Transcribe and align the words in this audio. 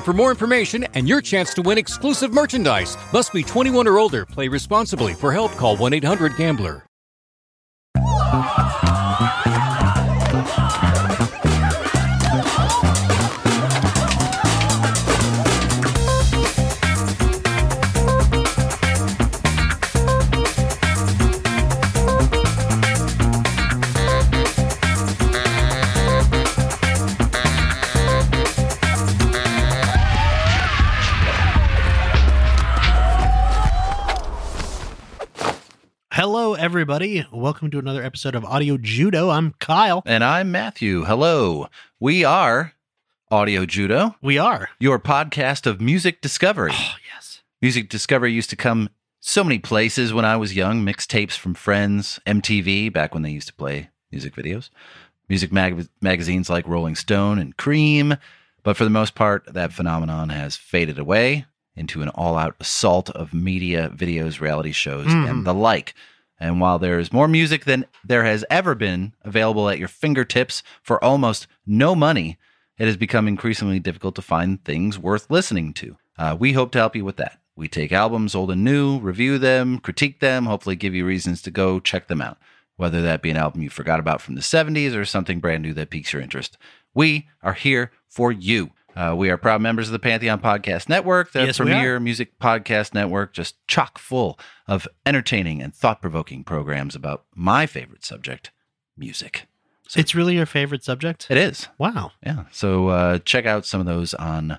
for 0.00 0.12
more 0.12 0.30
information 0.30 0.84
and 0.94 1.08
your 1.08 1.20
chance 1.20 1.52
to 1.54 1.62
win 1.62 1.78
exclusive 1.78 2.32
merchandise. 2.32 2.96
Must 3.12 3.32
be 3.32 3.42
21 3.42 3.86
or 3.88 3.98
older. 3.98 4.24
Play 4.24 4.48
responsibly. 4.48 5.14
For 5.14 5.32
help, 5.32 5.52
call 5.52 5.76
1-800-GAMBLER. 5.76 6.86
Hello, 36.26 36.54
everybody. 36.54 37.26
Welcome 37.30 37.70
to 37.72 37.78
another 37.78 38.02
episode 38.02 38.34
of 38.34 38.46
Audio 38.46 38.78
Judo. 38.78 39.28
I'm 39.28 39.52
Kyle. 39.60 40.02
And 40.06 40.24
I'm 40.24 40.50
Matthew. 40.50 41.04
Hello. 41.04 41.66
We 42.00 42.24
are 42.24 42.72
Audio 43.30 43.66
Judo, 43.66 44.16
We 44.22 44.38
are. 44.38 44.70
your 44.80 44.98
podcast 44.98 45.66
of 45.66 45.82
music 45.82 46.22
discovery. 46.22 46.70
Oh, 46.72 46.94
yes. 47.14 47.42
music 47.60 47.90
discovery 47.90 48.32
used 48.32 48.48
to 48.48 48.56
come 48.56 48.88
so 49.20 49.44
many 49.44 49.58
places 49.58 50.14
when 50.14 50.24
I 50.24 50.38
was 50.38 50.56
young 50.56 50.82
mixtapes 50.82 51.36
from 51.36 51.52
friends, 51.52 52.18
MTV, 52.26 52.90
back 52.90 53.12
when 53.12 53.22
they 53.22 53.30
used 53.30 53.48
to 53.48 53.54
play 53.54 53.90
music 54.10 54.34
videos, 54.34 54.70
music 55.28 55.52
mag- 55.52 55.88
magazines 56.00 56.48
like 56.48 56.66
Rolling 56.66 56.94
Stone 56.94 57.38
and 57.38 57.54
Creem. 57.58 58.18
But 58.62 58.78
for 58.78 58.84
the 58.84 58.90
most 58.90 59.14
part, 59.14 59.44
that 59.52 59.74
phenomenon 59.74 60.30
has 60.30 60.56
faded 60.56 60.98
away 60.98 61.44
into 61.76 62.00
an 62.00 62.08
all 62.08 62.38
out 62.38 62.56
assault 62.60 63.10
of 63.10 63.34
media, 63.34 63.90
videos, 63.94 64.40
reality 64.40 64.72
shows, 64.72 65.08
Mhm. 65.08 65.28
and 65.28 65.46
the 65.46 65.52
like. 65.52 65.92
And 66.44 66.60
while 66.60 66.78
there's 66.78 67.10
more 67.10 67.26
music 67.26 67.64
than 67.64 67.86
there 68.04 68.24
has 68.24 68.44
ever 68.50 68.74
been 68.74 69.14
available 69.22 69.70
at 69.70 69.78
your 69.78 69.88
fingertips 69.88 70.62
for 70.82 71.02
almost 71.02 71.46
no 71.66 71.94
money, 71.94 72.36
it 72.76 72.84
has 72.84 72.98
become 72.98 73.26
increasingly 73.26 73.78
difficult 73.78 74.14
to 74.16 74.20
find 74.22 74.62
things 74.62 74.98
worth 74.98 75.30
listening 75.30 75.72
to. 75.72 75.96
Uh, 76.18 76.36
we 76.38 76.52
hope 76.52 76.70
to 76.72 76.78
help 76.78 76.94
you 76.94 77.02
with 77.02 77.16
that. 77.16 77.40
We 77.56 77.66
take 77.66 77.92
albums, 77.92 78.34
old 78.34 78.50
and 78.50 78.62
new, 78.62 78.98
review 78.98 79.38
them, 79.38 79.78
critique 79.78 80.20
them, 80.20 80.44
hopefully 80.44 80.76
give 80.76 80.94
you 80.94 81.06
reasons 81.06 81.40
to 81.42 81.50
go 81.50 81.80
check 81.80 82.08
them 82.08 82.20
out, 82.20 82.36
whether 82.76 83.00
that 83.00 83.22
be 83.22 83.30
an 83.30 83.38
album 83.38 83.62
you 83.62 83.70
forgot 83.70 83.98
about 83.98 84.20
from 84.20 84.34
the 84.34 84.42
70s 84.42 84.94
or 84.94 85.06
something 85.06 85.40
brand 85.40 85.62
new 85.62 85.72
that 85.72 85.88
piques 85.88 86.12
your 86.12 86.20
interest. 86.20 86.58
We 86.92 87.26
are 87.42 87.54
here 87.54 87.90
for 88.06 88.30
you. 88.30 88.72
Uh, 88.96 89.14
we 89.16 89.28
are 89.28 89.36
proud 89.36 89.60
members 89.60 89.88
of 89.88 89.92
the 89.92 89.98
Pantheon 89.98 90.40
Podcast 90.40 90.88
Network, 90.88 91.32
the 91.32 91.46
Yes, 91.46 91.56
premier 91.58 91.98
music 91.98 92.38
podcast 92.38 92.94
network, 92.94 93.32
just 93.32 93.56
chock 93.66 93.98
full 93.98 94.38
of 94.68 94.86
entertaining 95.04 95.60
and 95.60 95.74
thought 95.74 96.00
provoking 96.00 96.44
programs 96.44 96.94
about 96.94 97.24
my 97.34 97.66
favorite 97.66 98.04
subject, 98.04 98.52
music. 98.96 99.46
So 99.88 99.98
It's 100.00 100.14
really 100.14 100.36
your 100.36 100.46
favorite 100.46 100.84
subject? 100.84 101.26
it 101.28 101.36
is. 101.36 101.68
Wow. 101.76 102.12
Yeah. 102.24 102.44
So 102.52 102.88
uh, 102.88 103.18
check 103.18 103.46
out 103.46 103.66
some 103.66 103.80
of 103.80 103.86
those 103.86 104.14
on 104.14 104.58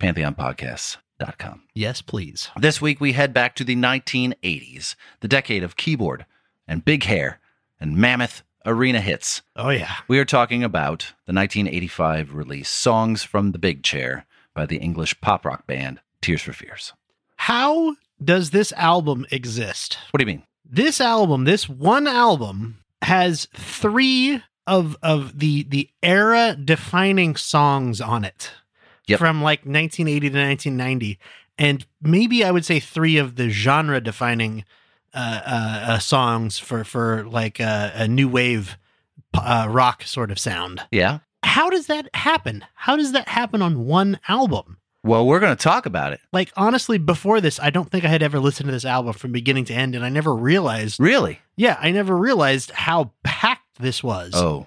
pantheonpodcasts.com. 0.00 1.62
Yes, 1.74 2.02
please. 2.02 2.50
This 2.58 2.80
week 2.80 3.00
we 3.00 3.12
head 3.12 3.34
back 3.34 3.54
to 3.56 3.64
the 3.64 3.76
1980s, 3.76 4.94
the 5.20 5.28
decade 5.28 5.62
of 5.62 5.76
keyboard 5.76 6.24
and 6.68 6.84
big 6.84 7.04
hair 7.04 7.40
and 7.80 7.96
mammoth 7.96 8.42
arena 8.66 9.00
hits. 9.00 9.42
Oh, 9.56 9.70
yeah. 9.70 9.94
We 10.08 10.18
are 10.18 10.24
talking 10.24 10.62
about 10.64 11.12
the 11.26 11.32
1985 11.32 12.34
release 12.34 12.68
Songs 12.68 13.22
from 13.22 13.52
the 13.52 13.58
Big 13.58 13.82
Chair 13.82 14.26
by 14.54 14.66
the 14.66 14.76
English 14.76 15.20
pop 15.20 15.44
rock 15.44 15.66
band 15.66 16.00
Tears 16.20 16.42
for 16.42 16.52
Fears. 16.52 16.92
How 17.36 17.96
does 18.22 18.50
this 18.50 18.72
album 18.72 19.26
exist? 19.30 19.98
What 20.10 20.18
do 20.18 20.22
you 20.22 20.26
mean? 20.36 20.42
This 20.64 21.00
album, 21.00 21.44
this 21.44 21.68
one 21.68 22.06
album, 22.06 22.78
has 23.02 23.48
three 23.54 24.40
of 24.66 24.96
of 25.02 25.40
the 25.40 25.64
the 25.64 25.90
era 26.04 26.56
defining 26.56 27.34
songs 27.34 28.00
on 28.00 28.24
it 28.24 28.52
Yep. 29.08 29.18
from 29.18 29.42
like 29.42 29.66
1980 29.66 30.20
to 30.30 30.38
1990 30.38 31.18
and 31.58 31.84
maybe 32.00 32.44
i 32.44 32.50
would 32.52 32.64
say 32.64 32.78
three 32.78 33.16
of 33.16 33.34
the 33.34 33.48
genre 33.50 34.00
defining 34.00 34.64
uh, 35.14 35.40
uh, 35.44 35.84
uh 35.92 35.98
songs 35.98 36.58
for 36.58 36.84
for 36.84 37.24
like 37.24 37.60
uh, 37.60 37.90
a 37.94 38.08
new 38.08 38.28
wave 38.28 38.76
uh, 39.34 39.66
rock 39.70 40.02
sort 40.04 40.30
of 40.30 40.38
sound 40.38 40.82
Yeah. 40.90 41.18
how 41.42 41.70
does 41.70 41.86
that 41.86 42.08
happen 42.14 42.64
how 42.74 42.96
does 42.96 43.12
that 43.12 43.28
happen 43.28 43.62
on 43.62 43.84
one 43.86 44.18
album 44.28 44.78
Well, 45.04 45.26
we're 45.26 45.40
going 45.40 45.56
to 45.56 45.62
talk 45.62 45.86
about 45.86 46.12
it. 46.12 46.20
like 46.32 46.52
honestly 46.56 46.98
before 46.98 47.40
this 47.40 47.58
i 47.60 47.70
don't 47.70 47.90
think 47.90 48.04
i 48.04 48.08
had 48.08 48.22
ever 48.22 48.38
listened 48.38 48.66
to 48.68 48.72
this 48.72 48.84
album 48.84 49.12
from 49.14 49.32
beginning 49.32 49.64
to 49.66 49.74
end 49.74 49.94
and 49.94 50.04
i 50.04 50.08
never 50.08 50.34
realized 50.34 51.00
Really? 51.00 51.40
yeah 51.56 51.76
i 51.80 51.90
never 51.90 52.16
realized 52.16 52.70
how 52.72 53.12
packed 53.22 53.78
this 53.80 54.02
was 54.02 54.32
Oh, 54.34 54.66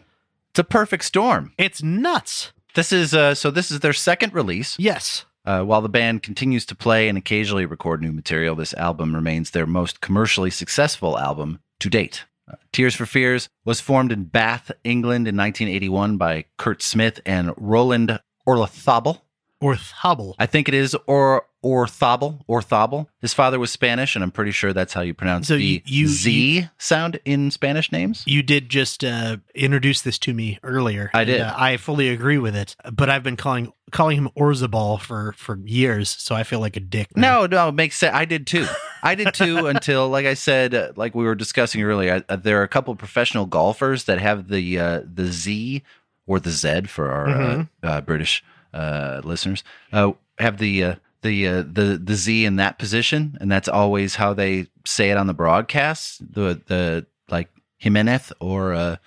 it's 0.50 0.60
a 0.60 0.64
perfect 0.64 1.04
storm. 1.06 1.54
it's 1.58 1.82
nuts 1.84 2.52
This 2.76 2.92
is 2.92 3.14
uh, 3.14 3.36
so. 3.36 3.52
This 3.52 3.72
is 3.72 3.80
their 3.80 3.94
second 3.94 4.34
release. 4.34 4.76
yes 4.80 5.26
Uh, 5.46 5.62
while 5.64 5.82
the 5.82 5.90
band 5.90 6.24
continues 6.24 6.66
to 6.66 6.76
play 6.76 7.08
and 7.08 7.18
occasionally 7.18 7.66
record 7.66 8.02
new 8.02 8.12
material, 8.12 8.56
this 8.56 8.74
album 8.76 9.14
remains 9.16 9.52
their 9.52 9.66
most 9.68 10.02
commercially 10.02 10.50
successful 10.50 11.18
album 11.20 11.60
to 11.80 11.90
date. 11.90 12.26
Uh, 12.52 12.56
Tears 12.72 12.96
for 12.96 13.06
Fears 13.06 13.50
was 13.64 13.80
formed 13.82 14.12
in 14.12 14.24
Bath, 14.26 14.72
England 14.84 15.28
in 15.28 15.36
1981 15.36 16.18
by 16.18 16.46
Curt 16.58 16.82
Smith 16.82 17.20
and 17.26 17.52
Roland 17.58 18.20
Orlethobel. 18.48 19.22
or 19.62 19.76
hobble 19.76 20.36
I 20.38 20.46
think 20.46 20.68
it 20.68 20.74
is 20.76 20.96
or 21.08 21.46
Orthobel. 21.64 22.46
Orthobel. 22.48 23.08
His 23.22 23.34
father 23.34 23.58
was 23.60 23.72
Spanish, 23.72 24.14
and 24.16 24.24
I'm 24.24 24.30
pretty 24.30 24.52
sure 24.52 24.72
that's 24.74 24.94
how 24.94 25.02
you 25.02 25.16
pronounce 25.16 25.48
So 25.48 25.58
the 25.58 25.64
you- 25.64 25.82
you- 25.86 26.08
Z 26.08 26.68
sound 26.78 27.20
in 27.26 27.50
Spanish 27.50 27.92
names. 27.92 28.22
you 28.28 28.44
did 28.44 28.70
just 28.70 29.04
uh, 29.04 29.38
introduce 29.56 30.02
this 30.04 30.20
to 30.20 30.34
me 30.36 30.60
earlier. 30.62 31.10
I 31.16 31.22
and, 31.22 31.28
did. 31.28 31.42
uh, 31.42 31.54
I 31.58 31.78
fully 31.78 32.10
agree 32.10 32.38
with 32.38 32.56
it, 32.56 32.76
but 32.94 33.10
I've 33.10 33.24
been 33.24 33.38
calling 33.38 33.74
calling 33.96 34.18
him 34.18 34.30
Orzabal 34.38 35.00
for 35.00 35.34
for 35.38 35.58
years, 35.66 36.10
so 36.10 36.36
I 36.36 36.44
feel 36.44 36.60
like 36.60 36.76
a 36.76 36.82
dick. 36.82 37.16
now. 37.16 37.42
No, 37.42 37.46
no, 37.48 37.70
it 37.70 37.72
makes 37.72 37.98
sense. 37.98 38.14
I 38.14 38.26
did 38.26 38.46
too. 38.46 38.68
I 39.02 39.16
did 39.16 39.34
too 39.34 39.68
until, 39.68 40.10
like 40.10 40.26
I 40.26 40.34
said, 40.34 40.76
uh, 40.76 40.92
like 40.96 41.16
we 41.16 41.24
were 41.24 41.36
discussing 41.36 41.82
earlier, 41.82 42.24
uh, 42.28 42.36
there 42.36 42.60
are 42.60 42.64
a 42.64 42.68
couple 42.68 42.92
of 42.92 42.98
professional 42.98 43.46
golfers 43.46 44.04
that 44.04 44.20
have 44.20 44.50
the 44.50 44.78
uh, 44.78 45.02
the 45.12 45.32
Z 45.32 45.82
or 46.28 46.40
the 46.40 46.52
Z 46.52 46.82
for 46.88 47.10
our 47.10 47.28
uh, 47.30 47.66
uh, 47.84 48.02
British 48.02 48.44
uh, 48.74 49.22
listeners. 49.24 49.64
Uh, 49.94 50.12
have 50.40 50.58
the 50.58 50.84
uh, 50.84 50.96
the 51.22 51.48
uh, 51.48 51.62
the 51.62 52.00
the 52.04 52.16
Z 52.16 52.46
in 52.46 52.58
that 52.58 52.78
position, 52.78 53.38
and 53.40 53.50
that's 53.50 53.70
always 53.70 54.16
how 54.16 54.34
they 54.34 54.68
say 54.86 55.10
it 55.10 55.18
on 55.18 55.28
the 55.28 55.34
broadcast. 55.34 56.34
The 56.34 56.62
the 56.68 57.06
like 57.30 57.50
Jimenez 57.78 58.34
or 58.42 58.74
uh, 58.74 58.98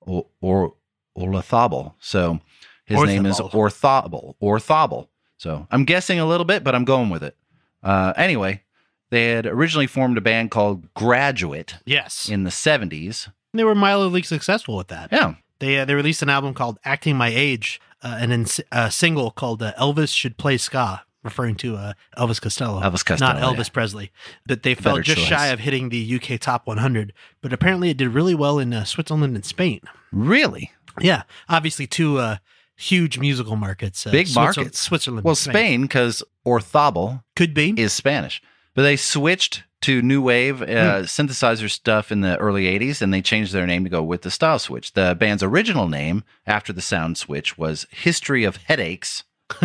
or 0.00 0.26
or 0.40 0.74
Orthobal. 1.18 1.94
So 1.98 2.40
his 2.86 3.02
name 3.04 3.26
is. 3.26 3.38
Orthobal. 3.40 4.34
Orthobal. 4.42 5.08
So 5.38 5.66
I'm 5.70 5.84
guessing 5.84 6.18
a 6.18 6.26
little 6.26 6.46
bit, 6.46 6.64
but 6.64 6.74
I'm 6.74 6.84
going 6.84 7.10
with 7.10 7.22
it. 7.22 7.36
Uh, 7.82 8.12
anyway, 8.16 8.62
they 9.10 9.26
had 9.32 9.46
originally 9.46 9.86
formed 9.86 10.16
a 10.18 10.20
band 10.20 10.50
called 10.50 10.92
Graduate 10.94 11.74
Yes. 11.84 12.28
in 12.28 12.44
the 12.44 12.50
70s. 12.50 13.30
they 13.52 13.64
were 13.64 13.74
mildly 13.74 14.22
successful 14.22 14.76
with 14.76 14.88
that. 14.88 15.10
Yeah. 15.12 15.34
They 15.58 15.78
uh, 15.78 15.84
they 15.84 15.94
released 15.94 16.22
an 16.22 16.28
album 16.28 16.52
called 16.54 16.78
Acting 16.84 17.16
My 17.16 17.28
Age 17.28 17.80
uh, 18.02 18.16
and 18.20 18.30
then 18.32 18.46
a 18.72 18.90
single 18.90 19.30
called 19.30 19.62
uh, 19.62 19.72
Elvis 19.78 20.14
Should 20.14 20.36
Play 20.36 20.58
Ska, 20.58 21.02
referring 21.22 21.54
to 21.56 21.76
uh, 21.76 21.92
Elvis 22.18 22.40
Costello. 22.40 22.80
Elvis 22.80 23.04
Costello, 23.04 23.32
Not 23.32 23.42
Elvis 23.42 23.66
yeah. 23.68 23.72
Presley. 23.72 24.12
But 24.46 24.62
they 24.64 24.74
fell 24.74 24.94
Better 24.94 25.02
just 25.04 25.18
choice. 25.20 25.28
shy 25.28 25.46
of 25.48 25.60
hitting 25.60 25.88
the 25.88 26.20
UK 26.20 26.38
Top 26.40 26.66
100. 26.66 27.12
But 27.40 27.52
apparently 27.54 27.88
it 27.90 27.96
did 27.96 28.08
really 28.08 28.34
well 28.34 28.58
in 28.58 28.72
uh, 28.74 28.84
Switzerland 28.84 29.34
and 29.34 29.44
Spain. 29.46 29.80
Really? 30.12 30.72
Yeah. 31.00 31.22
Obviously, 31.48 31.86
two 31.86 32.18
uh, 32.18 32.36
huge 32.76 33.18
musical 33.18 33.56
markets. 33.56 34.06
Uh, 34.06 34.10
Big 34.10 34.26
Switzer- 34.28 34.60
markets. 34.60 34.80
Switzerland 34.80 35.24
Well, 35.24 35.34
Spain, 35.34 35.82
because 35.82 36.22
Orthobal 36.46 37.22
Could 37.34 37.54
be. 37.54 37.74
is 37.76 37.92
Spanish. 37.92 38.42
But 38.74 38.82
they 38.82 38.96
switched 38.96 39.64
to 39.82 40.02
new 40.02 40.20
wave 40.22 40.62
uh, 40.62 41.02
synthesizer 41.02 41.70
stuff 41.70 42.10
in 42.12 42.20
the 42.20 42.36
early 42.38 42.64
80s 42.64 43.00
and 43.02 43.12
they 43.12 43.22
changed 43.22 43.52
their 43.52 43.66
name 43.66 43.84
to 43.84 43.90
go 43.90 44.02
with 44.02 44.22
the 44.22 44.30
style 44.30 44.58
switch. 44.58 44.92
The 44.92 45.16
band's 45.18 45.42
original 45.42 45.88
name 45.88 46.24
after 46.46 46.72
the 46.72 46.80
sound 46.82 47.16
switch 47.18 47.56
was 47.56 47.86
History 47.90 48.44
of 48.44 48.56
Headaches, 48.56 49.24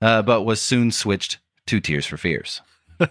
uh, 0.00 0.22
but 0.22 0.42
was 0.42 0.60
soon 0.62 0.90
switched 0.92 1.38
to 1.66 1.80
Tears 1.80 2.06
for 2.06 2.16
Fears. 2.16 2.60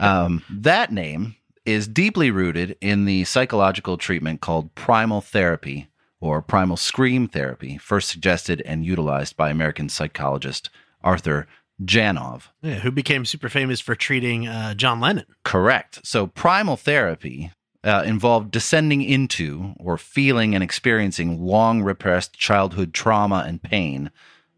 Um, 0.00 0.44
that 0.48 0.92
name 0.92 1.34
is 1.66 1.88
deeply 1.88 2.30
rooted 2.30 2.76
in 2.80 3.04
the 3.04 3.24
psychological 3.24 3.98
treatment 3.98 4.40
called 4.40 4.72
primal 4.76 5.20
therapy 5.20 5.88
or 6.20 6.42
primal 6.42 6.76
scream 6.76 7.28
therapy, 7.28 7.78
first 7.78 8.08
suggested 8.08 8.62
and 8.64 8.84
utilized 8.84 9.36
by 9.36 9.50
American 9.50 9.88
psychologist 9.88 10.70
Arthur 11.02 11.46
Janov. 11.82 12.48
Yeah, 12.62 12.76
who 12.76 12.90
became 12.90 13.24
super 13.24 13.48
famous 13.48 13.80
for 13.80 13.94
treating 13.94 14.48
uh, 14.48 14.74
John 14.74 15.00
Lennon. 15.00 15.26
Correct. 15.44 16.04
So, 16.04 16.26
primal 16.26 16.76
therapy 16.76 17.52
uh, 17.84 18.02
involved 18.04 18.50
descending 18.50 19.02
into 19.02 19.74
or 19.78 19.96
feeling 19.96 20.54
and 20.54 20.64
experiencing 20.64 21.40
long 21.40 21.82
repressed 21.82 22.38
childhood 22.38 22.92
trauma 22.92 23.44
and 23.46 23.62
pain, 23.62 24.10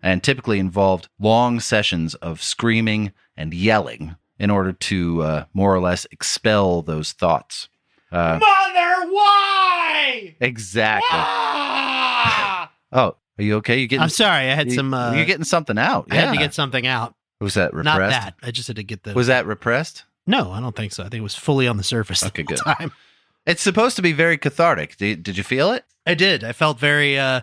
and 0.03 0.23
typically 0.23 0.59
involved 0.59 1.09
long 1.19 1.61
sessions 1.61 2.15
of 2.17 2.43
screaming 2.43 3.13
and 3.37 3.53
yelling 3.53 4.17
in 4.39 4.51
order 4.51 4.73
to 4.73 5.23
uh, 5.23 5.45
more 5.53 5.75
or 5.75 5.81
less 5.81 6.07
expel 6.11 6.81
those 6.81 7.13
thoughts. 7.13 7.69
Uh, 8.13 8.39
Mother, 8.41 9.13
why? 9.13 10.35
exactly. 10.41 11.09
Oh, 12.93 13.17
are 13.39 13.43
you 13.45 13.57
okay? 13.57 13.79
You 13.79 13.87
getting? 13.87 14.03
I'm 14.03 14.09
sorry, 14.09 14.51
I 14.51 14.55
had 14.55 14.69
you- 14.69 14.75
some. 14.75 14.93
Uh, 14.93 15.13
you're 15.15 15.25
getting 15.27 15.45
something 15.45 15.79
out. 15.79 16.09
I 16.11 16.17
had 16.17 16.33
to 16.33 16.39
get 16.39 16.55
something 16.55 16.87
out. 16.87 17.15
Was 17.41 17.55
that 17.55 17.73
repressed? 17.73 17.85
Not 17.99 18.11
that. 18.11 18.35
I 18.43 18.51
just 18.51 18.67
had 18.67 18.77
to 18.77 18.83
get 18.83 19.03
the. 19.05 19.15
Was 19.15 19.29
that 19.29 19.47
repressed? 19.47 20.05
No, 20.27 20.51
I 20.53 20.61
don't 20.61 20.77
think 20.77 20.93
so. 20.93 21.03
I 21.03 21.09
think 21.09 21.21
it 21.21 21.23
was 21.23 21.35
fully 21.35 21.67
on 21.67 21.77
the 21.77 21.83
surface. 21.83 22.23
Okay, 22.25 22.43
the 22.43 22.47
good. 22.49 22.59
whole 22.59 22.75
Time. 22.75 22.93
It's 23.47 23.63
supposed 23.63 23.97
to 23.97 24.03
be 24.03 24.13
very 24.13 24.37
cathartic. 24.37 24.97
Did, 24.99 25.23
did 25.23 25.39
you 25.39 25.43
feel 25.43 25.73
it? 25.73 25.85
I 26.07 26.15
did. 26.15 26.45
I 26.45 26.53
felt 26.53 26.79
very. 26.79 27.19
uh 27.19 27.41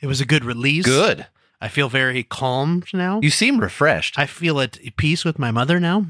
It 0.00 0.06
was 0.08 0.20
a 0.20 0.26
good 0.26 0.44
release. 0.44 0.84
Good. 0.84 1.26
I 1.60 1.68
feel 1.68 1.88
very 1.88 2.22
calm 2.24 2.82
now. 2.92 3.20
You 3.22 3.30
seem 3.30 3.58
refreshed. 3.60 4.18
I 4.18 4.26
feel 4.26 4.60
at 4.60 4.78
peace 4.96 5.24
with 5.24 5.38
my 5.38 5.50
mother 5.50 5.78
now. 5.80 6.06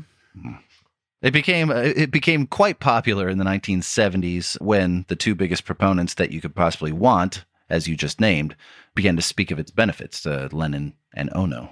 It 1.23 1.33
became 1.33 1.71
uh, 1.71 1.75
it 1.75 2.11
became 2.11 2.47
quite 2.47 2.79
popular 2.79 3.29
in 3.29 3.39
the 3.39 3.45
1970s 3.45 4.61
when 4.61 5.05
the 5.09 5.17
two 5.17 5.35
biggest 5.35 5.65
proponents 5.65 6.15
that 6.15 6.31
you 6.31 6.41
could 6.41 6.55
possibly 6.55 6.93
want, 6.93 7.45
as 7.71 7.89
you 7.89 7.97
just 7.97 8.21
named, 8.21 8.55
began 8.95 9.17
to 9.17 9.23
speak 9.23 9.51
of 9.51 9.59
its 9.59 9.71
benefits, 9.71 10.27
uh, 10.27 10.49
Lennon 10.53 10.95
and 11.15 11.31
Ono. 11.35 11.71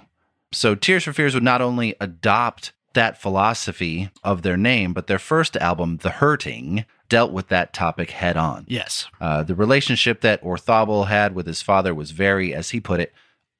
So 0.51 0.73
Tears 0.73 1.03
for 1.03 1.13
Fears 1.13 1.33
would 1.33 1.43
not 1.43 1.61
only 1.61 1.95
adopt 1.99 2.73
that 2.93 3.21
philosophy 3.21 4.09
of 4.23 4.41
their 4.41 4.57
name, 4.57 4.93
but 4.93 5.07
their 5.07 5.19
first 5.19 5.55
album, 5.57 5.97
The 5.97 6.11
Hurting, 6.11 6.85
dealt 7.09 7.31
with 7.31 7.49
that 7.49 7.73
topic 7.73 8.11
head 8.11 8.37
on. 8.37 8.65
Yes. 8.67 9.07
Uh, 9.21 9.43
the 9.43 9.53
relationship 9.53 10.21
that 10.21 10.41
Orthobal 10.43 11.07
had 11.07 11.35
with 11.35 11.45
his 11.45 11.61
father 11.61 11.93
was 11.93 12.11
very, 12.11 12.53
as 12.53 12.71
he 12.71 12.79
put 12.79 12.99
it, 12.99 13.13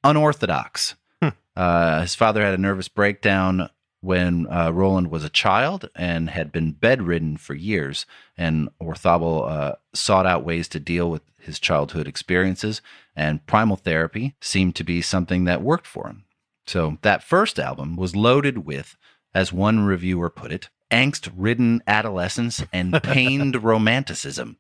unorthodox. 0.03 0.95
Uh, 1.55 2.01
his 2.01 2.15
father 2.15 2.41
had 2.41 2.53
a 2.53 2.61
nervous 2.61 2.89
breakdown 2.89 3.69
when 4.05 4.45
uh, 4.51 4.71
Roland 4.71 5.09
was 5.09 5.23
a 5.23 5.29
child 5.29 5.89
and 5.95 6.29
had 6.29 6.51
been 6.51 6.71
bedridden 6.73 7.37
for 7.37 7.55
years. 7.55 8.05
And 8.37 8.69
Orthobal 8.81 9.49
uh, 9.49 9.75
sought 9.93 10.27
out 10.27 10.45
ways 10.45 10.67
to 10.69 10.79
deal 10.79 11.09
with 11.09 11.23
his 11.39 11.59
childhood 11.59 12.07
experiences, 12.07 12.81
and 13.15 13.45
primal 13.45 13.75
therapy 13.75 14.35
seemed 14.41 14.75
to 14.75 14.83
be 14.83 15.01
something 15.01 15.45
that 15.45 15.61
worked 15.61 15.87
for 15.87 16.07
him. 16.07 16.25
So 16.65 16.97
that 17.01 17.23
first 17.23 17.59
album 17.59 17.95
was 17.95 18.15
loaded 18.15 18.65
with, 18.65 18.95
as 19.33 19.53
one 19.53 19.85
reviewer 19.85 20.29
put 20.29 20.51
it, 20.51 20.69
angst 20.91 21.31
ridden 21.35 21.83
adolescence 21.87 22.63
and 22.73 22.93
pained 23.03 23.63
romanticism. 23.63 24.57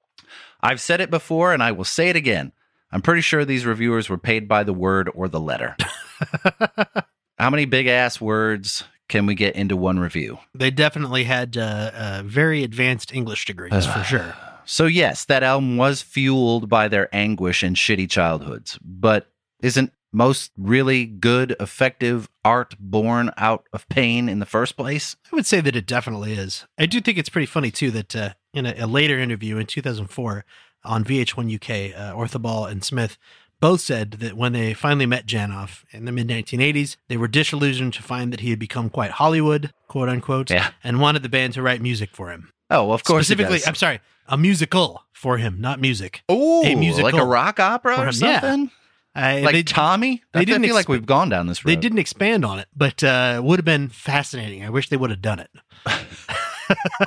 I've 0.61 0.81
said 0.81 1.01
it 1.01 1.09
before 1.11 1.53
and 1.53 1.61
I 1.61 1.71
will 1.71 1.83
say 1.83 2.09
it 2.09 2.15
again. 2.15 2.51
I'm 2.91 3.01
pretty 3.01 3.21
sure 3.21 3.45
these 3.45 3.65
reviewers 3.65 4.09
were 4.09 4.17
paid 4.17 4.47
by 4.47 4.63
the 4.63 4.73
word 4.73 5.09
or 5.13 5.27
the 5.27 5.39
letter. 5.39 5.75
How 7.37 7.49
many 7.49 7.65
big 7.65 7.87
ass 7.87 8.21
words 8.21 8.85
can 9.07 9.25
we 9.25 9.35
get 9.35 9.55
into 9.55 9.75
one 9.75 9.99
review? 9.99 10.39
They 10.53 10.71
definitely 10.71 11.25
had 11.25 11.57
uh, 11.57 11.91
uh, 11.93 12.23
very 12.25 12.63
advanced 12.63 13.13
English 13.13 13.45
degrees 13.45 13.85
for 13.85 14.03
sure. 14.03 14.35
So, 14.65 14.87
yes, 14.87 15.25
that 15.25 15.43
album 15.43 15.77
was 15.77 16.01
fueled 16.01 16.69
by 16.69 16.87
their 16.87 17.13
anguish 17.15 17.61
and 17.61 17.75
shitty 17.75 18.09
childhoods, 18.09 18.79
but 18.81 19.31
isn't 19.61 19.93
most 20.11 20.51
really 20.57 21.05
good, 21.05 21.55
effective 21.59 22.29
art 22.43 22.73
born 22.79 23.31
out 23.37 23.67
of 23.73 23.87
pain 23.89 24.27
in 24.27 24.39
the 24.39 24.45
first 24.45 24.75
place? 24.75 25.15
I 25.31 25.35
would 25.35 25.45
say 25.45 25.61
that 25.61 25.75
it 25.75 25.85
definitely 25.85 26.33
is. 26.33 26.65
I 26.79 26.85
do 26.87 26.99
think 27.01 27.17
it's 27.17 27.29
pretty 27.29 27.45
funny 27.45 27.69
too 27.69 27.91
that 27.91 28.15
uh, 28.15 28.29
in 28.53 28.65
a, 28.65 28.73
a 28.79 28.87
later 28.87 29.19
interview 29.19 29.57
in 29.57 29.67
2004 29.67 30.45
on 30.83 31.03
VH1 31.03 31.55
UK, 31.55 31.99
uh, 31.99 32.15
Orthobal 32.15 32.69
and 32.69 32.83
Smith 32.83 33.17
both 33.59 33.81
said 33.81 34.11
that 34.11 34.35
when 34.35 34.53
they 34.53 34.73
finally 34.73 35.05
met 35.05 35.25
Janov 35.25 35.83
in 35.91 36.05
the 36.05 36.11
mid 36.11 36.27
1980s, 36.27 36.97
they 37.07 37.17
were 37.17 37.27
disillusioned 37.27 37.93
to 37.93 38.03
find 38.03 38.31
that 38.33 38.41
he 38.41 38.49
had 38.49 38.59
become 38.59 38.89
quite 38.89 39.11
Hollywood, 39.11 39.71
quote 39.87 40.09
unquote, 40.09 40.49
Yeah. 40.51 40.71
and 40.83 40.99
wanted 40.99 41.23
the 41.23 41.29
band 41.29 41.53
to 41.53 41.61
write 41.61 41.81
music 41.81 42.09
for 42.13 42.31
him. 42.31 42.51
Oh, 42.69 42.91
of 42.91 43.03
course. 43.03 43.27
Specifically, 43.27 43.59
I'm 43.65 43.75
sorry, 43.75 43.99
a 44.27 44.37
musical 44.37 45.03
for 45.13 45.37
him, 45.37 45.61
not 45.61 45.79
music. 45.79 46.23
Ooh, 46.31 46.63
a 46.63 46.75
musical 46.75 47.11
like 47.11 47.21
a 47.21 47.25
rock 47.25 47.59
opera 47.59 47.95
or 47.99 48.05
yeah. 48.05 48.11
something? 48.11 48.71
I, 49.17 49.39
Like 49.41 49.53
they, 49.53 49.63
Tommy? 49.63 50.23
they 50.33 50.41
I 50.41 50.43
didn't 50.43 50.63
feel 50.63 50.75
like 50.75 50.89
we've 50.89 51.05
gone 51.05 51.29
down 51.29 51.47
this 51.47 51.63
road. 51.63 51.71
they 51.71 51.75
didn't 51.77 51.99
expand 51.99 52.43
on 52.43 52.59
it, 52.59 52.67
but 52.75 53.01
uh, 53.03 53.39
would 53.43 53.59
have 53.59 53.65
been 53.65 53.87
fascinating. 53.87 54.63
I 54.65 54.69
wish 54.69 54.89
they 54.89 54.97
would 54.97 55.09
have 55.09 55.21
done 55.21 55.39
it. 55.39 55.49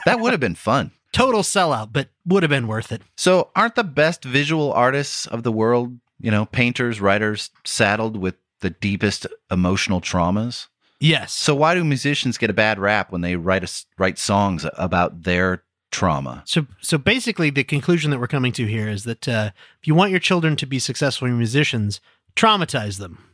that 0.06 0.20
would 0.20 0.32
have 0.32 0.40
been 0.40 0.54
fun. 0.54 0.92
Total 1.12 1.40
sellout, 1.42 1.92
but 1.92 2.08
would 2.26 2.42
have 2.42 2.50
been 2.50 2.66
worth 2.68 2.92
it. 2.92 3.02
So, 3.16 3.50
aren't 3.56 3.74
the 3.74 3.84
best 3.84 4.24
visual 4.24 4.72
artists 4.72 5.26
of 5.26 5.42
the 5.42 5.52
world, 5.52 5.98
you 6.20 6.30
know, 6.30 6.46
painters, 6.46 7.00
writers, 7.00 7.50
saddled 7.64 8.16
with 8.16 8.34
the 8.60 8.70
deepest 8.70 9.26
emotional 9.50 10.00
traumas? 10.00 10.66
Yes. 11.00 11.32
So, 11.32 11.54
why 11.54 11.74
do 11.74 11.84
musicians 11.84 12.38
get 12.38 12.50
a 12.50 12.54
bad 12.54 12.78
rap 12.78 13.12
when 13.12 13.20
they 13.20 13.36
write 13.36 13.62
a 13.64 13.70
write 13.98 14.18
songs 14.18 14.66
about 14.76 15.22
their 15.22 15.62
trauma? 15.92 16.42
So, 16.44 16.66
so 16.80 16.98
basically, 16.98 17.50
the 17.50 17.62
conclusion 17.64 18.10
that 18.10 18.18
we're 18.18 18.26
coming 18.26 18.50
to 18.52 18.66
here 18.66 18.88
is 18.88 19.04
that 19.04 19.28
uh, 19.28 19.50
if 19.80 19.86
you 19.86 19.94
want 19.94 20.10
your 20.10 20.18
children 20.20 20.56
to 20.56 20.66
be 20.66 20.78
successful 20.80 21.28
musicians, 21.28 22.00
traumatize 22.34 22.98
them. 22.98 23.24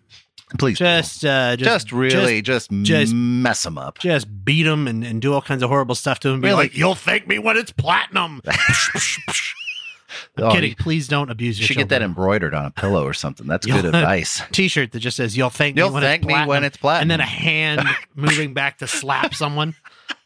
Please, 0.58 0.78
Just, 0.78 1.24
uh, 1.24 1.56
just, 1.56 1.88
just, 1.88 1.92
really, 1.92 2.42
just, 2.42 2.70
just- 2.82 3.14
mess 3.14 3.62
them 3.62 3.78
up. 3.78 3.98
just 3.98 4.44
beat 4.44 4.64
them 4.64 4.86
and, 4.86 5.02
and 5.02 5.20
do 5.22 5.32
all 5.32 5.40
kinds 5.42 5.62
of 5.62 5.70
horrible 5.70 5.94
stuff 5.94 6.20
to 6.20 6.28
them. 6.28 6.42
Be 6.42 6.48
Really? 6.48 6.64
like, 6.64 6.76
"You'll 6.76 6.94
thank 6.94 7.26
me 7.26 7.38
when 7.38 7.56
it's 7.56 7.72
platinum." 7.72 8.42
I'm 10.36 10.44
Oh, 10.44 10.52
kidding. 10.52 10.70
you 10.70 10.76
Please 10.76 11.08
don't 11.08 11.30
abuse 11.30 11.58
You 11.58 11.62
your 11.62 11.66
should 11.68 11.76
get 11.76 11.88
that 11.90 12.02
embroidered 12.02 12.54
on 12.54 12.64
a 12.66 12.70
pillow 12.70 13.04
or 13.06 13.14
something. 13.14 13.46
That's 13.46 13.66
good 13.66 13.84
advice. 13.94 14.42
T-shirt 14.52 14.92
that 14.92 15.00
just 15.00 15.16
says 15.16 15.36
"You'll 15.36 15.50
thank 15.50 15.76
You'll 15.76 15.88
me 15.88 15.94
when 15.94 16.02
thank 16.02 16.22
it's 16.22 16.28
me 16.28 16.46
when 16.46 16.64
it's 16.64 16.76
platinum. 16.76 17.02
and 17.02 17.10
then 17.10 17.20
a 17.20 17.24
hand 17.28 17.82
moving 18.14 18.54
back 18.54 18.78
to 18.78 18.86
slap 18.86 19.34
someone. 19.34 19.74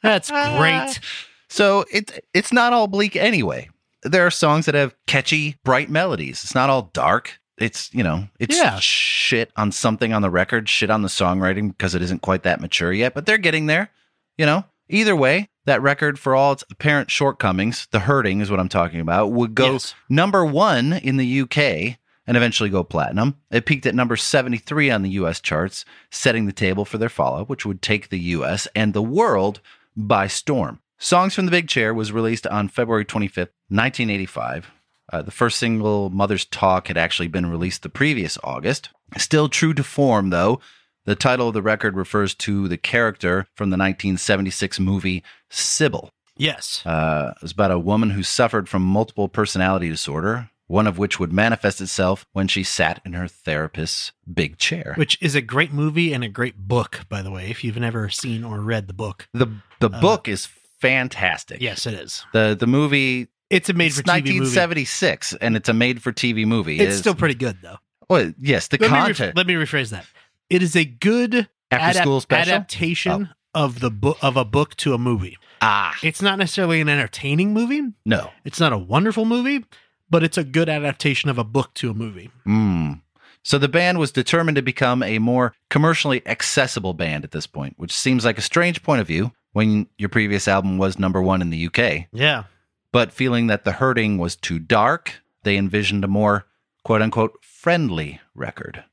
That's 0.03 0.31
great. 0.31 1.01
So 1.51 1.87
it 1.91 2.25
it's 2.35 2.53
not 2.53 2.75
all 2.75 2.89
bleak 2.89 3.17
anyway. 3.17 3.71
There 4.03 4.27
are 4.27 4.31
songs 4.31 4.67
that 4.67 4.75
have 4.75 4.95
catchy, 5.07 5.57
bright 5.65 5.89
melodies. 5.89 6.45
It's 6.45 6.55
not 6.55 6.69
all 6.69 6.91
dark. 6.93 7.41
It's 7.57 7.89
you 7.95 8.03
know, 8.03 8.29
it's 8.39 8.55
Yeah. 8.55 8.79
shit 8.79 9.51
on 9.57 9.73
something 9.73 10.13
on 10.13 10.21
the 10.21 10.29
record, 10.29 10.69
shit 10.69 10.91
on 10.91 11.01
the 11.01 11.09
songwriting 11.09 11.69
because 11.69 11.95
it 11.95 12.03
isn't 12.03 12.21
quite 12.21 12.43
that 12.43 12.61
mature 12.61 12.93
yet, 12.93 13.15
but 13.15 13.25
they're 13.25 13.39
getting 13.39 13.65
there. 13.65 13.91
You 14.37 14.45
know, 14.45 14.65
either 14.91 15.17
way, 15.17 15.49
that 15.69 15.81
record, 15.83 16.19
for 16.19 16.35
all 16.35 16.53
its 16.53 16.65
apparent 16.71 17.11
shortcomings, 17.11 17.87
the 17.91 18.01
hurting 18.01 18.41
is 18.41 18.51
what 18.51 18.61
I'm 18.61 18.69
talking 18.69 19.01
about, 19.01 19.33
would 19.33 19.55
go 19.55 19.73
Yes. 19.75 19.95
number 20.09 20.45
one 20.45 20.93
in 20.93 21.17
the 21.17 21.41
UK 21.43 21.99
and 22.27 22.37
eventually 22.37 22.69
go 22.69 22.85
platinum. 22.85 23.37
It 23.51 23.65
peaked 23.65 23.87
at 23.87 23.95
number 23.95 24.17
73 24.17 24.91
on 24.91 25.03
the 25.03 25.11
US 25.11 25.41
charts, 25.41 25.85
setting 26.11 26.47
the 26.47 26.53
table 26.53 26.85
for 26.85 26.99
their 26.99 27.09
follow, 27.09 27.43
up, 27.43 27.49
which 27.49 27.65
would 27.65 27.81
take 27.81 28.09
the 28.09 28.19
US 28.19 28.67
and 28.75 28.93
the 28.93 29.03
world 29.03 29.61
by 29.97 30.27
storm. 30.27 30.81
Songs 30.99 31.35
from 31.35 31.45
the 31.45 31.51
Big 31.53 31.69
Chair 31.69 31.95
was 31.95 32.13
released 32.13 32.47
on 32.49 32.69
February 32.69 33.05
25th, 33.05 33.51
1985. 33.69 34.71
Uh, 35.11 35.23
the 35.23 35.31
first 35.31 35.59
single, 35.59 36.11
Mother's 36.11 36.45
Talk, 36.45 36.89
had 36.89 36.99
actually 36.99 37.29
been 37.29 37.47
released 37.47 37.83
the 37.83 37.89
previous 37.89 38.37
August. 38.45 38.91
Still 39.17 39.49
true 39.49 39.73
to 39.73 39.83
form, 39.83 40.29
though, 40.31 40.61
the 41.09 41.17
title 41.17 41.49
of 41.49 41.55
the 41.55 41.63
record 41.63 41.97
refers 41.97 42.35
to 42.35 42.69
the 42.69 42.77
character 42.77 43.47
from 43.55 43.71
the 43.71 43.77
1976 43.79 44.79
movie 44.79 45.25
Sybil. 45.49 46.11
Yes. 46.37 46.83
Uh, 46.87 47.33
it 47.37 47.43
was 47.43 47.53
about 47.53 47.71
a 47.71 47.79
woman 47.79 48.11
who 48.11 48.23
suffered 48.23 48.69
from 48.69 48.83
multiple 48.83 49.29
personality 49.29 49.89
disorder, 49.89 50.51
one 50.67 50.87
of 50.87 50.99
which 50.99 51.19
would 51.19 51.33
manifest 51.33 51.81
itself 51.81 52.27
when 52.33 52.47
she 52.47 52.63
sat 52.63 53.01
in 53.05 53.15
her 53.15 53.27
therapist's 53.27 54.13
big 54.33 54.59
chair. 54.59 54.93
Which 54.97 55.17
is 55.21 55.35
a 55.35 55.41
great 55.41 55.73
movie 55.73 56.13
and 56.13 56.23
a 56.23 56.29
great 56.29 56.57
book, 56.59 57.01
by 57.09 57.23
the 57.23 57.31
way, 57.31 57.49
if 57.51 57.65
you've 57.65 57.79
never 57.79 58.09
seen 58.11 58.45
or 58.45 58.61
read 58.61 58.87
the 58.87 58.93
book. 58.95 59.29
the 59.33 59.47
the 59.81 59.89
Uh, 59.91 60.01
book 60.01 60.29
is 60.29 60.47
fantastic. 60.81 61.61
Yes, 61.61 61.87
it 61.87 61.95
is. 61.95 62.25
The 62.33 62.55
the 62.59 62.67
movie 62.67 63.29
It's 63.51 63.69
a 63.69 63.73
made 63.73 63.95
for 63.95 64.03
TV 64.03 64.15
movie. 64.17 64.39
1976 64.41 65.35
and 65.41 65.57
it's 65.57 65.69
a 65.71 65.75
made 65.75 66.03
for 66.03 66.13
TV 66.13 66.47
movie. 66.47 66.79
It's 66.79 66.97
It 66.97 66.99
still 66.99 67.15
pretty 67.15 67.35
good, 67.35 67.59
though. 67.63 67.79
well, 68.11 68.33
yes, 68.39 68.69
the 68.69 68.77
Let 68.79 68.91
me, 68.91 68.97
content 68.97 69.37
let 69.37 69.47
me 69.47 69.55
rephrase 69.55 69.91
that. 69.91 70.05
It 70.51 70.63
is 70.63 70.75
a 70.77 70.85
good 70.85 71.49
after 71.71 71.99
adap- 71.99 72.03
school 72.03 72.21
special. 72.21 72.55
adaptation 72.55 73.31
of 73.55 73.81
the 73.81 73.91
book 73.91 74.19
of 74.23 74.37
a 74.37 74.45
book 74.45 74.77
to 74.77 74.95
a 74.95 74.99
movie. 74.99 75.37
ah, 75.61 75.97
It's 76.03 76.23
not 76.23 76.39
necessarily 76.39 76.81
an 76.81 76.89
entertaining 76.89 77.53
movie. 77.53 77.83
no. 78.05 78.31
It's 78.45 78.61
not 78.61 78.73
a 78.73 78.79
wonderful 78.79 79.25
movie, 79.25 79.65
but 80.11 80.23
it's 80.23 80.39
a 80.39 80.45
good 80.45 80.69
adaptation 80.69 81.29
of 81.31 81.39
a 81.39 81.45
book 81.45 81.75
to 81.75 81.91
a 81.91 81.95
movie. 81.95 82.31
Mm. 82.47 83.03
So 83.43 83.59
the 83.59 83.69
band 83.69 83.99
was 83.99 84.13
determined 84.13 84.57
to 84.57 84.63
become 84.63 85.03
a 85.03 85.19
more 85.19 85.55
commercially 85.71 86.27
accessible 86.27 86.95
band 86.95 87.25
at 87.25 87.31
this 87.31 87.47
point, 87.47 87.75
which 87.79 87.93
seems 87.93 88.25
like 88.25 88.39
a 88.39 88.43
strange 88.43 88.83
point 88.83 89.01
of 89.01 89.07
view 89.07 89.33
when 89.53 89.87
your 89.97 90.09
previous 90.11 90.47
album 90.49 90.77
was 90.79 90.99
number 90.99 91.21
one 91.23 91.41
in 91.43 91.51
the 91.51 91.67
UK. 91.67 92.07
Yeah. 92.13 92.45
But 92.93 93.13
feeling 93.13 93.47
that 93.49 93.65
The 93.65 93.73
Hurting 93.73 94.19
was 94.19 94.37
too 94.37 94.59
dark, 94.59 95.15
they 95.43 95.57
envisioned 95.57 96.05
a 96.05 96.09
more 96.09 96.47
quote 96.85 97.03
unquote 97.03 97.39
friendly 97.43 98.21
record. 98.35 98.85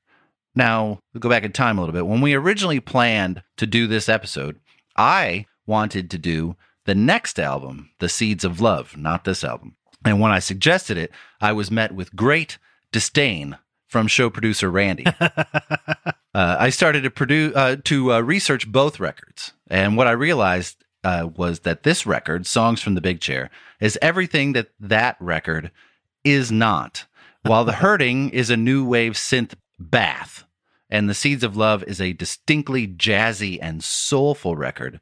Now, 0.56 1.00
we'll 1.14 1.20
go 1.20 1.30
back 1.30 1.44
in 1.44 1.52
time 1.52 1.78
a 1.78 1.82
little 1.82 1.94
bit. 1.94 2.08
When 2.08 2.22
we 2.22 2.34
originally 2.34 2.80
planned 2.80 3.44
to 3.58 3.68
do 3.68 3.88
this 3.88 4.08
episode, 4.08 4.60
I 4.96 5.46
wanted 5.66 6.10
to 6.12 6.18
do 6.18 6.56
the 6.86 6.96
next 6.96 7.40
album, 7.40 7.92
The 8.00 8.10
Seeds 8.10 8.46
of 8.46 8.62
Love, 8.62 8.96
not 8.96 9.26
this 9.26 9.44
album. 9.44 9.76
And 10.06 10.20
when 10.20 10.32
I 10.32 10.40
suggested 10.40 10.98
it, 10.98 11.12
I 11.42 11.52
was 11.52 11.72
met 11.72 11.94
with 11.94 12.16
great 12.16 12.58
disdain 12.92 13.58
from 13.88 14.08
show 14.08 14.30
producer 14.30 14.70
Randy. 14.70 15.06
uh, 15.20 15.32
I 16.34 16.70
started 16.70 17.04
to 17.04 17.10
produce 17.10 17.56
uh, 17.56 17.78
to 17.86 18.14
uh, 18.14 18.20
research 18.20 18.72
both 18.72 19.00
records, 19.00 19.54
and 19.68 19.98
what 19.98 20.08
I 20.08 20.12
realized 20.12 20.84
uh, 21.04 21.30
was 21.36 21.62
that 21.62 21.84
this 21.84 22.06
record, 22.06 22.46
"Songs 22.46 22.82
from 22.82 22.96
the 22.96 23.02
Big 23.02 23.20
Chair," 23.20 23.50
is 23.80 23.98
everything 24.02 24.54
that 24.54 24.70
that 24.80 25.18
record 25.20 25.72
is 26.24 26.52
not. 26.52 27.06
While 27.44 27.66
"The 27.66 27.74
Hurting" 27.84 28.30
is 28.30 28.50
a 28.50 28.58
new 28.58 28.86
wave 28.86 29.14
synth 29.14 29.54
bath, 29.80 30.46
and 30.90 31.10
"The 31.10 31.14
Seeds 31.14 31.44
of 31.44 31.58
Love" 31.58 31.84
is 31.84 32.00
a 32.00 32.14
distinctly 32.14 32.88
jazzy 32.88 33.60
and 33.62 33.84
soulful 33.84 34.56
record. 34.56 35.00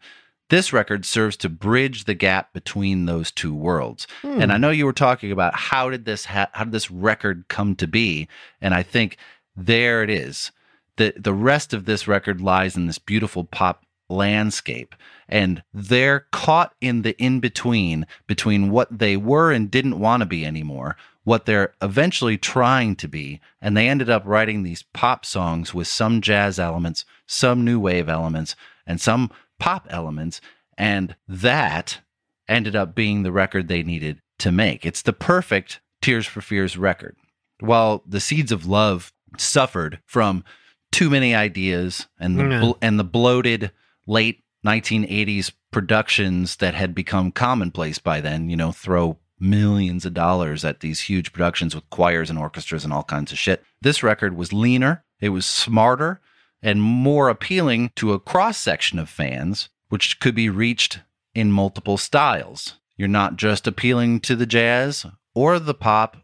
This 0.49 0.73
record 0.73 1.05
serves 1.05 1.37
to 1.37 1.49
bridge 1.49 2.03
the 2.03 2.13
gap 2.13 2.53
between 2.53 3.05
those 3.05 3.31
two 3.31 3.55
worlds. 3.55 4.05
And 4.21 4.51
I 4.51 4.55
hmm. 4.55 4.61
know 4.61 4.69
you 4.69 4.85
were 4.85 4.93
talking 4.93 5.31
about 5.31 5.55
how 5.55 5.89
did 5.89 6.05
this 6.05 6.25
ha- 6.25 6.49
how 6.53 6.65
did 6.65 6.73
this 6.73 6.91
record 6.91 7.45
come 7.47 7.75
to 7.77 7.87
be, 7.87 8.27
and 8.61 8.73
I 8.73 8.83
think 8.83 9.17
there 9.55 10.03
it 10.03 10.09
is. 10.09 10.51
the 10.97 11.13
The 11.17 11.33
rest 11.33 11.73
of 11.73 11.85
this 11.85 12.07
record 12.07 12.41
lies 12.41 12.75
in 12.75 12.87
this 12.87 12.99
beautiful 12.99 13.45
pop 13.45 13.85
landscape, 14.09 14.95
and 15.27 15.63
they're 15.73 16.27
caught 16.31 16.75
in 16.81 17.01
the 17.01 17.17
in 17.17 17.39
between 17.39 18.05
between 18.27 18.69
what 18.69 18.99
they 18.99 19.17
were 19.17 19.51
and 19.51 19.71
didn't 19.71 19.99
want 19.99 20.21
to 20.21 20.25
be 20.25 20.45
anymore, 20.45 20.97
what 21.23 21.45
they're 21.45 21.73
eventually 21.81 22.37
trying 22.37 22.95
to 22.97 23.07
be, 23.07 23.39
and 23.61 23.75
they 23.75 23.87
ended 23.87 24.09
up 24.09 24.23
writing 24.25 24.63
these 24.63 24.83
pop 24.93 25.25
songs 25.25 25.73
with 25.73 25.87
some 25.87 26.21
jazz 26.21 26.59
elements, 26.59 27.05
some 27.25 27.63
new 27.63 27.79
wave 27.79 28.09
elements, 28.09 28.55
and 28.85 28.99
some 28.99 29.31
pop 29.59 29.87
elements, 29.89 30.41
and 30.77 31.15
that 31.27 31.99
ended 32.47 32.75
up 32.75 32.93
being 32.93 33.23
the 33.23 33.31
record 33.31 33.67
they 33.67 33.83
needed 33.83 34.21
to 34.39 34.51
make. 34.51 34.85
It's 34.85 35.01
the 35.01 35.13
perfect 35.13 35.79
Tears 36.01 36.27
for 36.27 36.41
Fears 36.41 36.77
record. 36.77 37.15
While 37.59 38.03
the 38.05 38.19
Seeds 38.19 38.51
of 38.51 38.65
Love 38.65 39.13
suffered 39.37 39.99
from 40.05 40.43
too 40.91 41.09
many 41.09 41.33
ideas 41.33 42.07
and 42.19 42.37
the 42.37 42.43
mm-hmm. 42.43 42.61
bl- 42.61 42.77
and 42.81 42.99
the 42.99 43.05
bloated 43.05 43.71
late 44.05 44.43
1980s 44.65 45.53
productions 45.71 46.57
that 46.57 46.75
had 46.75 46.93
become 46.93 47.31
commonplace 47.31 47.99
by 47.99 48.19
then, 48.19 48.49
you 48.49 48.57
know, 48.57 48.71
throw 48.71 49.17
millions 49.39 50.05
of 50.05 50.13
dollars 50.13 50.63
at 50.63 50.79
these 50.79 51.01
huge 51.01 51.33
productions 51.33 51.75
with 51.75 51.89
choirs 51.89 52.29
and 52.29 52.39
orchestras 52.39 52.83
and 52.83 52.93
all 52.93 53.03
kinds 53.03 53.31
of 53.31 53.37
shit. 53.39 53.63
This 53.81 54.03
record 54.03 54.35
was 54.35 54.53
leaner, 54.53 55.03
it 55.19 55.29
was 55.29 55.45
smarter, 55.45 56.21
and 56.61 56.81
more 56.81 57.29
appealing 57.29 57.91
to 57.97 58.13
a 58.13 58.19
cross 58.19 58.57
section 58.57 58.99
of 58.99 59.09
fans, 59.09 59.69
which 59.89 60.19
could 60.19 60.35
be 60.35 60.49
reached 60.49 60.99
in 61.35 61.51
multiple 61.51 61.97
styles. 61.97 62.75
You're 62.95 63.07
not 63.07 63.35
just 63.37 63.67
appealing 63.67 64.19
to 64.21 64.35
the 64.35 64.45
jazz 64.45 65.05
or 65.33 65.59
the 65.59 65.73
pop 65.73 66.17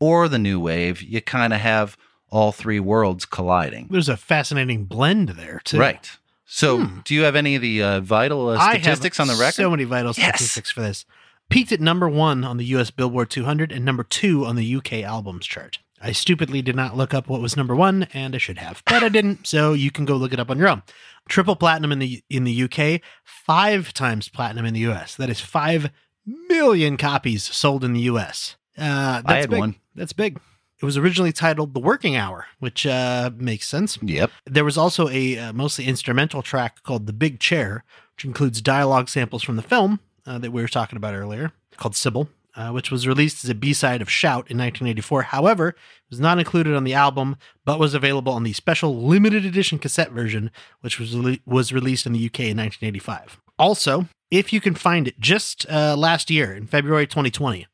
or 0.00 0.28
the 0.28 0.38
new 0.38 0.58
wave, 0.58 1.02
you 1.02 1.20
kind 1.20 1.52
of 1.52 1.60
have 1.60 1.96
all 2.30 2.50
three 2.52 2.80
worlds 2.80 3.24
colliding. 3.24 3.88
There's 3.90 4.08
a 4.08 4.16
fascinating 4.16 4.84
blend 4.86 5.30
there, 5.30 5.60
too. 5.64 5.78
Right. 5.78 6.10
So, 6.44 6.78
Hmm. 6.84 7.00
do 7.04 7.14
you 7.14 7.22
have 7.22 7.36
any 7.36 7.54
of 7.56 7.62
the 7.62 7.82
uh, 7.82 8.00
vital 8.00 8.48
uh, 8.48 8.70
statistics 8.70 9.20
on 9.20 9.26
the 9.28 9.34
record? 9.34 9.54
So 9.54 9.70
many 9.70 9.84
vital 9.84 10.12
Yes. 10.16 10.36
statistics 10.36 10.70
for 10.70 10.80
this. 10.80 11.04
Peaked 11.50 11.72
at 11.72 11.80
number 11.80 12.08
one 12.08 12.44
on 12.44 12.56
the 12.56 12.64
US 12.66 12.90
Billboard 12.90 13.30
200 13.30 13.72
and 13.72 13.84
number 13.84 14.02
two 14.02 14.46
on 14.46 14.56
the 14.56 14.76
UK 14.76 14.94
albums 15.02 15.46
chart. 15.46 15.78
I 16.02 16.12
stupidly 16.12 16.62
did 16.62 16.74
not 16.74 16.96
look 16.96 17.14
up 17.14 17.28
what 17.28 17.40
was 17.40 17.56
number 17.56 17.76
one, 17.76 18.08
and 18.12 18.34
I 18.34 18.38
should 18.38 18.58
have, 18.58 18.82
but 18.86 19.04
I 19.04 19.08
didn't. 19.08 19.46
So 19.46 19.72
you 19.72 19.90
can 19.92 20.04
go 20.04 20.16
look 20.16 20.32
it 20.32 20.40
up 20.40 20.50
on 20.50 20.58
your 20.58 20.68
own. 20.68 20.82
Triple 21.28 21.54
platinum 21.54 21.92
in 21.92 22.00
the 22.00 22.24
in 22.28 22.44
the 22.44 22.64
UK, 22.64 23.00
five 23.22 23.94
times 23.94 24.28
platinum 24.28 24.66
in 24.66 24.74
the 24.74 24.80
US. 24.90 25.14
That 25.14 25.30
is 25.30 25.40
five 25.40 25.90
million 26.26 26.96
copies 26.96 27.44
sold 27.44 27.84
in 27.84 27.92
the 27.92 28.00
US. 28.00 28.56
Uh, 28.76 29.22
that's 29.22 29.24
I 29.26 29.36
had 29.36 29.50
big. 29.50 29.58
one. 29.60 29.76
That's 29.94 30.12
big. 30.12 30.40
It 30.80 30.84
was 30.84 30.96
originally 30.96 31.32
titled 31.32 31.72
"The 31.72 31.80
Working 31.80 32.16
Hour," 32.16 32.46
which 32.58 32.84
uh, 32.84 33.30
makes 33.36 33.68
sense. 33.68 33.96
Yep. 34.02 34.32
There 34.46 34.64
was 34.64 34.76
also 34.76 35.08
a 35.08 35.38
uh, 35.38 35.52
mostly 35.52 35.84
instrumental 35.86 36.42
track 36.42 36.82
called 36.82 37.06
The 37.06 37.12
Big 37.12 37.38
Chair, 37.38 37.84
which 38.16 38.24
includes 38.24 38.60
dialogue 38.60 39.08
samples 39.08 39.44
from 39.44 39.54
the 39.54 39.62
film 39.62 40.00
uh, 40.26 40.38
that 40.38 40.50
we 40.50 40.62
were 40.62 40.68
talking 40.68 40.96
about 40.96 41.14
earlier, 41.14 41.52
called 41.76 41.96
Sybil, 41.96 42.28
uh, 42.54 42.70
which 42.70 42.90
was 42.90 43.06
released 43.06 43.44
as 43.44 43.50
a 43.50 43.54
B 43.54 43.72
side 43.72 44.02
of 44.02 44.10
Shout 44.10 44.50
in 44.50 44.58
1984. 44.58 45.22
However, 45.22 45.68
it 45.68 45.76
was 46.10 46.20
not 46.20 46.38
included 46.38 46.74
on 46.74 46.84
the 46.84 46.94
album, 46.94 47.36
but 47.64 47.78
was 47.78 47.94
available 47.94 48.32
on 48.32 48.42
the 48.42 48.52
special 48.52 49.02
limited 49.02 49.44
edition 49.44 49.78
cassette 49.78 50.12
version, 50.12 50.50
which 50.80 50.98
was, 50.98 51.14
rele- 51.14 51.40
was 51.46 51.72
released 51.72 52.06
in 52.06 52.12
the 52.12 52.26
UK 52.26 52.40
in 52.40 52.58
1985. 52.58 53.40
Also, 53.58 54.06
if 54.30 54.52
you 54.52 54.60
can 54.60 54.74
find 54.74 55.08
it, 55.08 55.20
just 55.20 55.66
uh, 55.70 55.96
last 55.96 56.30
year 56.30 56.54
in 56.54 56.66
February 56.66 57.06
2020, 57.06 57.66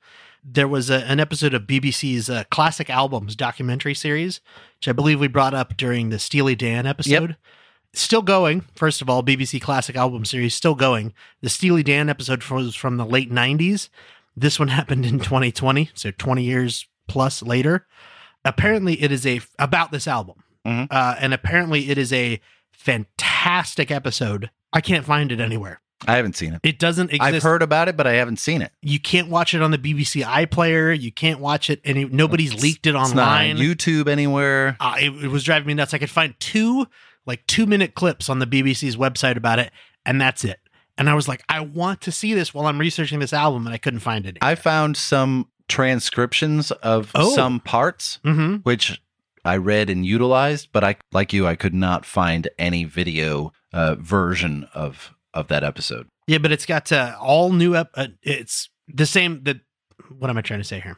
there 0.44 0.68
was 0.68 0.90
a, 0.90 1.04
an 1.04 1.20
episode 1.20 1.54
of 1.54 1.62
BBC's 1.62 2.30
uh, 2.30 2.44
classic 2.50 2.88
albums 2.90 3.36
documentary 3.36 3.94
series, 3.94 4.40
which 4.78 4.88
I 4.88 4.92
believe 4.92 5.20
we 5.20 5.28
brought 5.28 5.54
up 5.54 5.76
during 5.76 6.10
the 6.10 6.18
Steely 6.18 6.54
Dan 6.54 6.86
episode. 6.86 7.36
Still 7.98 8.22
going. 8.22 8.60
First 8.74 9.02
of 9.02 9.10
all, 9.10 9.22
BBC 9.24 9.60
Classic 9.60 9.96
Album 9.96 10.24
Series 10.24 10.54
still 10.54 10.74
going. 10.76 11.12
The 11.42 11.48
Steely 11.48 11.82
Dan 11.82 12.08
episode 12.08 12.44
was 12.44 12.74
from 12.76 12.96
the 12.96 13.04
late 13.04 13.30
'90s. 13.30 13.88
This 14.36 14.58
one 14.58 14.68
happened 14.78 15.04
in 15.04 15.18
2020, 15.18 15.90
so 15.94 16.10
20 16.12 16.42
years 16.44 16.86
plus 17.08 17.42
later. 17.42 17.86
Apparently, 18.44 19.02
it 19.02 19.10
is 19.10 19.26
a 19.26 19.40
about 19.58 19.90
this 19.90 20.06
album, 20.06 20.44
Mhm. 20.66 20.86
uh, 20.90 21.16
and 21.18 21.34
apparently, 21.34 21.90
it 21.90 21.98
is 21.98 22.12
a 22.12 22.40
fantastic 22.72 23.90
episode. 23.90 24.50
I 24.72 24.80
can't 24.80 25.04
find 25.04 25.32
it 25.32 25.40
anywhere. 25.40 25.80
I 26.06 26.14
haven't 26.16 26.36
seen 26.36 26.52
it. 26.54 26.60
It 26.62 26.78
doesn't 26.78 27.10
exist 27.10 27.22
I've 27.22 27.42
heard 27.42 27.60
about 27.62 27.88
it, 27.88 27.96
but 27.96 28.06
I 28.06 28.12
haven't 28.12 28.38
seen 28.38 28.62
it. 28.62 28.70
you 28.80 29.00
can't 29.00 29.28
watch 29.28 29.52
it 29.54 29.60
on 29.62 29.72
the 29.72 29.78
BBC 29.78 30.22
iPlayer. 30.22 30.98
You 30.98 31.10
can't 31.10 31.40
watch 31.40 31.68
it 31.68 31.80
any. 31.84 32.04
Nobody's 32.04 32.62
leaked 32.62 32.86
it 32.86 32.90
It's 32.94 33.12
not 33.12 33.26
online. 33.26 33.56
on 33.56 33.62
YouTube 33.62 34.06
anywhere. 34.08 34.76
uh, 34.78 34.94
it, 35.00 35.10
it 35.24 35.28
was 35.28 35.42
driving 35.42 35.66
me 35.66 35.74
nuts. 35.74 35.94
I 35.94 35.98
could 35.98 36.10
find 36.10 36.38
two 36.38 36.86
like 37.28 37.46
two 37.46 37.66
minute 37.66 37.94
clips 37.94 38.28
on 38.28 38.40
the 38.40 38.46
BBC's 38.46 38.96
website 38.96 39.36
about 39.36 39.60
it, 39.60 39.70
and 40.04 40.20
that's 40.20 40.44
it. 40.44 40.58
And 40.96 41.08
I 41.08 41.14
was 41.14 41.28
like, 41.28 41.44
I 41.48 41.60
want 41.60 42.00
to 42.00 42.10
see 42.10 42.34
this 42.34 42.52
while 42.52 42.66
I'm 42.66 42.78
researching 42.80 43.20
this 43.20 43.32
album, 43.32 43.66
and 43.66 43.72
I 43.74 43.78
couldn't 43.78 44.00
find 44.00 44.26
it. 44.26 44.36
I 44.42 44.56
found 44.56 44.96
some 44.96 45.46
transcriptions 45.68 46.70
of 46.72 47.12
Oh. 47.14 47.34
some 47.36 47.60
parts, 47.60 48.18
mm-hmm. 48.24 48.56
which 48.56 49.00
I 49.44 49.56
read 49.58 49.90
and 49.90 50.04
utilized, 50.04 50.68
but 50.72 50.82
I, 50.82 50.96
like 51.12 51.32
you, 51.32 51.46
I 51.46 51.54
could 51.54 51.74
not 51.74 52.04
find 52.04 52.48
any 52.58 52.82
video 52.84 53.52
uh, 53.72 53.94
version 53.96 54.66
of 54.74 55.14
of 55.34 55.48
that 55.48 55.62
episode. 55.62 56.08
Yeah, 56.26 56.38
but 56.38 56.50
it's 56.52 56.66
got 56.66 56.90
uh, 56.90 57.14
all 57.20 57.52
new. 57.52 57.76
Ep- 57.76 57.90
uh, 57.94 58.08
it's 58.22 58.68
the 58.88 59.06
same. 59.06 59.44
The 59.44 59.60
what 60.18 60.30
am 60.30 60.38
I 60.38 60.42
trying 60.42 60.60
to 60.60 60.64
say 60.64 60.80
here? 60.80 60.96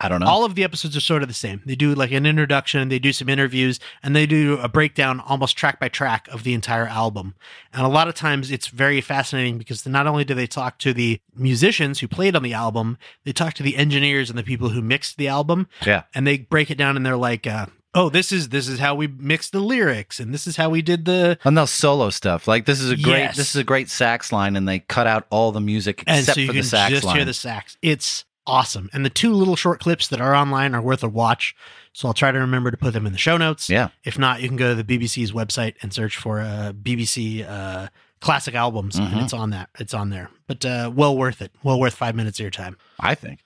I 0.00 0.08
don't 0.08 0.20
know. 0.20 0.26
All 0.26 0.44
of 0.44 0.54
the 0.56 0.64
episodes 0.64 0.96
are 0.96 1.00
sort 1.00 1.22
of 1.22 1.28
the 1.28 1.34
same. 1.34 1.62
They 1.64 1.76
do 1.76 1.94
like 1.94 2.10
an 2.10 2.26
introduction, 2.26 2.88
they 2.88 2.98
do 2.98 3.12
some 3.12 3.28
interviews, 3.28 3.78
and 4.02 4.14
they 4.14 4.26
do 4.26 4.58
a 4.58 4.68
breakdown 4.68 5.20
almost 5.20 5.56
track 5.56 5.78
by 5.78 5.88
track 5.88 6.28
of 6.32 6.42
the 6.42 6.52
entire 6.52 6.86
album. 6.88 7.34
And 7.72 7.86
a 7.86 7.88
lot 7.88 8.08
of 8.08 8.14
times 8.14 8.50
it's 8.50 8.66
very 8.68 9.00
fascinating 9.00 9.56
because 9.56 9.86
not 9.86 10.06
only 10.06 10.24
do 10.24 10.34
they 10.34 10.48
talk 10.48 10.78
to 10.80 10.92
the 10.92 11.20
musicians 11.36 12.00
who 12.00 12.08
played 12.08 12.34
on 12.34 12.42
the 12.42 12.52
album, 12.52 12.98
they 13.24 13.32
talk 13.32 13.54
to 13.54 13.62
the 13.62 13.76
engineers 13.76 14.30
and 14.30 14.38
the 14.38 14.42
people 14.42 14.70
who 14.70 14.82
mixed 14.82 15.16
the 15.16 15.28
album. 15.28 15.68
Yeah. 15.86 16.02
And 16.14 16.26
they 16.26 16.38
break 16.38 16.70
it 16.70 16.78
down 16.78 16.96
and 16.96 17.06
they're 17.06 17.16
like, 17.16 17.46
uh, 17.46 17.66
oh, 17.94 18.08
this 18.08 18.32
is 18.32 18.48
this 18.48 18.66
is 18.66 18.80
how 18.80 18.96
we 18.96 19.06
mix 19.06 19.48
the 19.50 19.60
lyrics 19.60 20.18
and 20.18 20.34
this 20.34 20.48
is 20.48 20.56
how 20.56 20.68
we 20.70 20.82
did 20.82 21.04
the 21.04 21.38
and 21.44 21.56
they'll 21.56 21.66
solo 21.68 22.10
stuff. 22.10 22.48
Like 22.48 22.66
this 22.66 22.80
is 22.80 22.90
a 22.90 22.96
great 22.96 23.20
Yes. 23.20 23.36
this 23.36 23.50
is 23.50 23.56
a 23.56 23.64
great 23.64 23.88
sax 23.88 24.32
line, 24.32 24.56
and 24.56 24.66
they 24.68 24.80
cut 24.80 25.06
out 25.06 25.26
all 25.30 25.52
the 25.52 25.60
music 25.60 26.02
and 26.08 26.18
except 26.18 26.34
so 26.34 26.40
you 26.40 26.48
for 26.48 26.52
can 26.54 26.62
the 26.62 26.66
sax 26.68 26.90
just 26.90 27.04
line. 27.04 27.16
hear 27.16 27.24
the 27.24 27.32
sax. 27.32 27.78
It's 27.80 28.24
awesome. 28.46 28.90
And 28.92 29.04
the 29.04 29.10
two 29.10 29.32
little 29.32 29.56
short 29.56 29.80
clips 29.80 30.08
that 30.08 30.20
are 30.20 30.34
online 30.34 30.74
are 30.74 30.82
worth 30.82 31.02
a 31.02 31.08
watch. 31.08 31.54
So 31.92 32.08
I'll 32.08 32.14
try 32.14 32.32
to 32.32 32.38
remember 32.38 32.70
to 32.70 32.76
put 32.76 32.92
them 32.92 33.06
in 33.06 33.12
the 33.12 33.18
show 33.18 33.36
notes. 33.36 33.68
Yeah. 33.70 33.88
If 34.04 34.18
not, 34.18 34.42
you 34.42 34.48
can 34.48 34.56
go 34.56 34.74
to 34.74 34.82
the 34.82 34.98
BBC's 34.98 35.32
website 35.32 35.74
and 35.82 35.92
search 35.92 36.16
for 36.16 36.40
uh, 36.40 36.72
BBC 36.72 37.48
uh, 37.48 37.88
classic 38.20 38.54
albums, 38.54 38.96
Mhm. 38.96 39.12
and 39.12 39.20
it's 39.22 39.32
on 39.32 39.50
that. 39.50 39.70
It's 39.78 39.94
on 39.94 40.10
there. 40.10 40.30
But 40.46 40.64
uh, 40.64 40.90
well 40.94 41.16
worth 41.16 41.40
it. 41.40 41.52
Well 41.62 41.78
worth 41.78 41.94
five 41.94 42.14
minutes 42.14 42.38
of 42.38 42.42
your 42.44 42.50
time. 42.50 42.76
I 42.98 43.14
think. 43.14 43.44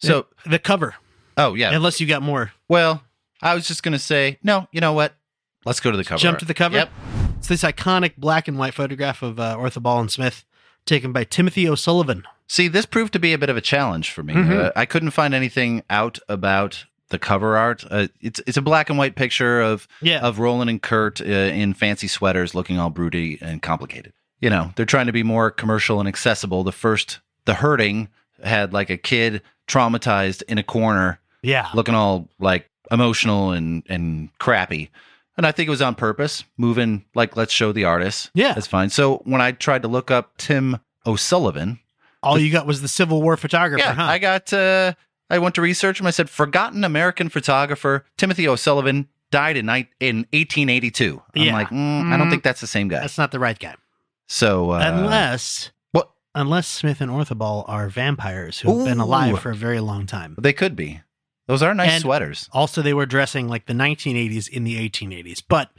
So, 0.00 0.26
the, 0.44 0.50
the 0.50 0.58
cover, 0.58 0.94
oh 1.36 1.54
yeah. 1.54 1.74
unless 1.74 2.00
you 2.00 2.06
got 2.06 2.22
more, 2.22 2.52
Well, 2.68 3.02
I 3.42 3.54
was 3.54 3.66
just 3.66 3.82
gonna 3.82 3.98
say 3.98 4.38
no. 4.42 4.68
You 4.70 4.80
know 4.80 4.92
what? 4.92 5.14
Let's 5.64 5.80
go 5.80 5.90
to 5.90 5.96
the 5.96 6.04
cover. 6.04 6.20
jump 6.20 6.38
to 6.38 6.44
the 6.44 6.54
cover. 6.54 6.76
Yep. 6.76 6.90
It's 7.38 7.48
this 7.48 7.62
iconic 7.62 8.16
black 8.16 8.46
and 8.48 8.58
white 8.58 8.74
photograph 8.74 9.22
of 9.22 9.40
uh, 9.40 9.56
Orthoball 9.56 10.00
and 10.00 10.10
Smith, 10.10 10.44
taken 10.86 11.12
by 11.12 11.24
Timothy 11.24 11.68
O'Sullivan. 11.68 12.24
See, 12.48 12.66
this 12.68 12.86
proved 12.86 13.12
to 13.12 13.18
be 13.18 13.32
a 13.32 13.38
bit 13.38 13.50
of 13.50 13.56
a 13.56 13.60
challenge 13.60 14.10
for 14.10 14.22
me. 14.22 14.34
Mhm. 14.34 14.64
Uh, 14.66 14.72
I 14.74 14.86
couldn't 14.86 15.10
find 15.10 15.34
anything 15.34 15.82
out 15.90 16.18
about 16.28 16.84
the 17.10 17.18
cover 17.18 17.56
art. 17.56 17.84
Uh, 17.90 18.08
it's 18.20 18.40
it's 18.46 18.56
a 18.56 18.62
black 18.62 18.88
and 18.90 18.98
white 18.98 19.14
picture 19.16 19.60
of 19.60 19.86
Yeah. 20.02 20.20
of 20.20 20.38
Roland 20.38 20.68
and 20.70 20.80
Kurt 20.82 21.20
uh, 21.20 21.24
in 21.24 21.74
fancy 21.74 22.08
sweaters, 22.08 22.54
looking 22.54 22.78
all 22.78 22.90
broody 22.90 23.38
and 23.40 23.62
complicated. 23.62 24.12
You 24.40 24.50
know, 24.50 24.72
they're 24.76 24.86
trying 24.86 25.06
to 25.06 25.12
be 25.12 25.22
more 25.22 25.50
commercial 25.50 26.00
and 26.00 26.08
accessible. 26.08 26.64
The 26.64 26.72
first, 26.72 27.20
the 27.44 27.54
hurting, 27.54 28.08
had 28.44 28.72
like 28.72 28.88
a 28.90 28.96
kid 28.96 29.42
traumatized 29.66 30.42
in 30.48 30.58
a 30.58 30.62
corner, 30.62 31.18
yeah. 31.42 31.68
looking 31.74 31.94
all 31.94 32.28
like 32.38 32.68
emotional 32.90 33.52
and 33.52 33.82
and 33.88 34.30
crappy. 34.38 34.90
And 35.36 35.46
I 35.46 35.52
think 35.52 35.66
it 35.68 35.70
was 35.70 35.82
on 35.82 35.94
purpose, 35.94 36.44
moving 36.56 37.04
like 37.14 37.36
let's 37.36 37.52
show 37.52 37.72
the 37.72 37.84
artist. 37.84 38.30
Yeah. 38.34 38.54
that's 38.54 38.66
fine. 38.66 38.90
So 38.90 39.18
when 39.24 39.40
I 39.40 39.52
tried 39.52 39.82
to 39.82 39.88
look 39.88 40.10
up 40.10 40.36
Tim 40.36 40.78
O'Sullivan, 41.06 41.78
All 42.28 42.38
you 42.38 42.50
got 42.52 42.66
was 42.66 42.80
the 42.82 42.88
Civil 42.88 43.22
War 43.22 43.36
photographer, 43.36 43.84
yeah, 43.84 43.94
huh? 43.94 44.02
I 44.04 44.18
got. 44.18 44.52
Uh, 44.52 44.92
I 45.30 45.38
went 45.38 45.54
to 45.56 45.62
research 45.62 46.00
him. 46.00 46.06
I 46.06 46.10
said, 46.10 46.30
forgotten 46.30 46.84
American 46.84 47.28
photographer 47.28 48.04
Timothy 48.16 48.48
O'Sullivan 48.48 49.08
died 49.30 49.56
in 49.58 49.66
ni- 49.66 49.88
in 50.00 50.26
1882. 50.32 51.22
I'm 51.36 51.42
Yeah. 51.42 51.52
like, 51.52 51.68
mm, 51.68 52.12
I 52.12 52.16
don't 52.16 52.30
think 52.30 52.42
that's 52.42 52.60
the 52.62 52.66
same 52.66 52.88
guy. 52.88 53.00
That's 53.00 53.18
not 53.18 53.30
the 53.30 53.38
right 53.38 53.58
guy. 53.58 53.74
So 54.26 54.70
uh, 54.70 54.80
unless 54.82 55.70
what 55.92 56.10
unless 56.34 56.66
Smith 56.68 57.00
and 57.00 57.10
Orthoball 57.10 57.64
are 57.68 57.88
vampires 57.88 58.60
who 58.60 58.78
have 58.78 58.86
been 58.88 59.00
alive 59.00 59.38
for 59.40 59.50
a 59.50 59.54
very 59.54 59.80
long 59.80 60.06
time. 60.06 60.34
they 60.38 60.52
could 60.52 60.74
be. 60.76 61.00
Those 61.46 61.62
are 61.62 61.74
nice 61.74 61.90
And- 61.92 62.02
sweaters. 62.02 62.48
Also, 62.52 62.82
they 62.82 62.92
were 62.92 63.06
dressing 63.06 63.48
like 63.48 63.64
the 63.66 63.72
1980s 63.72 64.48
in 64.50 64.64
the 64.64 64.76
1880s. 64.88 65.42
But 65.46 65.70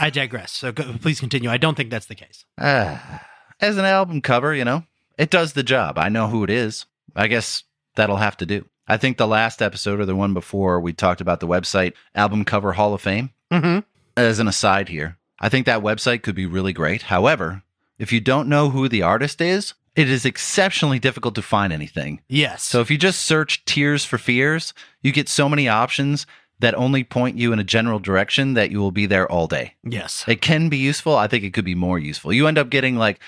I 0.00 0.08
digress. 0.10 0.52
So 0.52 0.72
go, 0.72 0.94
please 1.02 1.20
continue. 1.20 1.50
I 1.50 1.58
don't 1.58 1.74
think 1.76 1.90
that's 1.90 2.06
the 2.06 2.14
case. 2.14 2.46
Ah, 2.58 3.22
as 3.60 3.76
an 3.76 3.84
album 3.84 4.22
cover, 4.22 4.54
you 4.54 4.64
know, 4.64 4.84
it 5.18 5.30
does 5.30 5.52
the 5.52 5.62
job. 5.62 5.98
I 5.98 6.08
know 6.08 6.28
who 6.28 6.44
it 6.44 6.50
is. 6.50 6.86
I 7.14 7.26
guess 7.26 7.64
that'll 7.96 8.16
have 8.16 8.36
to 8.38 8.46
do. 8.46 8.66
I 8.86 8.96
think 8.96 9.18
the 9.18 9.26
last 9.26 9.60
episode 9.60 10.00
or 10.00 10.06
the 10.06 10.16
one 10.16 10.32
before 10.32 10.80
we 10.80 10.92
talked 10.94 11.20
about 11.20 11.40
the 11.40 11.46
website 11.46 11.92
Album 12.14 12.44
Cover 12.44 12.72
Hall 12.72 12.94
of 12.94 13.02
Fame. 13.02 13.30
Mm-hmm. 13.50 13.78
as 14.16 14.38
an 14.38 14.46
aside 14.48 14.88
here, 14.90 15.16
I 15.40 15.48
think 15.48 15.64
that 15.66 15.80
website 15.82 16.22
could 16.22 16.34
be 16.34 16.44
really 16.46 16.72
great. 16.74 17.02
However, 17.02 17.62
if 17.98 18.12
you 18.12 18.20
don't 18.20 18.48
know 18.48 18.68
who 18.70 18.88
the 18.88 19.00
artist 19.02 19.40
is, 19.40 19.72
it 19.96 20.10
is 20.10 20.24
exceptionally 20.26 20.98
difficult 20.98 21.34
to 21.34 21.42
find 21.42 21.72
anything. 21.72 22.20
Yes. 22.28 22.62
So 22.62 22.80
if 22.80 22.90
you 22.90 22.98
just 22.98 23.22
search 23.22 23.64
Tears 23.64 24.04
for 24.04 24.18
Fears, 24.18 24.74
you 25.02 25.12
get 25.12 25.28
so 25.28 25.48
many 25.48 25.66
options 25.68 26.26
that 26.60 26.74
only 26.74 27.04
point 27.04 27.38
you 27.38 27.52
in 27.52 27.58
a 27.58 27.64
general 27.64 27.98
direction 27.98 28.54
that 28.54 28.70
you 28.70 28.80
will 28.80 28.90
be 28.92 29.06
there 29.06 29.30
all 29.30 29.46
day. 29.46 29.74
yes. 29.82 30.24
It 30.28 30.40
can 30.42 30.68
be 30.68 30.76
useful. 30.78 31.16
I 31.16 31.26
think 31.26 31.42
it 31.44 31.54
could 31.54 31.64
be 31.64 31.74
more 31.74 31.98
useful. 31.98 32.32
You 32.32 32.46
end 32.46 32.58
up 32.58 32.68
getting 32.70 32.96
like 32.96 33.18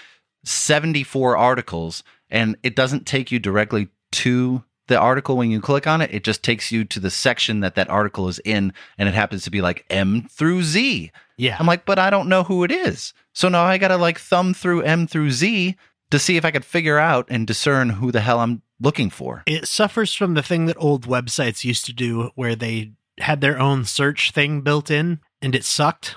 74 0.45 1.37
articles 1.37 2.03
and 2.31 2.57
it 2.63 2.77
doesn't 2.77 3.07
take 3.07 3.31
you 3.31 3.39
directly 3.39 3.89
to 4.13 4.65
the 4.87 4.99
article 4.99 5.37
when 5.37 5.51
you 5.51 5.61
click 5.61 5.87
on 5.87 6.01
it. 6.01 6.13
It 6.13 6.25
just 6.25 6.43
takes 6.43 6.73
you 6.73 6.85
to 6.85 7.01
the 7.01 7.11
section 7.11 7.61
that 7.61 7.77
that 7.77 7.89
article 7.89 8.29
is 8.29 8.41
in 8.41 8.73
and 8.99 9.09
it 9.09 9.15
happens 9.15 9.45
to 9.45 9.51
be 9.51 9.61
like 9.61 9.85
M 9.89 10.27
through 10.31 10.63
Z. 10.65 11.13
Yeah. 11.37 11.57
I'm 11.59 11.67
like, 11.67 11.87
but 11.87 11.99
I 11.99 12.11
don't 12.11 12.29
know 12.29 12.43
who 12.43 12.65
it 12.65 12.73
is. 12.73 13.15
So 13.33 13.49
now 13.49 13.65
I 13.65 13.79
got 13.79 13.89
to 13.89 13.97
like 13.97 14.19
thumb 14.19 14.53
through 14.53 14.83
M 14.83 15.07
through 15.07 15.31
Z 15.31 15.77
to 16.11 16.19
see 16.19 16.37
if 16.37 16.45
I 16.45 16.51
could 16.51 16.65
figure 16.65 16.99
out 16.99 17.27
and 17.31 17.47
discern 17.47 17.91
who 17.91 18.11
the 18.11 18.21
hell 18.21 18.41
I'm 18.41 18.63
looking 18.81 19.11
for. 19.11 19.43
it 19.47 19.69
suffers 19.69 20.15
from 20.15 20.35
the 20.35 20.43
thing 20.43 20.67
that 20.67 20.77
old 20.79 21.07
websites 21.07 21.65
used 21.65 21.85
to 21.85 21.93
do 21.93 22.31
where 22.35 22.57
they 22.57 22.93
had 23.19 23.41
their 23.41 23.59
own 23.59 23.85
search 23.85 24.33
thing 24.33 24.63
built 24.63 24.91
in 24.91 25.21
and 25.41 25.55
it 25.55 25.65
sucked. 25.65 26.17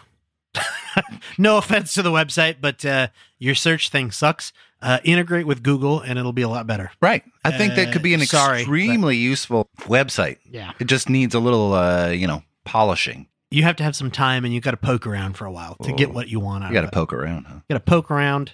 no 1.37 1.57
offense 1.57 1.93
to 1.95 2.01
the 2.01 2.11
website, 2.11 2.57
but 2.61 2.83
uh, 2.85 3.07
your 3.39 3.55
search 3.55 3.89
thing 3.89 4.11
sucks. 4.11 4.53
Uh, 4.81 4.99
integrate 5.05 5.47
with 5.47 5.63
Google 5.63 6.01
and 6.01 6.19
it'll 6.19 6.33
be 6.33 6.41
a 6.41 6.49
lot 6.49 6.67
better. 6.67 6.91
Right. 7.01 7.23
I 7.45 7.51
think 7.51 7.75
that 7.75 7.93
could 7.93 8.01
be 8.03 8.13
an 8.13 8.21
Uh, 8.21 8.25
sorry, 8.25 8.59
extremely 8.59 9.15
useful 9.15 9.69
website. 9.83 10.39
Yeah. 10.51 10.73
It 10.77 10.85
just 10.87 11.07
needs 11.09 11.33
a 11.33 11.39
little, 11.39 11.73
uh, 11.73 12.09
you 12.09 12.27
know, 12.27 12.43
polishing. 12.65 13.27
You 13.49 13.63
have 13.63 13.77
to 13.77 13.83
have 13.83 13.95
some 13.95 14.11
time 14.11 14.43
and 14.43 14.53
you've 14.53 14.63
got 14.63 14.71
to 14.71 14.77
poke 14.77 15.07
around 15.07 15.37
for 15.37 15.45
a 15.45 15.51
while 15.53 15.75
to 15.83 15.93
get 15.93 16.09
Oh. 16.09 16.11
what 16.11 16.27
you 16.27 16.41
want 16.41 16.65
out 16.65 16.71
You 16.71 16.73
got 16.73 16.83
of 16.83 16.91
to 16.91 16.95
it. 16.97 16.99
poke 16.99 17.13
around, 17.13 17.45
huh? 17.45 17.53
You 17.69 17.75
got 17.75 17.85
to 17.85 17.89
poke 17.91 18.11
around, 18.11 18.51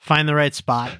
find 0.00 0.28
the 0.28 0.34
right 0.34 0.52
spot, 0.54 0.90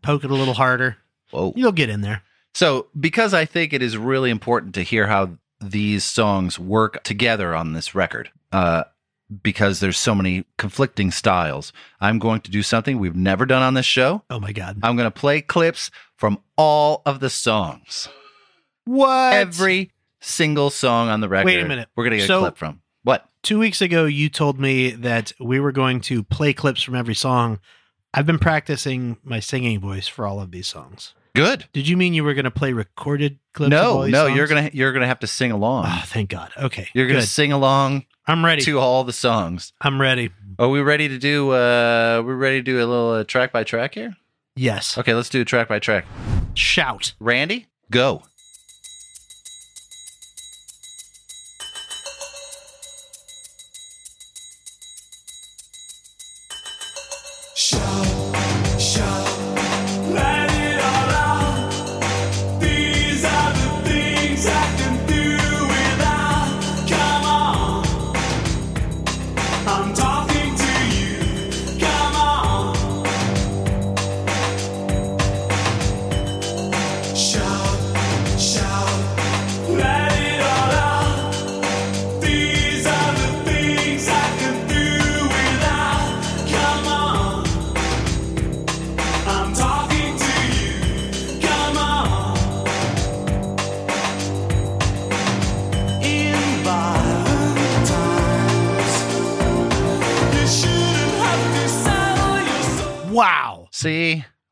poke 0.00 0.24
it 0.24 0.30
a 0.30 0.34
little 0.34 0.54
harder. 0.54 0.96
Whoa. 1.30 1.52
You'll 1.54 1.72
get 1.72 1.90
in 1.90 2.00
there. 2.00 2.22
So, 2.54 2.86
because 2.98 3.34
I 3.34 3.44
think 3.44 3.74
it 3.74 3.82
is 3.82 3.98
really 3.98 4.30
important 4.30 4.74
to 4.76 4.82
hear 4.82 5.08
how 5.08 5.36
these 5.60 6.04
songs 6.04 6.58
work 6.58 7.02
together 7.02 7.54
on 7.54 7.74
this 7.74 7.94
record, 7.94 8.30
uh, 8.50 8.84
because 9.42 9.80
there's 9.80 9.98
so 9.98 10.14
many 10.14 10.44
conflicting 10.58 11.10
styles, 11.10 11.72
I'm 12.00 12.18
going 12.18 12.40
to 12.42 12.50
do 12.50 12.62
something 12.62 12.98
we've 12.98 13.16
never 13.16 13.46
done 13.46 13.62
on 13.62 13.74
this 13.74 13.86
show. 13.86 14.22
Oh 14.30 14.40
my 14.40 14.52
God. 14.52 14.78
I'm 14.82 14.96
going 14.96 15.10
to 15.10 15.10
play 15.10 15.40
clips 15.40 15.90
from 16.16 16.38
all 16.56 17.02
of 17.06 17.20
the 17.20 17.30
songs. 17.30 18.08
What? 18.84 19.34
Every 19.34 19.92
single 20.20 20.70
song 20.70 21.08
on 21.08 21.20
the 21.20 21.28
record. 21.28 21.46
Wait 21.46 21.60
a 21.60 21.68
minute. 21.68 21.88
We're 21.96 22.04
going 22.04 22.12
to 22.12 22.16
get 22.18 22.26
So- 22.26 22.38
a 22.38 22.42
clip 22.42 22.56
from. 22.56 22.80
What? 23.04 23.28
Two 23.42 23.58
weeks 23.58 23.80
ago, 23.82 24.04
you 24.04 24.28
told 24.28 24.60
me 24.60 24.90
that 24.92 25.32
we 25.40 25.58
were 25.58 25.72
going 25.72 26.00
to 26.02 26.22
play 26.22 26.52
clips 26.52 26.80
from 26.82 26.94
every 26.94 27.14
song. 27.14 27.58
I've 28.14 28.26
been 28.26 28.38
practicing 28.38 29.16
my 29.24 29.40
singing 29.40 29.80
voice 29.80 30.06
for 30.06 30.26
all 30.26 30.40
of 30.40 30.52
these 30.52 30.68
songs. 30.68 31.14
Good. 31.34 31.64
Did 31.72 31.88
you 31.88 31.96
mean 31.96 32.14
you 32.14 32.22
were 32.24 32.34
going 32.34 32.44
to 32.44 32.50
play 32.50 32.72
recorded 32.72 33.38
clips? 33.54 33.70
No, 33.70 34.04
no, 34.06 34.26
songs? 34.26 34.36
you're 34.36 34.46
going 34.46 34.70
to 34.70 34.76
you're 34.76 34.92
to 34.92 35.06
have 35.06 35.20
to 35.20 35.26
sing 35.26 35.50
along. 35.50 35.86
Oh, 35.88 36.02
thank 36.06 36.30
God. 36.30 36.52
Okay, 36.56 36.88
you're 36.94 37.08
gonna 37.08 37.22
sing 37.22 37.52
along 37.52 38.04
I'm 38.26 38.44
ready. 38.44 38.62
to 38.62 38.78
all 38.78 39.04
the 39.04 39.12
songs. 39.12 39.72
I'm 39.80 40.00
ready. 40.00 40.30
Are 40.58 40.68
we 40.68 40.80
ready 40.80 41.08
to 41.08 41.18
do 41.18 41.50
uh 41.50 42.22
we're 42.24 42.36
ready 42.36 42.58
to 42.58 42.62
do 42.62 42.78
a 42.78 42.86
little 42.86 43.10
uh, 43.10 43.24
track 43.24 43.52
by 43.52 43.64
track 43.64 43.94
here? 43.94 44.16
Yes. 44.54 44.98
Okay, 44.98 45.14
let's 45.14 45.28
do 45.28 45.40
a 45.40 45.44
track 45.44 45.68
by 45.68 45.78
track. 45.78 46.04
Shout. 46.54 47.14
Randy, 47.18 47.66
go. 47.90 48.22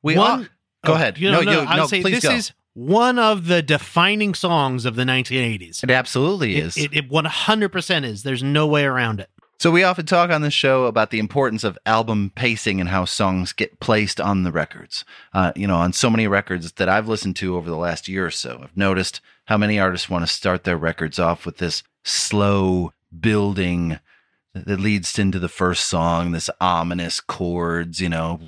We 0.02 0.16
One- 0.16 0.30
all, 0.30 0.46
go 0.84 0.92
Oh, 0.92 0.94
ahead. 0.94 1.18
You 1.18 1.30
know, 1.30 1.40
no, 1.40 1.52
no, 1.52 1.60
you, 1.62 1.66
I 1.66 1.74
would 1.74 1.80
no, 1.82 1.86
say 1.86 2.00
please 2.02 2.14
this 2.20 2.24
go. 2.24 2.30
is 2.34 2.52
one 2.74 3.18
of 3.18 3.46
the 3.46 3.62
defining 3.62 4.34
songs 4.34 4.84
of 4.84 4.96
the 4.96 5.02
1980s. 5.04 5.82
It 5.82 5.90
absolutely 5.90 6.56
It, 6.56 6.64
is. 6.66 6.76
it, 6.76 6.94
it 6.94 7.10
100% 7.10 8.04
is. 8.04 8.22
There's 8.22 8.42
no 8.42 8.66
way 8.66 8.84
around 8.84 9.20
it. 9.20 9.28
So 9.58 9.70
we 9.70 9.82
often 9.84 10.06
talk 10.06 10.30
on 10.30 10.40
this 10.40 10.54
show 10.54 10.86
about 10.86 11.10
the 11.10 11.18
importance 11.18 11.64
of 11.64 11.76
album 11.84 12.32
pacing 12.34 12.80
and 12.80 12.88
how 12.88 13.04
songs 13.04 13.52
get 13.52 13.78
placed 13.78 14.18
on 14.18 14.42
the 14.42 14.50
records. 14.52 15.04
Uh, 15.34 15.52
you 15.54 15.66
know, 15.66 15.76
on 15.76 15.92
so 15.92 16.08
many 16.08 16.26
records 16.26 16.72
that 16.72 16.88
I've 16.88 17.08
listened 17.08 17.36
to 17.36 17.56
over 17.56 17.68
the 17.68 17.76
last 17.76 18.08
year 18.08 18.24
or 18.24 18.30
so, 18.30 18.60
I've 18.62 18.74
noticed 18.76 19.20
how 19.46 19.58
many 19.58 19.78
artists 19.78 20.08
want 20.08 20.26
to 20.26 20.32
start 20.32 20.64
their 20.64 20.78
records 20.78 21.18
off 21.18 21.44
with 21.44 21.58
this 21.58 21.82
slow 22.04 22.94
building 23.18 23.98
that 24.54 24.80
leads 24.80 25.18
into 25.18 25.38
the 25.38 25.48
first 25.48 25.88
song, 25.88 26.32
this 26.32 26.48
ominous 26.60 27.20
chords, 27.20 28.00
you 28.00 28.08
know, 28.08 28.40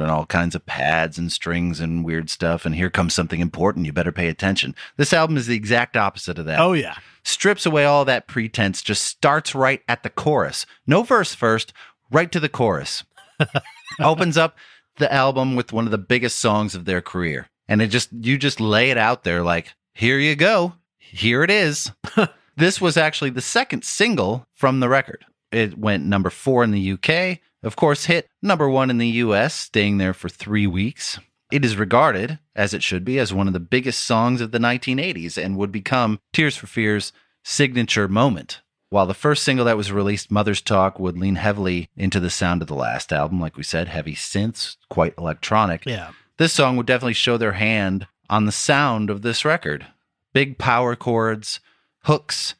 and 0.00 0.10
all 0.10 0.26
kinds 0.26 0.54
of 0.54 0.64
pads 0.66 1.18
and 1.18 1.30
strings 1.32 1.80
and 1.80 2.04
weird 2.04 2.30
stuff. 2.30 2.64
And 2.66 2.74
here 2.74 2.90
comes 2.90 3.14
something 3.14 3.40
important. 3.40 3.86
You 3.86 3.92
better 3.92 4.12
pay 4.12 4.28
attention. 4.28 4.74
This 4.96 5.12
album 5.12 5.36
is 5.36 5.46
the 5.46 5.56
exact 5.56 5.96
opposite 5.96 6.38
of 6.38 6.46
that 6.46 6.60
Oh, 6.60 6.72
yeah. 6.72 6.96
strips 7.22 7.66
away 7.66 7.84
all 7.84 8.04
that 8.04 8.26
pretense, 8.26 8.82
just 8.82 9.04
starts 9.04 9.54
right 9.54 9.82
at 9.88 10.02
the 10.02 10.10
chorus. 10.10 10.66
No 10.86 11.02
verse 11.02 11.34
first, 11.34 11.72
right 12.10 12.30
to 12.32 12.40
the 12.40 12.48
chorus. 12.48 13.04
Opens 14.00 14.36
up 14.36 14.56
the 14.98 15.12
album 15.12 15.56
with 15.56 15.72
one 15.72 15.84
of 15.84 15.90
the 15.90 15.98
biggest 15.98 16.38
songs 16.38 16.74
of 16.74 16.84
their 16.84 17.00
career. 17.00 17.48
And 17.68 17.80
it 17.80 17.88
just, 17.88 18.10
you 18.12 18.36
just 18.38 18.60
lay 18.60 18.90
it 18.90 18.98
out 18.98 19.24
there 19.24 19.42
like, 19.42 19.74
here 19.94 20.18
you 20.18 20.36
go. 20.36 20.74
Here 20.98 21.42
it 21.42 21.50
is. 21.50 21.90
this 22.56 22.80
was 22.80 22.96
actually 22.96 23.30
the 23.30 23.40
second 23.40 23.84
single 23.84 24.46
from 24.52 24.80
the 24.80 24.88
record. 24.88 25.24
It 25.52 25.78
went 25.78 26.04
number 26.04 26.30
four 26.30 26.64
in 26.64 26.72
the 26.72 26.92
UK, 26.92 27.38
of 27.64 27.76
course, 27.76 28.04
hit 28.04 28.28
number 28.42 28.68
one 28.68 28.90
in 28.90 28.98
the 28.98 29.08
US, 29.08 29.54
staying 29.54 29.98
there 29.98 30.14
for 30.14 30.28
three 30.28 30.66
weeks. 30.66 31.18
It 31.50 31.64
is 31.64 31.76
regarded, 31.76 32.38
as 32.56 32.74
it 32.74 32.82
should 32.82 33.04
be, 33.04 33.18
as 33.18 33.32
one 33.32 33.46
of 33.46 33.52
the 33.52 33.60
biggest 33.60 34.04
songs 34.04 34.40
of 34.40 34.50
the 34.50 34.58
1980s 34.58 35.42
and 35.42 35.56
would 35.56 35.70
become 35.70 36.18
Tears 36.32 36.56
for 36.56 36.66
Fears' 36.66 37.12
signature 37.42 38.08
moment. 38.08 38.60
While 38.90 39.06
the 39.06 39.14
first 39.14 39.42
single 39.42 39.64
that 39.66 39.76
was 39.76 39.92
released, 39.92 40.30
Mother's 40.30 40.60
Talk, 40.60 40.98
would 40.98 41.18
lean 41.18 41.34
heavily 41.34 41.88
into 41.96 42.20
the 42.20 42.30
sound 42.30 42.62
of 42.62 42.68
the 42.68 42.74
last 42.74 43.12
album, 43.12 43.40
like 43.40 43.56
we 43.56 43.62
said, 43.62 43.88
heavy 43.88 44.14
synths, 44.14 44.76
quite 44.88 45.14
electronic. 45.18 45.84
Yeah. 45.84 46.12
This 46.38 46.52
song 46.52 46.76
would 46.76 46.86
definitely 46.86 47.14
show 47.14 47.36
their 47.36 47.52
hand 47.52 48.06
on 48.30 48.46
the 48.46 48.52
sound 48.52 49.10
of 49.10 49.22
this 49.22 49.44
record. 49.44 49.86
Big 50.32 50.58
power 50.58 50.96
chords, 50.96 51.60
hooks, 52.04 52.54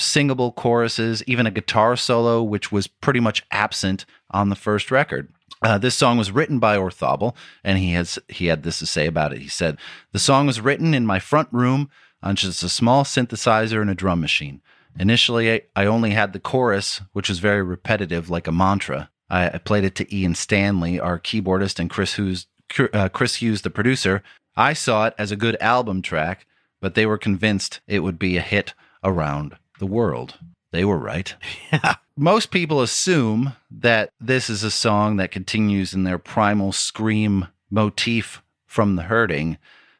singable 0.00 0.52
choruses, 0.52 1.22
even 1.26 1.46
a 1.46 1.50
guitar 1.50 1.96
solo, 1.96 2.42
which 2.42 2.70
was 2.72 2.86
pretty 2.86 3.20
much 3.20 3.44
absent 3.50 4.04
on 4.30 4.48
the 4.48 4.56
first 4.56 4.90
record. 4.90 5.32
Uh, 5.62 5.78
this 5.78 5.94
song 5.94 6.18
was 6.18 6.30
written 6.30 6.58
by 6.58 6.76
Orthobel, 6.76 7.34
and 7.62 7.78
he 7.78 7.92
has 7.92 8.18
he 8.28 8.46
had 8.46 8.62
this 8.62 8.80
to 8.80 8.86
say 8.86 9.06
about 9.06 9.32
it. 9.32 9.40
He 9.40 9.48
said, 9.48 9.78
"The 10.12 10.18
song 10.18 10.46
was 10.46 10.60
written 10.60 10.92
in 10.92 11.06
my 11.06 11.18
front 11.18 11.48
room 11.52 11.88
on 12.24 12.36
just 12.36 12.62
a 12.62 12.68
small 12.68 13.04
synthesizer 13.04 13.80
and 13.80 13.90
a 13.90 13.94
drum 13.94 14.20
machine. 14.20 14.62
Initially, 14.98 15.62
I, 15.76 15.86
only 15.86 16.10
had 16.10 16.32
the 16.32 16.40
chorus, 16.40 17.02
which 17.12 17.28
was 17.28 17.38
very 17.38 17.62
repetitive, 17.62 18.30
like 18.30 18.46
a 18.46 18.52
mantra. 18.52 19.10
I, 19.28 19.48
I 19.48 19.58
played 19.58 19.84
it 19.84 19.94
to 19.96 20.16
Ian 20.16 20.34
Stanley, 20.34 20.98
our 20.98 21.18
keyboardist, 21.18 21.78
and 21.78 21.90
Chris 21.90 22.14
Hughes, 22.14 22.46
uh, 22.92 23.08
Chris 23.10 23.36
Hughes, 23.36 23.62
the 23.62 23.70
producer. 23.70 24.22
I 24.56 24.72
saw 24.72 25.06
it 25.06 25.14
as 25.18 25.32
a 25.32 25.36
good 25.36 25.56
album 25.60 26.00
track, 26.00 26.46
but 26.80 26.94
they 26.94 27.06
were 27.06 27.18
convinced 27.18 27.80
it 27.86 28.00
would 28.00 28.18
be 28.18 28.36
a 28.36 28.40
hit 28.40 28.74
around 29.02 29.56
the 29.78 29.86
world. 29.86 30.38
They 30.70 30.84
were 30.84 30.98
right. 30.98 31.34
Yeah. 31.72 31.96
Most 32.16 32.52
people 32.52 32.80
assume 32.80 33.54
that 33.72 34.10
this 34.20 34.48
is 34.48 34.62
a 34.62 34.70
song 34.70 35.16
that 35.16 35.32
continues 35.32 35.92
in 35.94 36.04
their 36.04 36.18
primal 36.18 36.70
scream 36.70 37.48
motif 37.70 38.40
from 38.66 38.94
the 38.94 39.02
hurting, 39.02 39.58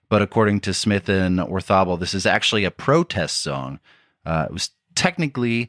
but 0.08 0.22
according 0.22 0.60
to 0.60 0.74
Smith 0.74 1.08
and 1.08 1.40
Orthobel, 1.40 1.98
this 1.98 2.14
is 2.14 2.24
actually 2.24 2.64
a 2.64 2.70
protest 2.70 3.42
song. 3.42 3.80
Uh, 4.24 4.46
it 4.48 4.52
was 4.52 4.70
technically 4.94 5.68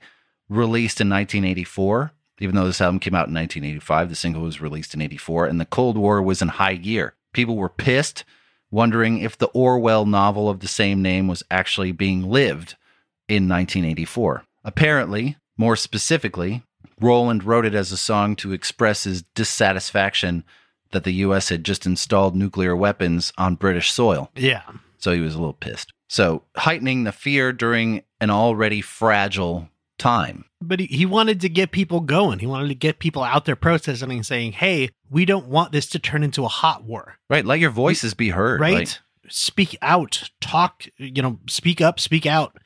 released 0.49 1.01
in 1.01 1.09
1984, 1.09 2.11
even 2.39 2.53
though 2.53 2.67
this 2.67 2.81
album 2.81 2.99
came 2.99 3.15
out 3.15 3.27
in 3.27 3.33
1985. 3.33 4.09
The 4.09 4.15
single 4.15 4.43
was 4.43 4.61
released 4.61 4.93
in 4.93 5.01
84, 5.01 5.47
and 5.47 5.59
the 5.59 5.65
Cold 5.65 5.97
War 5.97 6.21
was 6.21 6.43
in 6.43 6.49
high 6.49 6.75
gear. 6.75 7.15
People 7.33 7.57
were 7.57 7.69
pissed, 7.69 8.23
wondering 8.69 9.17
if 9.17 9.35
the 9.35 9.47
Orwell 9.47 10.05
novel 10.05 10.47
of 10.47 10.59
the 10.59 10.67
same 10.67 11.01
name 11.01 11.27
was 11.27 11.41
actually 11.49 11.91
being 11.91 12.29
lived 12.29 12.75
in 13.27 13.47
1984. 13.47 14.43
Apparently, 14.63 15.37
more 15.57 15.75
specifically, 15.75 16.63
Roland 16.99 17.43
wrote 17.43 17.65
it 17.65 17.75
as 17.75 17.91
a 17.91 17.97
song 17.97 18.35
to 18.37 18.53
express 18.53 19.03
his 19.03 19.23
dissatisfaction 19.35 20.43
that 20.91 21.03
the 21.03 21.13
US 21.13 21.49
had 21.49 21.63
just 21.63 21.85
installed 21.85 22.35
nuclear 22.35 22.75
weapons 22.75 23.33
on 23.37 23.55
British 23.55 23.91
soil. 23.91 24.31
Yeah. 24.35 24.63
So 24.97 25.11
he 25.11 25.19
was 25.21 25.35
a 25.35 25.39
little 25.39 25.53
pissed. 25.53 25.91
So 26.07 26.43
heightening 26.55 27.03
the 27.03 27.11
fear 27.11 27.51
during 27.51 28.03
an 28.21 28.29
already 28.29 28.81
fragile 28.81 29.69
time. 29.97 30.45
But 30.61 30.79
he, 30.79 30.85
he 30.87 31.05
wanted 31.05 31.41
to 31.41 31.49
get 31.49 31.71
people 31.71 31.99
going. 31.99 32.39
He 32.39 32.47
wanted 32.47 32.69
to 32.69 32.75
get 32.75 32.99
people 32.99 33.23
out 33.23 33.45
there 33.45 33.55
protesting 33.55 34.11
and 34.11 34.25
saying, 34.25 34.53
hey, 34.53 34.89
we 35.09 35.25
don't 35.25 35.47
want 35.47 35.71
this 35.71 35.87
to 35.87 35.99
turn 35.99 36.23
into 36.23 36.45
a 36.45 36.49
hot 36.49 36.83
war. 36.83 37.15
Right. 37.29 37.45
Let 37.45 37.59
your 37.59 37.71
voices 37.71 38.13
be 38.13 38.29
heard. 38.29 38.59
Right? 38.59 38.73
Like, 38.73 38.89
speak 39.27 39.77
out, 39.81 40.29
talk, 40.39 40.85
you 40.97 41.21
know, 41.21 41.39
speak 41.47 41.81
up, 41.81 41.99
speak 41.99 42.25
out. 42.25 42.57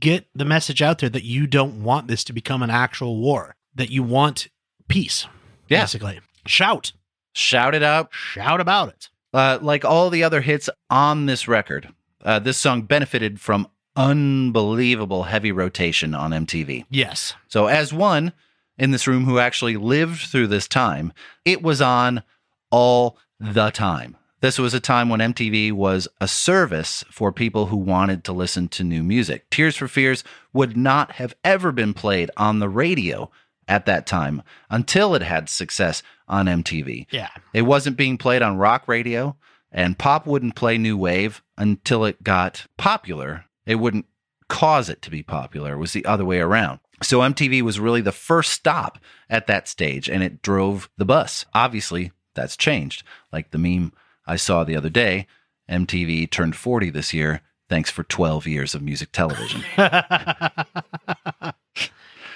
Get 0.00 0.26
the 0.34 0.44
message 0.44 0.82
out 0.82 0.98
there 0.98 1.08
that 1.08 1.24
you 1.24 1.46
don't 1.46 1.82
want 1.82 2.08
this 2.08 2.24
to 2.24 2.32
become 2.32 2.62
an 2.62 2.70
actual 2.70 3.16
war, 3.18 3.56
that 3.74 3.90
you 3.90 4.02
want 4.02 4.48
peace. 4.88 5.26
Yeah. 5.68 5.82
Basically. 5.82 6.20
Shout. 6.46 6.92
shout 7.32 7.74
it 7.74 7.82
out. 7.82 8.08
Shout 8.12 8.60
about 8.60 8.90
it. 8.90 9.08
Uh, 9.32 9.58
like 9.60 9.84
all 9.84 10.10
the 10.10 10.22
other 10.22 10.42
hits 10.42 10.70
on 10.90 11.26
this 11.26 11.48
record, 11.48 11.88
uh, 12.22 12.38
this 12.38 12.56
song 12.56 12.82
benefited 12.82 13.40
from 13.40 13.66
unbelievable 13.96 15.24
heavy 15.24 15.52
rotation 15.52 16.14
on 16.14 16.30
MTV. 16.30 16.84
Yes. 16.90 17.34
So, 17.48 17.66
as 17.66 17.92
one 17.92 18.32
in 18.78 18.90
this 18.90 19.06
room 19.06 19.24
who 19.24 19.38
actually 19.38 19.76
lived 19.76 20.20
through 20.20 20.48
this 20.48 20.68
time, 20.68 21.12
it 21.44 21.62
was 21.62 21.80
on 21.80 22.22
all 22.70 23.18
the 23.40 23.70
time. 23.70 24.16
This 24.44 24.58
was 24.58 24.74
a 24.74 24.78
time 24.78 25.08
when 25.08 25.20
MTV 25.20 25.72
was 25.72 26.06
a 26.20 26.28
service 26.28 27.02
for 27.10 27.32
people 27.32 27.64
who 27.64 27.78
wanted 27.78 28.24
to 28.24 28.32
listen 28.34 28.68
to 28.68 28.84
new 28.84 29.02
music. 29.02 29.48
Tears 29.48 29.74
for 29.74 29.88
Fears 29.88 30.22
would 30.52 30.76
not 30.76 31.12
have 31.12 31.34
ever 31.42 31.72
been 31.72 31.94
played 31.94 32.30
on 32.36 32.58
the 32.58 32.68
radio 32.68 33.30
at 33.66 33.86
that 33.86 34.06
time 34.06 34.42
until 34.68 35.14
it 35.14 35.22
had 35.22 35.48
success 35.48 36.02
on 36.28 36.44
MTV. 36.44 37.06
Yeah. 37.10 37.30
It 37.54 37.62
wasn't 37.62 37.96
being 37.96 38.18
played 38.18 38.42
on 38.42 38.58
rock 38.58 38.86
radio, 38.86 39.34
and 39.72 39.98
pop 39.98 40.26
wouldn't 40.26 40.56
play 40.56 40.76
new 40.76 40.98
wave 40.98 41.42
until 41.56 42.04
it 42.04 42.22
got 42.22 42.66
popular. 42.76 43.46
It 43.64 43.76
wouldn't 43.76 44.04
cause 44.50 44.90
it 44.90 45.00
to 45.00 45.10
be 45.10 45.22
popular. 45.22 45.72
It 45.72 45.78
was 45.78 45.94
the 45.94 46.04
other 46.04 46.26
way 46.26 46.40
around. 46.40 46.80
So 47.02 47.20
MTV 47.20 47.62
was 47.62 47.80
really 47.80 48.02
the 48.02 48.12
first 48.12 48.52
stop 48.52 48.98
at 49.30 49.46
that 49.46 49.68
stage, 49.68 50.10
and 50.10 50.22
it 50.22 50.42
drove 50.42 50.90
the 50.98 51.06
bus. 51.06 51.46
Obviously, 51.54 52.12
that's 52.34 52.58
changed. 52.58 53.04
Like 53.32 53.50
the 53.50 53.56
meme 53.56 53.94
I 54.26 54.36
saw 54.36 54.64
the 54.64 54.76
other 54.76 54.90
day 54.90 55.26
MTV 55.70 56.30
turned 56.30 56.56
40 56.56 56.90
this 56.90 57.12
year. 57.14 57.40
Thanks 57.68 57.90
for 57.90 58.02
12 58.04 58.46
years 58.46 58.74
of 58.74 58.82
music 58.82 59.10
television. 59.12 59.62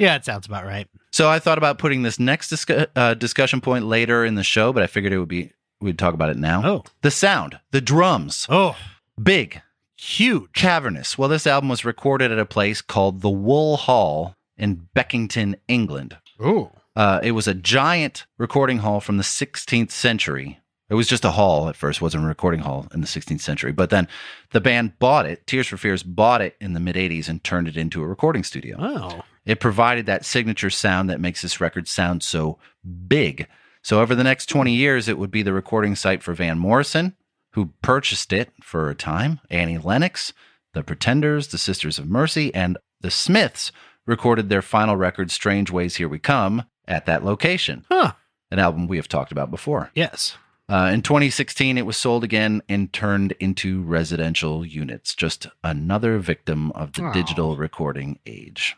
Yeah, 0.00 0.14
it 0.14 0.24
sounds 0.24 0.46
about 0.46 0.64
right. 0.64 0.86
so 1.10 1.28
I 1.28 1.40
thought 1.40 1.58
about 1.58 1.78
putting 1.78 2.02
this 2.02 2.20
next 2.20 2.52
discu- 2.52 2.86
uh, 2.94 3.14
discussion 3.14 3.60
point 3.60 3.84
later 3.86 4.24
in 4.24 4.36
the 4.36 4.44
show, 4.44 4.72
but 4.72 4.84
I 4.84 4.86
figured 4.86 5.12
it 5.12 5.18
would 5.18 5.28
be 5.28 5.50
we'd 5.80 5.98
talk 5.98 6.14
about 6.14 6.30
it 6.30 6.36
now. 6.36 6.62
Oh. 6.64 6.84
The 7.02 7.10
sound, 7.10 7.58
the 7.72 7.80
drums, 7.80 8.46
Oh, 8.48 8.76
big, 9.20 9.60
huge. 9.96 10.52
cavernous. 10.52 11.18
Well, 11.18 11.28
this 11.28 11.48
album 11.48 11.68
was 11.68 11.84
recorded 11.84 12.30
at 12.30 12.38
a 12.38 12.46
place 12.46 12.80
called 12.80 13.22
the 13.22 13.28
Wool 13.30 13.76
Hall 13.76 14.36
in 14.56 14.88
Beckington, 14.94 15.56
England. 15.66 16.16
Oh. 16.38 16.70
Uh, 16.94 17.18
it 17.24 17.32
was 17.32 17.48
a 17.48 17.54
giant 17.54 18.24
recording 18.38 18.78
hall 18.78 19.00
from 19.00 19.16
the 19.16 19.24
16th 19.24 19.90
century. 19.90 20.60
It 20.90 20.94
was 20.94 21.06
just 21.06 21.24
a 21.24 21.32
hall 21.32 21.68
at 21.68 21.76
first, 21.76 22.00
wasn't 22.00 22.24
a 22.24 22.26
recording 22.26 22.60
hall 22.60 22.86
in 22.94 23.00
the 23.02 23.06
16th 23.06 23.40
century. 23.40 23.72
But 23.72 23.90
then 23.90 24.08
the 24.52 24.60
band 24.60 24.98
bought 24.98 25.26
it. 25.26 25.46
Tears 25.46 25.66
for 25.66 25.76
Fears 25.76 26.02
bought 26.02 26.40
it 26.40 26.56
in 26.60 26.72
the 26.72 26.80
mid 26.80 26.96
80s 26.96 27.28
and 27.28 27.44
turned 27.44 27.68
it 27.68 27.76
into 27.76 28.02
a 28.02 28.06
recording 28.06 28.42
studio. 28.42 28.76
Oh. 28.80 29.22
It 29.44 29.60
provided 29.60 30.06
that 30.06 30.24
signature 30.24 30.70
sound 30.70 31.10
that 31.10 31.20
makes 31.20 31.42
this 31.42 31.60
record 31.60 31.88
sound 31.88 32.22
so 32.22 32.58
big. 33.06 33.46
So 33.82 34.00
over 34.00 34.14
the 34.14 34.24
next 34.24 34.46
20 34.46 34.72
years, 34.74 35.08
it 35.08 35.18
would 35.18 35.30
be 35.30 35.42
the 35.42 35.52
recording 35.52 35.94
site 35.94 36.22
for 36.22 36.34
Van 36.34 36.58
Morrison, 36.58 37.14
who 37.52 37.72
purchased 37.82 38.32
it 38.32 38.50
for 38.62 38.90
a 38.90 38.94
time, 38.94 39.40
Annie 39.50 39.78
Lennox, 39.78 40.32
the 40.74 40.82
Pretenders, 40.82 41.48
the 41.48 41.58
Sisters 41.58 41.98
of 41.98 42.08
Mercy, 42.08 42.54
and 42.54 42.76
the 43.00 43.10
Smiths 43.10 43.72
recorded 44.06 44.48
their 44.48 44.62
final 44.62 44.96
record, 44.96 45.30
Strangeways 45.30 45.96
Here 45.96 46.08
We 46.08 46.18
Come, 46.18 46.64
at 46.86 47.06
that 47.06 47.24
location, 47.24 47.84
Huh. 47.90 48.12
an 48.50 48.58
album 48.58 48.86
we 48.88 48.96
have 48.96 49.08
talked 49.08 49.32
about 49.32 49.50
before. 49.50 49.90
Yes. 49.94 50.36
Uh, 50.70 50.90
in 50.92 51.00
2016, 51.00 51.78
it 51.78 51.86
was 51.86 51.96
sold 51.96 52.22
again 52.22 52.62
and 52.68 52.92
turned 52.92 53.32
into 53.40 53.82
residential 53.82 54.66
units, 54.66 55.14
just 55.14 55.46
another 55.64 56.18
victim 56.18 56.70
of 56.72 56.92
the 56.92 57.10
digital 57.12 57.56
recording 57.56 58.18
age 58.26 58.76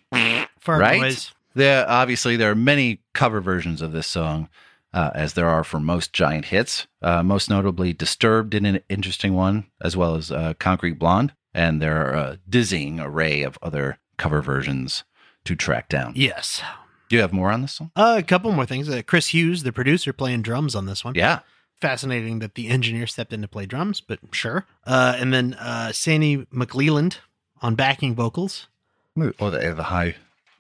Fart 0.61 0.81
right? 0.81 1.01
noise. 1.01 1.33
There 1.55 1.89
obviously 1.89 2.37
there 2.37 2.53
are 2.53 2.57
many 2.57 3.01
cover 3.13 3.41
versions 3.41 3.83
of 3.83 3.91
this 3.91 4.07
song, 4.07 4.49
uh, 4.95 5.11
as 5.15 5.35
there 5.35 5.49
are 5.49 5.65
for 5.65 5.81
most 5.81 6.13
giant 6.13 6.47
hits. 6.47 6.87
Uh, 7.03 7.25
most 7.25 7.51
notably, 7.51 7.93
Disturbed 7.93 8.55
in 8.55 8.65
an 8.65 8.81
interesting 8.89 9.35
one, 9.35 9.67
as 9.81 9.97
well 9.97 10.15
as 10.15 10.31
uh, 10.31 10.55
Concrete 10.59 10.99
Blonde. 10.99 11.33
And 11.53 11.83
there 11.83 12.07
are 12.07 12.15
a 12.15 12.39
dizzying 12.49 13.01
array 13.01 13.43
of 13.43 13.59
other 13.61 13.99
cover 14.17 14.41
versions 14.41 15.03
to 15.45 15.57
track 15.57 15.89
down. 15.89 16.13
Yes. 16.15 16.63
Do 17.09 17.17
you 17.17 17.23
have 17.23 17.33
more 17.33 17.51
on 17.51 17.63
this 17.63 17.73
song? 17.73 17.91
Uh, 17.97 18.15
a 18.19 18.23
couple 18.23 18.53
more 18.53 18.67
things. 18.67 18.89
Uh, 18.89 19.03
Chris 19.05 19.29
Hughes, 19.29 19.65
the 19.65 19.73
producer, 19.73 20.13
playing 20.13 20.43
drums 20.43 20.77
on 20.77 20.87
this 20.87 21.05
one. 21.05 21.17
Yeah. 21.17 21.41
Fascinating 21.81 22.41
that 22.41 22.55
the 22.57 22.69
engineer 22.69 23.07
stepped 23.07 23.33
in 23.33 23.41
to 23.43 23.49
play 23.49 23.65
drums, 23.67 24.01
but 24.01 24.19
sure. 24.33 24.67
Uh, 24.87 25.17
and 25.19 25.33
then 25.33 25.55
uh, 25.55 25.93
Sandy 25.93 26.39
McLelland 26.55 27.17
on 27.63 27.75
backing 27.75 28.15
vocals. 28.15 28.67
Oh, 29.19 29.51
the, 29.51 29.73
the 29.75 29.85
high, 29.85 30.17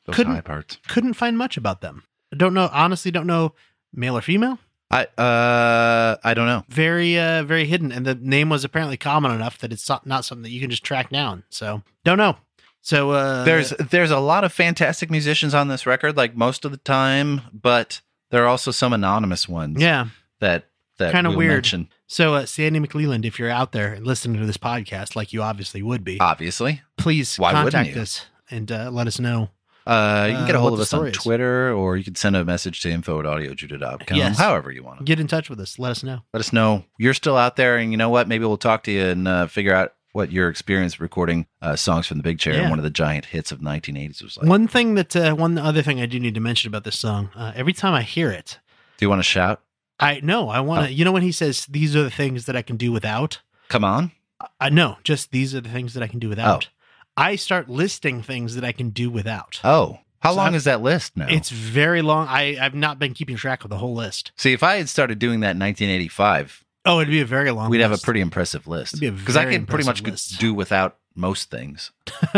those 0.06 0.16
Couldn't- 0.16 0.34
high 0.34 0.40
parts. 0.40 0.78
Couldn't 0.88 1.14
find 1.14 1.36
much 1.36 1.56
about 1.56 1.80
them. 1.82 2.04
I 2.32 2.36
don't 2.36 2.54
know. 2.54 2.70
Honestly, 2.72 3.10
don't 3.10 3.26
know 3.26 3.54
male 3.92 4.16
or 4.16 4.22
female. 4.22 4.58
I 4.90 5.04
uh, 5.18 6.16
I 6.24 6.34
don't 6.34 6.46
know. 6.46 6.64
Very, 6.68 7.18
uh, 7.18 7.42
very 7.44 7.64
hidden. 7.66 7.92
And 7.92 8.04
the 8.06 8.14
name 8.16 8.48
was 8.48 8.64
apparently 8.64 8.96
common 8.96 9.30
enough 9.32 9.58
that 9.58 9.72
it's 9.72 9.88
not, 9.88 10.06
not 10.06 10.24
something 10.24 10.42
that 10.42 10.50
you 10.50 10.60
can 10.60 10.70
just 10.70 10.82
track 10.82 11.10
down. 11.10 11.44
So 11.50 11.82
don't 12.04 12.18
know. 12.18 12.36
So 12.82 13.10
uh, 13.10 13.44
There's 13.44 13.70
there's 13.70 14.10
a 14.10 14.18
lot 14.18 14.42
of 14.42 14.52
fantastic 14.52 15.10
musicians 15.10 15.54
on 15.54 15.68
this 15.68 15.86
record, 15.86 16.16
like 16.16 16.34
most 16.34 16.64
of 16.64 16.70
the 16.70 16.76
time, 16.78 17.42
but 17.52 18.00
there 18.30 18.42
are 18.42 18.48
also 18.48 18.70
some 18.70 18.92
anonymous 18.92 19.48
ones. 19.48 19.80
yeah. 19.82 20.06
that 20.40 20.64
that 21.00 21.12
Kinda 21.12 21.30
we'll 21.30 21.38
weird. 21.38 21.52
mention, 21.56 21.88
So 22.06 22.34
uh, 22.34 22.46
Sandy 22.46 22.78
McLelland, 22.80 23.24
if 23.26 23.38
you're 23.38 23.50
out 23.50 23.72
there 23.72 23.92
and 23.92 24.06
listening 24.06 24.40
to 24.40 24.46
this 24.46 24.56
podcast, 24.56 25.16
like 25.16 25.32
you 25.32 25.42
obviously 25.42 25.82
would 25.82 26.04
be, 26.04 26.18
obviously. 26.20 26.80
please 26.96 27.36
why 27.36 27.52
contact 27.52 27.96
us 27.96 28.26
and 28.50 28.70
uh, 28.72 28.90
let 28.90 29.06
us 29.06 29.18
know. 29.20 29.50
Uh, 29.86 30.26
you 30.28 30.34
can 30.34 30.44
Uh, 30.44 30.46
get 30.46 30.54
a 30.54 30.60
hold 30.60 30.72
what 30.72 30.76
of 30.76 30.80
us 30.82 30.92
on 30.94 31.06
is. 31.08 31.16
Twitter, 31.16 31.72
or 31.72 31.96
you 31.96 32.04
can 32.04 32.14
send 32.14 32.36
a 32.36 32.44
message 32.44 32.80
to 32.82 32.90
info 32.90 33.18
at 33.18 33.26
audiojudo.com. 33.26 34.16
Yes. 34.16 34.38
However 34.38 34.70
you 34.70 34.82
want. 34.84 34.98
To 34.98 35.04
get 35.04 35.18
in 35.18 35.26
touch 35.26 35.48
with 35.50 35.58
us. 35.58 35.78
Let 35.78 35.90
us 35.90 36.02
know. 36.02 36.20
Let 36.32 36.40
us 36.40 36.52
know 36.52 36.84
you're 36.98 37.14
still 37.14 37.36
out 37.36 37.56
there, 37.56 37.76
and 37.78 37.90
you 37.90 37.96
know 37.96 38.10
what? 38.10 38.28
Maybe 38.28 38.44
we'll 38.44 38.56
talk 38.58 38.82
to 38.84 38.92
you 38.92 39.04
and 39.06 39.26
uh, 39.26 39.46
figure 39.46 39.74
out 39.74 39.94
what 40.12 40.30
your 40.32 40.48
experience 40.48 41.00
recording 41.00 41.46
uh, 41.62 41.76
songs 41.76 42.06
from 42.06 42.18
the 42.18 42.22
Big 42.24 42.38
Chair 42.38 42.54
Yeah. 42.54 42.60
and 42.62 42.70
one 42.70 42.78
of 42.78 42.82
the 42.82 42.90
giant 42.90 43.26
hits 43.26 43.52
of 43.52 43.60
1980s 43.60 44.22
was 44.22 44.36
like. 44.36 44.46
one 44.48 44.66
thing 44.68 44.96
that 44.96 45.14
uh, 45.16 45.34
one 45.34 45.56
other 45.56 45.82
thing 45.82 46.00
I 46.00 46.06
do 46.06 46.18
need 46.20 46.34
to 46.34 46.40
mention 46.40 46.68
about 46.68 46.82
this 46.84 46.98
song. 46.98 47.30
Uh, 47.34 47.52
every 47.54 47.72
time 47.72 47.94
I 47.94 48.02
hear 48.02 48.30
it, 48.30 48.58
Do 48.98 49.04
you 49.06 49.08
want 49.08 49.20
to 49.20 49.24
shout? 49.24 49.62
I 50.00 50.20
know 50.22 50.48
I 50.48 50.60
want 50.60 50.86
to. 50.86 50.88
Oh. 50.88 50.90
You 50.90 51.04
know 51.04 51.12
when 51.12 51.22
he 51.22 51.32
says 51.32 51.66
these 51.66 51.94
are 51.94 52.02
the 52.02 52.10
things 52.10 52.46
that 52.46 52.56
I 52.56 52.62
can 52.62 52.76
do 52.76 52.90
without. 52.90 53.40
Come 53.68 53.84
on. 53.84 54.12
Uh, 54.40 54.46
I 54.58 54.70
know 54.70 54.96
just 55.04 55.30
these 55.30 55.54
are 55.54 55.60
the 55.60 55.68
things 55.68 55.94
that 55.94 56.02
I 56.02 56.06
can 56.08 56.18
do 56.18 56.28
without. 56.28 56.68
Oh. 56.68 57.12
I 57.16 57.36
start 57.36 57.68
listing 57.68 58.22
things 58.22 58.54
that 58.54 58.64
I 58.64 58.72
can 58.72 58.90
do 58.90 59.10
without. 59.10 59.60
Oh, 59.62 59.98
how 60.20 60.30
So 60.30 60.36
long 60.36 60.46
I've- 60.48 60.56
is 60.56 60.64
that 60.64 60.80
list 60.80 61.16
now? 61.16 61.26
It's 61.28 61.50
very 61.50 62.00
long. 62.02 62.26
I 62.28 62.56
I've 62.60 62.74
not 62.74 62.98
been 62.98 63.12
keeping 63.14 63.36
track 63.36 63.62
of 63.64 63.70
the 63.70 63.78
whole 63.78 63.94
list. 63.94 64.32
See, 64.36 64.52
if 64.52 64.62
I 64.62 64.76
had 64.76 64.88
started 64.88 65.18
doing 65.18 65.40
that 65.40 65.52
in 65.52 65.58
1985, 65.58 66.64
Oh, 66.86 67.00
it'd 67.00 67.10
be 67.10 67.20
a 67.20 67.26
very 67.26 67.50
long. 67.50 67.68
we'd 67.68 67.82
have 67.82 67.92
a 67.92 67.98
pretty 67.98 68.20
impressive 68.22 68.66
list. 68.66 68.94
It'd 68.94 69.00
be 69.00 69.06
a 69.08 69.12
Because 69.12 69.36
I 69.36 69.44
could 69.44 69.68
pretty 69.68 69.84
much 69.84 70.02
list. 70.02 70.38
do 70.40 70.54
without 70.54 70.96
most 71.14 71.50
things. 71.50 71.90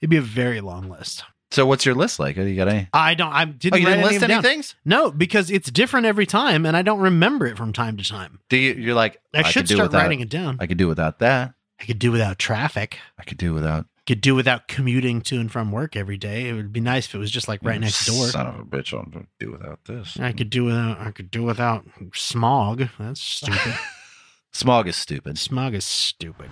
It'd 0.00 0.10
be 0.10 0.16
a 0.16 0.22
very 0.22 0.60
long 0.60 0.88
list. 0.88 1.22
So, 1.50 1.64
what's 1.64 1.86
your 1.86 1.94
list 1.94 2.18
like? 2.20 2.36
You 2.36 2.54
got 2.56 2.68
any? 2.68 2.88
I 2.92 3.14
don't. 3.14 3.32
I 3.32 3.44
didn't. 3.46 3.74
Oh, 3.74 3.76
you 3.78 3.86
didn't 3.86 4.04
list 4.04 4.22
any 4.22 4.34
down. 4.34 4.42
things? 4.42 4.74
No, 4.84 5.10
because 5.10 5.50
it's 5.50 5.70
different 5.70 6.04
every 6.06 6.26
time, 6.26 6.66
and 6.66 6.76
I 6.76 6.82
don't 6.82 7.00
remember 7.00 7.46
it 7.46 7.56
from 7.56 7.72
time 7.72 7.96
to 7.96 8.04
time. 8.04 8.40
Do 8.50 8.56
you? 8.58 8.74
You're 8.74 8.94
like 8.94 9.18
I, 9.32 9.42
could 9.44 9.52
should 9.52 9.68
start 9.68 9.88
without- 9.90 10.02
writing 10.02 10.20
it 10.20 10.28
down. 10.28 10.58
I 10.60 10.66
could 10.66 10.76
do 10.78 10.88
without 10.88 11.20
that. 11.20 11.54
I 11.80 11.84
could 11.84 11.98
do 11.98 12.10
without 12.12 12.38
traffic. 12.38 12.98
I 13.18 13.22
could 13.24 13.38
do 13.38 13.54
without. 13.54 13.86
Could 14.06 14.20
do 14.22 14.34
without 14.34 14.68
commuting 14.68 15.20
to 15.22 15.38
and 15.38 15.52
from 15.52 15.70
work 15.70 15.94
every 15.94 16.16
day. 16.16 16.48
It 16.48 16.54
would 16.54 16.72
be 16.72 16.80
nice 16.80 17.06
if 17.06 17.14
it 17.14 17.18
was 17.18 17.30
just 17.30 17.46
like 17.46 17.60
right 17.62 17.78
next 17.78 18.06
door. 18.06 18.26
Son 18.28 18.46
of 18.46 18.58
a 18.58 18.64
bitch! 18.64 18.92
I'll 18.94 19.06
do 19.38 19.52
without 19.52 19.84
this. 19.84 20.18
I 20.18 20.32
could 20.32 20.48
do 20.50 20.64
without. 20.64 20.98
I 20.98 21.10
could 21.12 21.30
do 21.30 21.42
without 21.44 21.86
smog. 22.14 22.88
That's 22.98 23.20
stupid. 23.22 23.74
Smog 24.50 24.88
is 24.88 24.96
stupid. 24.96 25.38
smog 25.38 25.74
is 25.74 25.84
stupid. 25.84 26.48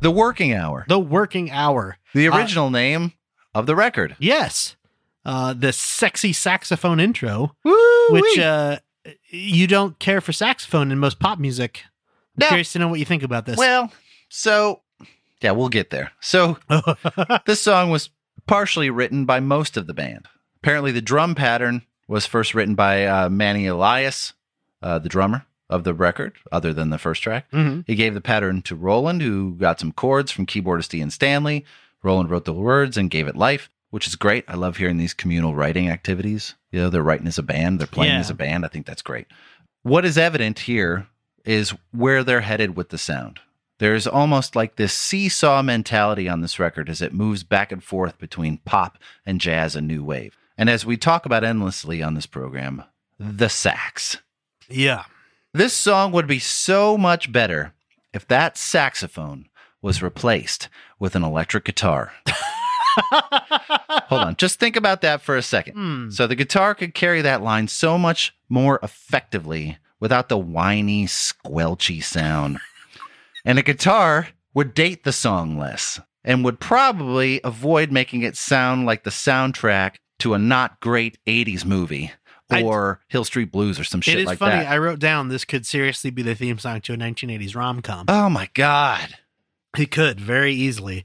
The 0.00 0.10
working 0.10 0.52
hour. 0.52 0.84
The 0.88 0.98
working 0.98 1.50
hour. 1.52 1.96
The 2.12 2.28
Uh, 2.28 2.36
original 2.36 2.68
name 2.68 3.12
of 3.54 3.66
the 3.66 3.76
record. 3.76 4.16
Yes. 4.18 4.76
Uh, 5.24 5.52
the 5.52 5.72
sexy 5.72 6.32
saxophone 6.32 7.00
intro, 7.00 7.54
Woo! 7.64 7.76
which 8.10 8.38
uh, 8.38 8.78
you 9.28 9.66
don't 9.66 9.98
care 9.98 10.20
for 10.20 10.32
saxophone 10.32 10.90
in 10.90 10.98
most 10.98 11.18
pop 11.18 11.38
music. 11.38 11.82
I'm 11.84 12.40
No. 12.42 12.48
curious 12.48 12.72
to 12.72 12.78
know 12.78 12.88
what 12.88 12.98
you 12.98 13.04
think 13.04 13.22
about 13.22 13.44
this. 13.46 13.58
well, 13.58 13.92
so 14.28 14.80
yeah, 15.42 15.50
we'll 15.52 15.68
get 15.68 15.90
there. 15.90 16.12
So 16.20 16.58
this 17.46 17.60
song 17.60 17.90
was 17.90 18.10
partially 18.46 18.90
written 18.90 19.24
by 19.26 19.40
most 19.40 19.76
of 19.76 19.86
the 19.86 19.94
band. 19.94 20.26
Apparently, 20.62 20.92
the 20.92 21.02
drum 21.02 21.34
pattern 21.34 21.82
was 22.08 22.24
first 22.26 22.54
written 22.54 22.74
by 22.74 23.04
uh, 23.06 23.28
Manny 23.28 23.66
Elias, 23.66 24.32
uh, 24.82 24.98
the 24.98 25.08
drummer 25.10 25.44
of 25.68 25.84
the 25.84 25.92
record, 25.92 26.32
other 26.50 26.72
than 26.72 26.88
the 26.90 26.96
first 26.98 27.22
track. 27.22 27.50
Mhm. 27.52 27.84
He 27.86 27.94
gave 27.94 28.14
the 28.14 28.20
pattern 28.22 28.62
to 28.62 28.74
Roland, 28.74 29.20
who 29.20 29.54
got 29.56 29.78
some 29.78 29.92
chords 29.92 30.32
from 30.32 30.46
keyboardist 30.46 30.94
Ian 30.94 31.10
Stanley. 31.10 31.66
Roland 32.02 32.30
wrote 32.30 32.44
the 32.44 32.52
words 32.52 32.96
and 32.96 33.10
gave 33.10 33.26
it 33.26 33.36
life, 33.36 33.70
which 33.90 34.06
is 34.06 34.16
great. 34.16 34.44
I 34.48 34.54
love 34.54 34.76
hearing 34.76 34.98
these 34.98 35.14
communal 35.14 35.54
writing 35.54 35.88
activities. 35.88 36.54
You 36.70 36.80
know, 36.80 36.90
they're 36.90 37.02
writing 37.02 37.26
as 37.26 37.38
a 37.38 37.42
band, 37.42 37.78
they're 37.80 37.86
playing 37.86 38.12
Yeah. 38.14 38.20
as 38.20 38.30
a 38.30 38.34
band. 38.34 38.64
I 38.64 38.68
think 38.68 38.86
that's 38.86 39.02
great. 39.02 39.26
What 39.82 40.04
is 40.04 40.18
evident 40.18 40.60
here 40.60 41.06
is 41.44 41.74
where 41.92 42.22
they're 42.22 42.42
headed 42.42 42.76
with 42.76 42.90
the 42.90 42.98
sound. 42.98 43.40
There's 43.78 44.06
almost 44.06 44.56
like 44.56 44.76
this 44.76 44.92
seesaw 44.92 45.62
mentality 45.62 46.28
on 46.28 46.40
this 46.40 46.58
record 46.58 46.90
as 46.90 47.00
it 47.00 47.14
moves 47.14 47.44
back 47.44 47.70
and 47.72 47.82
forth 47.82 48.18
between 48.18 48.58
pop 48.58 48.98
and 49.24 49.40
jazz 49.40 49.76
and 49.76 49.86
new 49.86 50.02
wave. 50.04 50.36
And 50.56 50.68
as 50.68 50.84
we 50.84 50.96
talk 50.96 51.24
about 51.24 51.44
endlessly 51.44 52.02
on 52.02 52.14
this 52.14 52.26
program, 52.26 52.82
the 53.18 53.48
sax. 53.48 54.18
yeah. 54.68 55.04
This 55.54 55.72
song 55.72 56.12
would 56.12 56.26
be 56.26 56.38
so 56.40 56.98
much 56.98 57.32
better 57.32 57.72
if 58.12 58.26
that 58.28 58.58
saxophone 58.58 59.47
was 59.82 60.02
replaced 60.02 60.68
with 60.98 61.14
an 61.14 61.22
electric 61.22 61.64
guitar. 61.64 62.12
Hold 64.08 64.22
on, 64.22 64.36
just 64.36 64.58
think 64.58 64.76
about 64.76 65.02
that 65.02 65.20
for 65.22 65.36
a 65.36 65.42
second. 65.42 65.74
Hmm. 65.74 66.10
So 66.10 66.26
the 66.26 66.34
guitar 66.34 66.74
could 66.74 66.94
carry 66.94 67.22
that 67.22 67.42
line 67.42 67.68
so 67.68 67.96
much 67.98 68.34
more 68.48 68.78
effectively 68.82 69.78
without 70.00 70.28
the 70.28 70.38
whiny, 70.38 71.06
squelchy 71.06 72.02
sound. 72.02 72.58
and 73.44 73.58
a 73.58 73.62
guitar 73.62 74.28
would 74.54 74.74
date 74.74 75.04
the 75.04 75.12
song 75.12 75.58
less 75.58 76.00
and 76.24 76.44
would 76.44 76.58
probably 76.60 77.40
avoid 77.44 77.92
making 77.92 78.22
it 78.22 78.36
sound 78.36 78.86
like 78.86 79.04
the 79.04 79.10
soundtrack 79.10 79.96
to 80.18 80.34
a 80.34 80.38
not 80.38 80.80
great 80.80 81.18
80s 81.26 81.64
movie 81.64 82.10
I- 82.50 82.62
or 82.62 83.00
Hill 83.08 83.24
Street 83.24 83.52
Blues 83.52 83.78
or 83.78 83.84
some 83.84 84.00
shit 84.00 84.14
it 84.16 84.20
is 84.22 84.26
like 84.26 84.38
funny. 84.38 84.62
that. 84.64 84.72
I 84.72 84.78
wrote 84.78 84.98
down 84.98 85.28
this 85.28 85.44
could 85.44 85.66
seriously 85.66 86.10
be 86.10 86.22
the 86.22 86.34
theme 86.34 86.58
song 86.58 86.80
to 86.82 86.94
a 86.94 86.96
1980s 86.96 87.54
rom 87.54 87.82
com. 87.82 88.06
oh 88.08 88.28
my 88.30 88.48
God. 88.54 89.14
It 89.76 89.90
could 89.90 90.20
very 90.20 90.52
easily. 90.54 91.04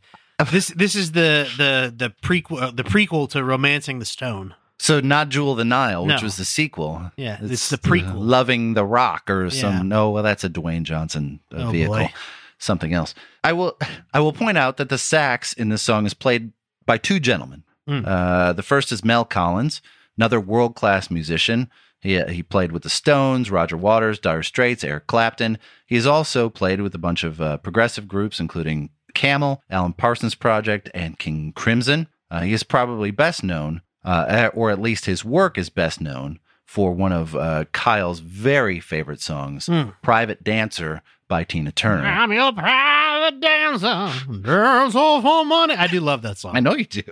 This 0.52 0.68
this 0.70 0.96
is 0.96 1.12
the 1.14 1.48
the 1.58 1.94
the 1.96 2.10
prequel 2.22 2.62
uh, 2.62 2.72
the 2.72 2.84
prequel 2.84 3.30
to 3.32 3.44
Romancing 3.44 4.00
the 4.00 4.06
Stone. 4.06 4.56
So 4.80 5.00
not 5.00 5.30
Jewel 5.30 5.52
of 5.54 5.58
the 5.58 5.64
Nile, 5.66 6.06
which 6.06 6.18
No. 6.22 6.24
was 6.26 6.36
the 6.36 6.44
sequel. 6.44 7.12
Yeah, 7.16 7.38
it's 7.42 7.70
the 7.70 7.78
prequel. 7.78 8.16
Loving 8.18 8.74
the 8.74 8.84
Rock 8.84 9.30
or 9.30 9.50
some 9.50 9.88
no, 9.88 10.10
well 10.10 10.24
that's 10.24 10.44
a 10.44 10.50
Dwayne 10.50 10.84
Johnson 10.84 11.40
uh, 11.54 11.68
Oh, 11.68 11.72
vehicle. 11.72 11.96
boy. 11.96 12.14
Something 12.58 12.94
else. 12.94 13.14
I 13.44 13.54
will 13.54 13.78
I 14.14 14.20
will 14.20 14.34
point 14.34 14.58
out 14.58 14.78
that 14.78 14.90
the 14.90 14.98
sax 14.98 15.54
in 15.54 15.70
this 15.70 15.82
song 15.82 16.06
is 16.06 16.14
played 16.14 16.52
by 16.86 16.98
two 16.98 17.20
gentlemen. 17.20 17.64
Hmm. 17.88 18.02
Uh, 18.06 18.54
the 18.54 18.64
first 18.64 18.92
is 18.92 19.04
Mel 19.04 19.24
Collins, 19.26 19.82
another 20.18 20.40
world-class 20.40 21.10
musician. 21.12 21.70
He, 22.04 22.18
uh, 22.20 22.28
he 22.30 22.44
played 22.44 22.72
with 22.72 22.84
the 22.84 22.90
Stones, 22.90 23.50
Roger 23.50 23.78
Waters, 23.78 24.20
Dire 24.20 24.44
Straits, 24.44 24.84
Eric 24.84 25.08
Clapton. 25.08 25.58
He 25.88 25.96
has 25.96 26.06
also 26.06 26.50
played 26.50 26.82
with 26.82 26.94
a 26.94 27.00
bunch 27.00 27.24
of 27.24 27.42
uh, 27.42 27.58
progressive 27.58 28.08
groups, 28.08 28.40
including 28.40 28.90
Camel, 29.14 29.64
Alan 29.70 29.94
Parsons 29.94 30.36
Project, 30.36 30.92
and 30.94 31.18
King 31.18 31.54
Crimson. 31.56 32.08
Uh, 32.30 32.42
he 32.42 32.52
is 32.54 32.64
probably 32.64 33.10
best 33.12 33.44
known, 33.44 33.82
uh, 34.04 34.50
or 34.54 34.70
at 34.70 34.82
least 34.82 35.06
his 35.06 35.24
work 35.24 35.58
is 35.58 35.70
best 35.70 36.02
known, 36.02 36.40
for 36.66 36.92
one 36.94 37.12
of 37.12 37.36
uh, 37.36 37.66
Kyle's 37.72 38.20
very 38.20 38.80
favorite 38.80 39.22
songs, 39.22 39.68
Hmm. 39.68 39.90
Private 40.02 40.44
Dancer 40.44 41.02
by 41.28 41.44
Tina 41.44 41.72
Turner. 41.72 42.06
I'm 42.06 42.32
your 42.32 42.52
private 42.52 43.40
dancer, 43.40 44.12
dance 44.42 44.96
all 44.96 45.22
for 45.22 45.46
money. 45.46 45.76
I 45.76 45.88
do 45.88 46.00
love 46.00 46.22
that 46.24 46.38
song. 46.38 46.56
I 46.58 46.60
know 46.60 46.76
you 46.76 46.86
do. 46.86 47.04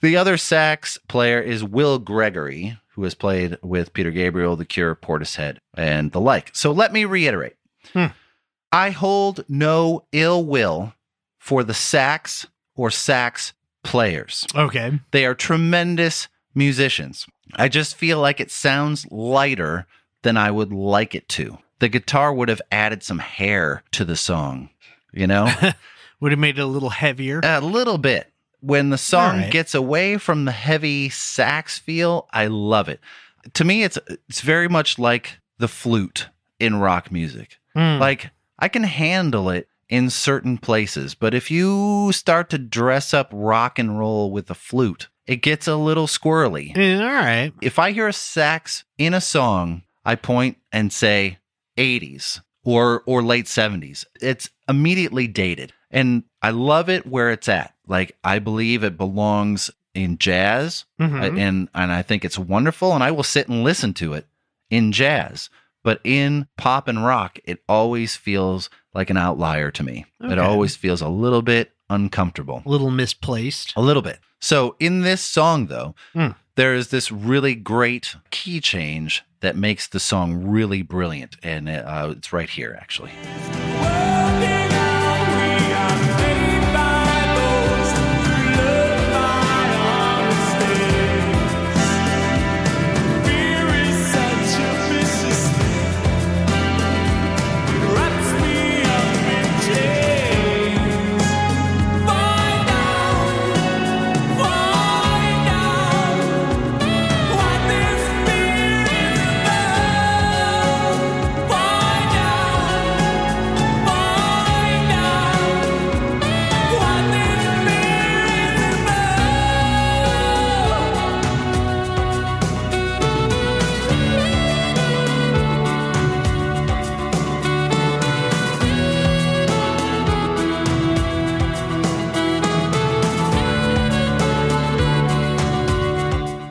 The 0.00 0.16
other 0.16 0.36
sax 0.36 0.98
player 1.08 1.40
is 1.40 1.64
Will 1.64 1.98
Gregory, 1.98 2.78
who 2.94 3.04
has 3.04 3.14
played 3.14 3.58
with 3.62 3.92
Peter 3.92 4.10
Gabriel, 4.10 4.56
The 4.56 4.64
Cure, 4.64 4.94
Portishead, 4.94 5.58
and 5.76 6.12
the 6.12 6.20
like. 6.20 6.50
So 6.54 6.72
let 6.72 6.92
me 6.92 7.04
reiterate. 7.04 7.56
Hmm. 7.92 8.06
I 8.72 8.90
hold 8.90 9.44
no 9.48 10.04
ill 10.12 10.44
will 10.44 10.94
for 11.38 11.64
the 11.64 11.74
sax 11.74 12.46
or 12.76 12.90
sax 12.90 13.52
players. 13.82 14.46
Okay. 14.54 15.00
They 15.10 15.24
are 15.24 15.34
tremendous 15.34 16.28
musicians. 16.54 17.26
I 17.56 17.68
just 17.68 17.96
feel 17.96 18.20
like 18.20 18.40
it 18.40 18.50
sounds 18.50 19.06
lighter 19.10 19.86
than 20.22 20.36
I 20.36 20.50
would 20.50 20.72
like 20.72 21.14
it 21.14 21.28
to. 21.30 21.58
The 21.80 21.88
guitar 21.88 22.32
would 22.32 22.48
have 22.48 22.62
added 22.70 23.02
some 23.02 23.18
hair 23.18 23.82
to 23.92 24.04
the 24.04 24.16
song, 24.16 24.70
you 25.12 25.26
know? 25.26 25.50
Would 26.20 26.32
have 26.32 26.38
made 26.38 26.58
it 26.58 26.62
a 26.62 26.66
little 26.66 26.90
heavier. 26.90 27.40
A 27.42 27.62
little 27.62 27.96
bit. 27.96 28.29
When 28.60 28.90
the 28.90 28.98
song 28.98 29.38
right. 29.38 29.50
gets 29.50 29.74
away 29.74 30.18
from 30.18 30.44
the 30.44 30.52
heavy 30.52 31.08
sax 31.08 31.78
feel, 31.78 32.28
I 32.32 32.46
love 32.46 32.88
it. 32.88 33.00
to 33.54 33.64
me 33.64 33.82
it's 33.84 33.98
it's 34.28 34.40
very 34.40 34.68
much 34.68 34.98
like 34.98 35.38
the 35.58 35.68
flute 35.68 36.28
in 36.58 36.76
rock 36.76 37.10
music. 37.10 37.58
Mm. 37.76 37.98
Like 37.98 38.30
I 38.58 38.68
can 38.68 38.82
handle 38.82 39.50
it 39.50 39.68
in 39.88 40.10
certain 40.10 40.58
places, 40.58 41.14
but 41.14 41.34
if 41.34 41.50
you 41.50 42.12
start 42.12 42.50
to 42.50 42.58
dress 42.58 43.12
up 43.12 43.30
rock 43.32 43.78
and 43.78 43.98
roll 43.98 44.30
with 44.30 44.46
the 44.46 44.54
flute, 44.54 45.08
it 45.26 45.42
gets 45.42 45.66
a 45.66 45.76
little 45.76 46.06
squirrely. 46.06 46.76
Eh, 46.76 47.02
all 47.02 47.08
right. 47.08 47.52
If 47.60 47.78
I 47.78 47.92
hear 47.92 48.08
a 48.08 48.12
sax 48.12 48.84
in 48.98 49.14
a 49.14 49.20
song, 49.20 49.82
I 50.04 50.14
point 50.14 50.58
and 50.72 50.92
say 50.92 51.38
80s 51.76 52.40
or 52.64 53.02
or 53.06 53.22
late 53.22 53.46
70s. 53.46 54.04
It's 54.20 54.50
immediately 54.68 55.26
dated. 55.26 55.72
And 55.90 56.24
I 56.42 56.50
love 56.50 56.88
it 56.88 57.06
where 57.06 57.30
it's 57.30 57.48
at. 57.48 57.74
Like 57.86 58.16
I 58.22 58.38
believe 58.38 58.84
it 58.84 58.96
belongs 58.96 59.70
in 59.94 60.18
jazz 60.18 60.84
Mhm. 61.00 61.38
And 61.40 61.68
and 61.74 61.90
I 61.92 62.02
think 62.02 62.24
it's 62.24 62.38
wonderful 62.38 62.92
and 62.94 63.02
I 63.02 63.10
will 63.10 63.24
sit 63.24 63.48
and 63.48 63.64
listen 63.64 63.92
to 63.94 64.12
it 64.14 64.26
in 64.70 64.92
jazz. 64.92 65.50
But 65.82 66.00
in 66.04 66.46
pop 66.56 66.86
and 66.88 67.04
rock, 67.04 67.38
it 67.44 67.62
always 67.68 68.14
feels 68.14 68.70
like 68.94 69.10
an 69.10 69.16
outlier 69.16 69.70
to 69.72 69.82
me. 69.82 70.04
It 70.20 70.38
always 70.38 70.76
feels 70.76 71.00
a 71.00 71.08
little 71.08 71.42
bit 71.42 71.72
uncomfortable. 71.88 72.62
A 72.66 72.68
little 72.68 72.90
misplaced. 72.90 73.72
A 73.76 73.80
little 73.80 74.02
bit. 74.02 74.18
So 74.40 74.76
in 74.78 75.00
this 75.00 75.22
song, 75.22 75.66
though, 75.66 75.94
Hmm. 76.12 76.28
there 76.54 76.74
is 76.74 76.88
this 76.88 77.10
really 77.10 77.54
great 77.54 78.14
key 78.30 78.60
change 78.60 79.22
that 79.40 79.56
makes 79.56 79.88
the 79.88 80.00
song 80.00 80.46
really 80.46 80.82
brilliant, 80.82 81.36
and 81.42 81.68
uh, 81.68 82.12
it's 82.16 82.32
right 82.32 82.50
here, 82.50 82.76
actually. 82.80 83.10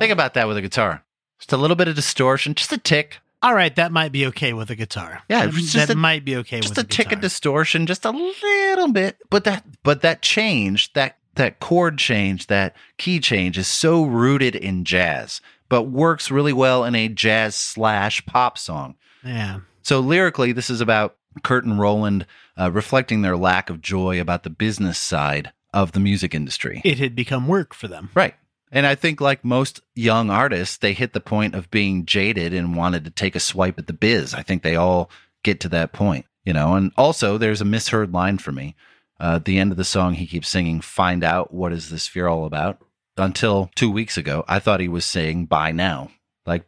Think 0.09 0.17
about 0.17 0.33
that 0.33 0.47
with 0.47 0.57
a 0.57 0.61
guitar. 0.63 1.03
Just 1.37 1.53
a 1.53 1.57
little 1.57 1.75
bit 1.75 1.87
of 1.87 1.93
distortion, 1.95 2.55
just 2.55 2.73
a 2.73 2.79
tick, 2.79 3.17
All 3.43 3.53
right, 3.53 3.75
that 3.75 3.91
might 3.91 4.11
be 4.11 4.25
okay 4.25 4.53
with 4.53 4.71
a 4.71 4.75
guitar. 4.75 5.21
Yeah, 5.29 5.45
that, 5.45 5.53
just 5.53 5.73
that 5.75 5.91
a- 5.91 5.95
might 5.95 6.25
be 6.25 6.35
okay 6.37 6.61
just 6.61 6.75
with 6.75 6.85
a 6.85 6.87
tick 6.87 7.09
guitar. 7.09 7.17
of 7.17 7.21
distortion, 7.21 7.85
just 7.85 8.05
a 8.05 8.09
little 8.09 8.91
bit. 8.91 9.17
But 9.29 9.43
that, 9.43 9.63
but 9.83 10.01
that 10.01 10.23
change, 10.23 10.93
that 10.93 11.17
that 11.35 11.59
chord 11.59 11.99
change, 11.99 12.47
that 12.47 12.75
key 12.97 13.19
change, 13.19 13.55
is 13.55 13.67
so 13.67 14.03
rooted 14.03 14.55
in 14.55 14.83
jazz, 14.83 15.41
but 15.69 15.83
works 15.83 16.31
really 16.31 16.53
well 16.53 16.83
in 16.85 16.95
a 16.95 17.07
jazz 17.07 17.55
slash 17.55 18.25
pop 18.25 18.57
song. 18.57 18.95
Yeah. 19.23 19.59
So 19.83 19.99
lyrically, 19.99 20.53
this 20.53 20.71
is 20.71 20.81
about 20.81 21.17
Curt 21.43 21.65
and 21.65 21.79
Roland 21.79 22.25
uh, 22.57 22.71
reflecting 22.71 23.21
their 23.21 23.37
lack 23.37 23.69
of 23.69 23.79
joy 23.79 24.19
about 24.19 24.41
the 24.41 24.49
business 24.49 24.97
side 24.97 25.53
of 25.71 25.91
the 25.91 25.99
music 25.99 26.33
industry. 26.33 26.81
It 26.83 26.97
had 26.97 27.15
become 27.15 27.47
work 27.47 27.75
for 27.75 27.87
them. 27.87 28.09
Right. 28.15 28.33
And 28.71 28.85
I 28.85 28.95
think, 28.95 29.19
like 29.19 29.43
most 29.43 29.81
young 29.95 30.29
artists, 30.29 30.77
they 30.77 30.93
hit 30.93 31.13
the 31.13 31.19
point 31.19 31.55
of 31.55 31.71
being 31.71 32.05
jaded 32.05 32.53
and 32.53 32.75
wanted 32.75 33.05
to 33.05 33.11
take 33.11 33.35
a 33.35 33.39
swipe 33.39 33.79
at 33.79 33.87
the 33.87 33.93
biz. 33.93 34.33
I 34.33 34.43
think 34.43 34.61
they 34.61 34.75
all 34.75 35.09
get 35.43 35.59
to 35.61 35.69
that 35.69 35.91
point, 35.91 36.25
you 36.45 36.53
know. 36.53 36.75
And 36.75 36.91
also, 36.95 37.37
there's 37.37 37.61
a 37.61 37.65
misheard 37.65 38.13
line 38.13 38.37
for 38.37 38.51
me. 38.51 38.75
Uh, 39.19 39.35
at 39.35 39.45
the 39.45 39.57
end 39.57 39.71
of 39.71 39.77
the 39.77 39.83
song, 39.83 40.13
he 40.13 40.27
keeps 40.27 40.47
singing, 40.47 40.81
Find 40.81 41.23
out 41.23 41.53
what 41.53 41.73
is 41.73 41.89
this 41.89 42.07
fear 42.07 42.27
all 42.27 42.45
about. 42.45 42.79
Until 43.17 43.69
two 43.75 43.91
weeks 43.91 44.17
ago, 44.17 44.45
I 44.47 44.59
thought 44.59 44.79
he 44.79 44.87
was 44.87 45.05
saying, 45.05 45.47
Bye 45.47 45.71
now. 45.71 46.11
Like, 46.45 46.65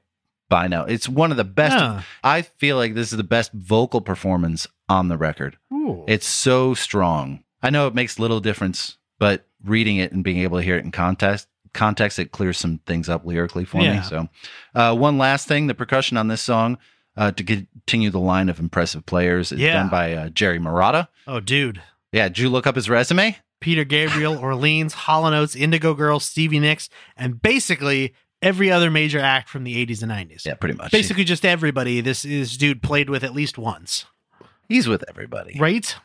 bye 0.50 0.68
now. 0.68 0.86
It's 0.86 1.08
one 1.08 1.32
of 1.32 1.38
the 1.38 1.44
best. 1.44 1.76
Yeah. 1.76 2.02
I 2.24 2.42
feel 2.42 2.78
like 2.78 2.94
this 2.94 3.12
is 3.12 3.18
the 3.18 3.24
best 3.24 3.54
vocal 3.54 4.02
performance 4.02 4.68
on 4.90 5.08
the 5.08 5.18
record. 5.18 5.58
Ooh. 5.72 6.04
It's 6.08 6.26
so 6.26 6.74
strong. 6.74 7.44
I 7.64 7.70
know 7.70 7.88
it 7.88 7.96
makes 7.96 8.20
little 8.20 8.40
difference, 8.40 8.98
but 9.20 9.46
reading 9.64 9.98
it 9.98 10.12
and 10.12 10.24
being 10.24 10.40
able 10.40 10.58
to 10.58 10.64
hear 10.64 10.78
it 10.78 10.84
in 10.84 10.92
context, 10.92 11.48
context, 11.73 12.19
it 12.19 12.31
clears 12.31 12.57
some 12.57 12.79
things 12.86 13.10
up 13.10 13.25
lyrically 13.25 13.65
for 13.65 13.81
Yeah. 13.81 13.97
me. 13.97 14.03
So, 14.03 14.27
uh, 14.75 14.95
one 14.95 15.17
last 15.17 15.47
thing: 15.47 15.67
the 15.67 15.73
percussion 15.75 16.17
on 16.17 16.27
this 16.27 16.41
song, 16.41 16.77
uh, 17.17 17.31
to 17.31 17.43
continue 17.43 18.10
the 18.10 18.19
line 18.19 18.49
of 18.49 18.60
impressive 18.60 19.05
players, 19.05 19.51
is 19.51 19.60
Yeah. 19.60 19.73
done 19.73 19.89
by 19.89 20.13
uh, 20.13 20.29
Jerry 20.29 20.60
Marotta. 20.60 21.07
oh, 21.27 21.39
dude. 21.39 21.81
Yeah, 22.12 22.27
did 22.27 22.39
you 22.39 22.49
look 22.49 22.67
up 22.67 22.75
his 22.75 22.89
resume? 22.89 23.38
Peter 23.62 23.84
Gabriel, 23.86 24.38
Orleans, 24.41 24.93
Hall 24.93 25.25
and 25.25 25.36
Oates, 25.36 25.55
Indigo 25.55 25.93
Girls, 25.93 26.25
Stevie 26.25 26.60
Nicks, 26.60 26.89
and 27.15 27.41
basically 27.41 28.13
every 28.41 28.71
other 28.71 28.89
major 28.89 29.19
act 29.19 29.47
from 29.49 29.63
the 29.63 29.75
80s 29.86 30.01
and 30.01 30.12
90s. 30.12 30.43
Yeah, 30.45 30.55
pretty 30.55 30.75
much. 30.75 30.91
Basically, 30.91 31.23
just 31.23 31.45
everybody 31.45 32.01
this 32.01 32.25
is 32.25 32.57
dude 32.57 32.81
played 32.81 33.10
with 33.10 33.23
at 33.23 33.34
least 33.34 33.57
once. 33.57 34.05
he's 34.67 34.88
with 34.88 35.03
everybody. 35.10 35.57
Right? 35.60 35.95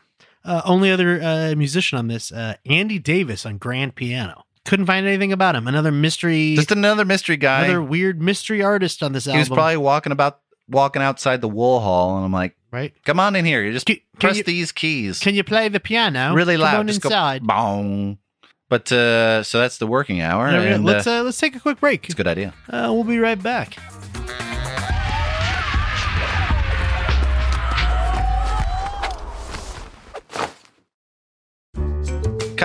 Uh, 0.45 0.61
only 0.65 0.91
other 0.91 1.21
uh, 1.21 1.55
musician 1.57 1.97
on 1.97 2.07
this, 2.07 2.31
uh, 2.31 2.55
Andy 2.65 2.99
Davis 2.99 3.45
on 3.45 3.57
grand 3.57 3.95
piano. 3.95 4.45
Couldn't 4.67 4.85
find 4.85 5.07
anything 5.07 5.31
about 5.31 5.55
him. 5.55 5.67
Another 5.67 5.91
mystery, 5.91 6.55
Just 6.55 6.71
another 6.71 7.05
mystery 7.05 7.37
guy. 7.37 7.63
another 7.63 7.81
weird 7.81 8.21
mystery 8.21 8.61
artist 8.61 9.01
on 9.01 9.13
this 9.13 9.25
he 9.25 9.31
album. 9.31 9.39
was 9.39 9.49
probably 9.49 9.77
walking 9.77 10.11
about, 10.11 10.39
walking 10.69 11.01
outside 11.01 11.41
the 11.41 11.47
wool 11.49 11.79
hall, 11.79 12.17
and 12.17 12.25
I'm 12.25 12.31
like, 12.33 12.55
right. 12.71 12.93
"Come 13.05 13.19
on 13.19 13.35
in 13.35 13.45
here. 13.45 13.63
You 13.63 13.71
just 13.73 13.85
Can- 13.85 13.95
can 13.95 14.03
press 14.19 14.37
you- 14.37 14.43
these 14.43 14.71
keys." 14.71 15.19
Can 15.19 15.33
you 15.35 15.43
play 15.43 15.69
the 15.69 15.79
piano? 15.79 16.33
really 16.35 16.55
Come 16.55 16.61
loud. 16.63 16.87
Just 16.87 17.03
inside. 17.03 17.41
go 17.41 17.47
bong. 17.47 18.17
But 18.69 18.91
uh, 18.91 19.43
so 19.43 19.59
that's 19.61 19.77
the 19.77 19.87
working 19.87 20.19
hour, 20.19 20.51
go. 20.51 20.59
and 20.59 20.83
let's 20.83 21.07
uh, 21.07 21.21
uh, 21.21 21.23
let's 21.23 21.39
take 21.39 21.55
a 21.55 21.59
quick 21.61 21.79
break. 21.79 22.03
it's 22.03 22.13
a 22.13 22.17
good 22.17 22.27
idea. 22.27 22.53
Uh, 22.69 22.89
we'll 22.91 23.05
be 23.05 23.17
right 23.19 23.41
back. 23.41 23.77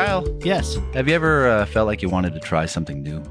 Kyle, 0.07 0.39
Yes. 0.43 0.79
have 0.95 1.07
you 1.09 1.15
ever 1.15 1.49
uh, 1.49 1.67
felt 1.67 1.87
like 1.87 2.03
you 2.03 2.09
wanted 2.09 2.35
to 2.35 2.41
try 2.41 2.67
something 2.67 3.03
new, 3.05 3.23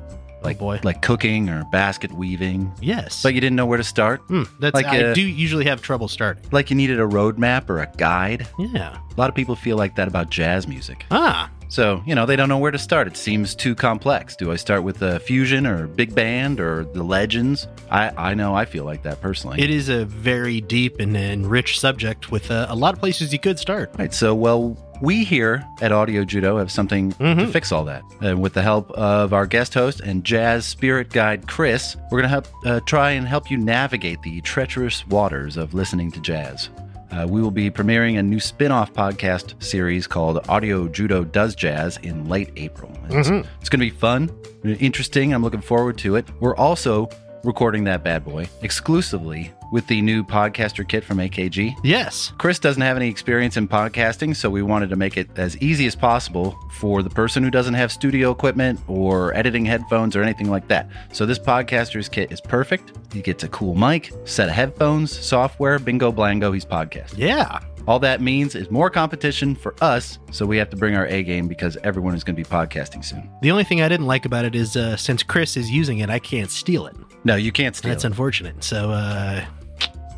like 0.41 0.57
boy. 0.57 0.79
like 0.83 1.01
cooking 1.01 1.49
or 1.49 1.65
basket 1.71 2.11
weaving, 2.13 2.71
Yes. 2.81 3.21
but 3.21 3.33
you 3.33 3.41
didn't 3.41 3.57
know 3.57 3.65
where 3.65 3.77
to 3.77 3.83
start? 3.83 4.21
Hmm, 4.21 4.43
that's 4.59 4.73
like, 4.73 4.85
I 4.85 5.03
uh, 5.03 5.13
do 5.13 5.21
usually 5.21 5.65
have 5.65 5.81
trouble 5.81 6.07
starting. 6.07 6.45
Like 6.51 6.69
you 6.69 6.77
needed 6.77 6.99
a 6.99 7.05
roadmap 7.05 7.69
or 7.69 7.79
a 7.79 7.91
guide? 7.97 8.47
Yeah. 8.57 8.97
A 8.97 9.19
lot 9.19 9.27
of 9.29 9.35
people 9.35 9.55
feel 9.57 9.75
like 9.75 9.95
that 9.97 10.07
about 10.07 10.29
jazz 10.29 10.65
music. 10.65 11.05
Ah. 11.11 11.51
So, 11.67 12.01
you 12.05 12.15
know, 12.15 12.25
they 12.25 12.35
don't 12.35 12.49
know 12.49 12.57
where 12.57 12.71
to 12.71 12.77
start. 12.77 13.07
It 13.07 13.15
seems 13.15 13.55
too 13.55 13.75
complex. 13.75 14.35
Do 14.35 14.51
I 14.51 14.57
start 14.57 14.83
with 14.83 14.97
the 14.99 15.21
fusion 15.21 15.65
or 15.65 15.87
big 15.87 16.13
band 16.13 16.59
or 16.59 16.83
the 16.83 17.01
legends? 17.03 17.67
I, 17.89 18.11
I 18.17 18.33
know 18.33 18.53
I 18.53 18.65
feel 18.65 18.83
like 18.83 19.03
that 19.03 19.21
personally. 19.21 19.61
It 19.61 19.69
is 19.69 19.87
a 19.87 20.03
very 20.03 20.59
deep 20.59 20.99
and, 20.99 21.15
and 21.15 21.49
rich 21.49 21.79
subject 21.79 22.29
with 22.29 22.51
uh, 22.51 22.65
a 22.69 22.75
lot 22.75 22.93
of 22.93 22.99
places 22.99 23.31
you 23.31 23.39
could 23.39 23.57
start. 23.57 23.89
Right. 23.97 24.13
So, 24.13 24.35
well, 24.35 24.77
we 25.01 25.23
here 25.23 25.65
at 25.81 25.91
Audio 25.91 26.23
Judo 26.23 26.57
have 26.57 26.71
something 26.71 27.11
to 27.13 27.17
Mhm. 27.23 27.51
fix 27.51 27.71
all 27.71 27.83
that. 27.85 28.03
And 28.21 28.39
with 28.41 28.53
the 28.53 28.61
help 28.61 28.91
of 28.91 29.33
our 29.33 29.45
guest 29.47 29.73
host 29.73 29.99
and 30.01 30.23
jazz 30.23 30.65
spirit 30.65 31.09
guide, 31.09 31.47
Chris, 31.47 31.95
we're 32.11 32.19
going 32.21 32.23
to 32.23 32.29
help 32.29 32.47
uh, 32.65 32.79
try 32.85 33.11
and 33.11 33.27
help 33.27 33.49
you 33.49 33.57
navigate 33.57 34.21
the 34.21 34.41
treacherous 34.41 35.05
waters 35.07 35.57
of 35.57 35.73
listening 35.73 36.11
to 36.11 36.19
jazz. 36.21 36.69
Uh, 37.11 37.27
we 37.27 37.41
will 37.41 37.51
be 37.51 37.69
premiering 37.69 38.17
a 38.19 38.23
new 38.23 38.39
spin 38.39 38.71
off 38.71 38.93
podcast 38.93 39.61
series 39.61 40.07
called 40.07 40.47
Audio 40.47 40.87
Judo 40.87 41.25
Does 41.25 41.55
Jazz 41.55 41.97
in 42.03 42.29
late 42.29 42.51
April. 42.55 42.89
It's, 43.09 43.27
it's 43.27 43.67
going 43.69 43.79
to 43.81 43.85
be 43.85 43.89
fun, 43.89 44.29
interesting. 44.63 45.33
I'm 45.33 45.43
looking 45.43 45.59
forward 45.61 45.97
to 45.99 46.15
it. 46.15 46.25
We're 46.39 46.55
also 46.55 47.09
recording 47.43 47.83
that 47.85 48.03
bad 48.03 48.23
boy 48.23 48.47
exclusively 48.61 49.51
with 49.71 49.87
the 49.87 50.01
new 50.01 50.23
podcaster 50.23 50.87
kit 50.87 51.03
from 51.03 51.17
AKG. 51.17 51.75
Yes. 51.83 52.33
Chris 52.37 52.59
doesn't 52.59 52.81
have 52.81 52.97
any 52.97 53.09
experience 53.09 53.57
in 53.57 53.67
podcasting, 53.67 54.35
so 54.35 54.49
we 54.49 54.61
wanted 54.61 54.89
to 54.89 54.95
make 54.95 55.17
it 55.17 55.29
as 55.37 55.57
easy 55.57 55.87
as 55.87 55.95
possible 55.95 56.57
for 56.73 57.01
the 57.01 57.09
person 57.09 57.43
who 57.43 57.49
doesn't 57.49 57.73
have 57.73 57.91
studio 57.91 58.31
equipment 58.31 58.79
or 58.87 59.33
editing 59.33 59.65
headphones 59.65 60.15
or 60.15 60.21
anything 60.21 60.49
like 60.49 60.67
that. 60.67 60.89
So 61.13 61.25
this 61.25 61.39
podcaster's 61.39 62.09
kit 62.09 62.31
is 62.31 62.41
perfect. 62.41 62.91
He 63.13 63.21
gets 63.21 63.43
a 63.43 63.47
cool 63.49 63.75
mic, 63.75 64.11
set 64.25 64.49
of 64.49 64.55
headphones, 64.55 65.11
software, 65.17 65.79
bingo 65.79 66.11
blango, 66.11 66.53
he's 66.53 66.65
podcasting. 66.65 67.17
Yeah. 67.17 67.59
All 67.87 67.99
that 67.99 68.21
means 68.21 68.55
is 68.55 68.69
more 68.69 68.89
competition 68.89 69.55
for 69.55 69.73
us, 69.81 70.19
so 70.31 70.45
we 70.45 70.57
have 70.57 70.69
to 70.69 70.77
bring 70.77 70.95
our 70.95 71.07
A 71.07 71.23
game 71.23 71.47
because 71.47 71.77
everyone 71.77 72.13
is 72.13 72.23
going 72.23 72.35
to 72.35 72.41
be 72.41 72.47
podcasting 72.47 73.03
soon. 73.03 73.29
The 73.41 73.49
only 73.51 73.63
thing 73.63 73.81
I 73.81 73.89
didn't 73.89 74.05
like 74.05 74.25
about 74.25 74.45
it 74.45 74.53
is 74.53 74.77
uh, 74.77 74.95
since 74.97 75.23
Chris 75.23 75.57
is 75.57 75.71
using 75.71 75.99
it, 75.99 76.09
I 76.09 76.19
can't 76.19 76.51
steal 76.51 76.85
it. 76.85 76.95
No, 77.23 77.35
you 77.35 77.51
can't 77.51 77.75
steal. 77.75 77.89
It. 77.89 77.95
That's 77.95 78.03
it. 78.03 78.07
unfortunate. 78.07 78.63
So 78.63 78.91
uh, 78.91 79.43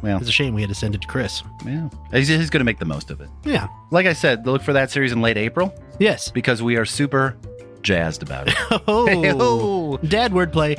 well, 0.03 0.17
it's 0.19 0.29
a 0.29 0.31
shame 0.31 0.53
we 0.53 0.61
had 0.61 0.69
to 0.69 0.75
send 0.75 0.93
it 0.95 1.01
to 1.01 1.07
Chris. 1.07 1.41
yeah. 1.65 1.89
He's, 2.11 2.27
he's 2.27 2.49
going 2.49 2.59
to 2.59 2.65
make 2.65 2.77
the 2.79 2.85
most 2.85 3.09
of 3.09 3.21
it. 3.21 3.29
Yeah. 3.45 3.67
Like 3.89 4.05
I 4.05 4.13
said, 4.13 4.45
look 4.45 4.61
for 4.61 4.73
that 4.73 4.91
series 4.91 5.11
in 5.11 5.21
late 5.21 5.37
April 5.37 5.73
Yes. 5.99 6.29
because 6.29 6.61
we 6.61 6.75
are 6.75 6.85
super 6.85 7.35
jazzed 7.81 8.21
about 8.21 8.47
it. 8.49 8.55
Oh, 8.87 9.07
Hey-ho. 9.07 9.97
dad 10.07 10.31
wordplay. 10.33 10.77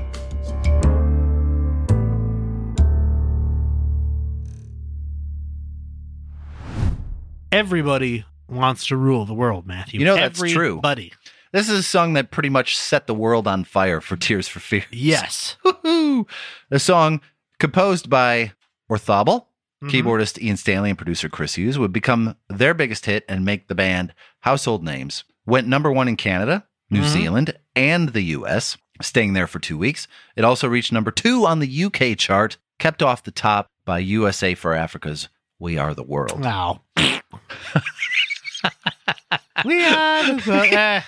Everybody 7.52 8.24
wants 8.48 8.86
to 8.86 8.96
rule 8.96 9.24
the 9.24 9.34
world, 9.34 9.66
Matthew. 9.66 10.00
You 10.00 10.06
know 10.06 10.16
that's 10.16 10.38
true. 10.40 10.70
Everybody. 10.78 11.12
this 11.52 11.68
is 11.68 11.78
a 11.78 11.82
song 11.82 12.14
that 12.14 12.30
pretty 12.30 12.48
much 12.48 12.76
set 12.76 13.06
the 13.06 13.14
world 13.14 13.46
on 13.46 13.64
fire 13.64 14.00
for 14.00 14.16
Tears 14.16 14.48
for 14.48 14.60
Fears. 14.60 14.84
Yes. 14.90 15.56
Woohoo! 15.64 16.28
A 16.70 16.78
song 16.78 17.20
composed 17.60 18.10
by 18.10 18.52
Orthobel, 18.90 19.46
Mhm. 19.82 19.90
keyboardist 19.90 20.40
Ian 20.42 20.56
Stanley, 20.56 20.90
and 20.90 20.98
producer 20.98 21.28
Chris 21.28 21.54
Hughes 21.56 21.78
would 21.78 21.92
become 21.92 22.36
their 22.48 22.74
biggest 22.74 23.06
hit 23.06 23.24
and 23.28 23.44
make 23.44 23.68
the 23.68 23.74
band 23.74 24.14
household 24.40 24.82
names. 24.84 25.24
Went 25.46 25.66
number 25.68 25.90
one 25.92 26.08
in 26.08 26.16
Canada, 26.16 26.64
New 26.90 27.02
Mhm. 27.02 27.08
Zealand, 27.08 27.54
and 27.76 28.10
the 28.10 28.22
US, 28.22 28.76
staying 29.02 29.32
there 29.32 29.46
for 29.46 29.58
two 29.58 29.76
weeks. 29.78 30.06
It 30.36 30.44
also 30.44 30.68
reached 30.68 30.92
number 30.92 31.10
two 31.10 31.46
on 31.46 31.58
the 31.58 31.68
UK 31.68 32.14
chart, 32.14 32.56
kept 32.78 33.02
off 33.02 33.22
the 33.24 33.30
top 33.30 33.66
by 33.84 33.98
USA 33.98 34.54
for 34.54 34.74
Africa's 34.74 35.28
We 35.58 35.76
Are 35.78 35.94
the 35.94 36.02
World. 36.02 36.42
Wow. 36.42 36.82
we 39.64 39.84
are 39.84 40.24
the 40.24 40.42
world. 40.46 40.72
Eh. 40.72 41.00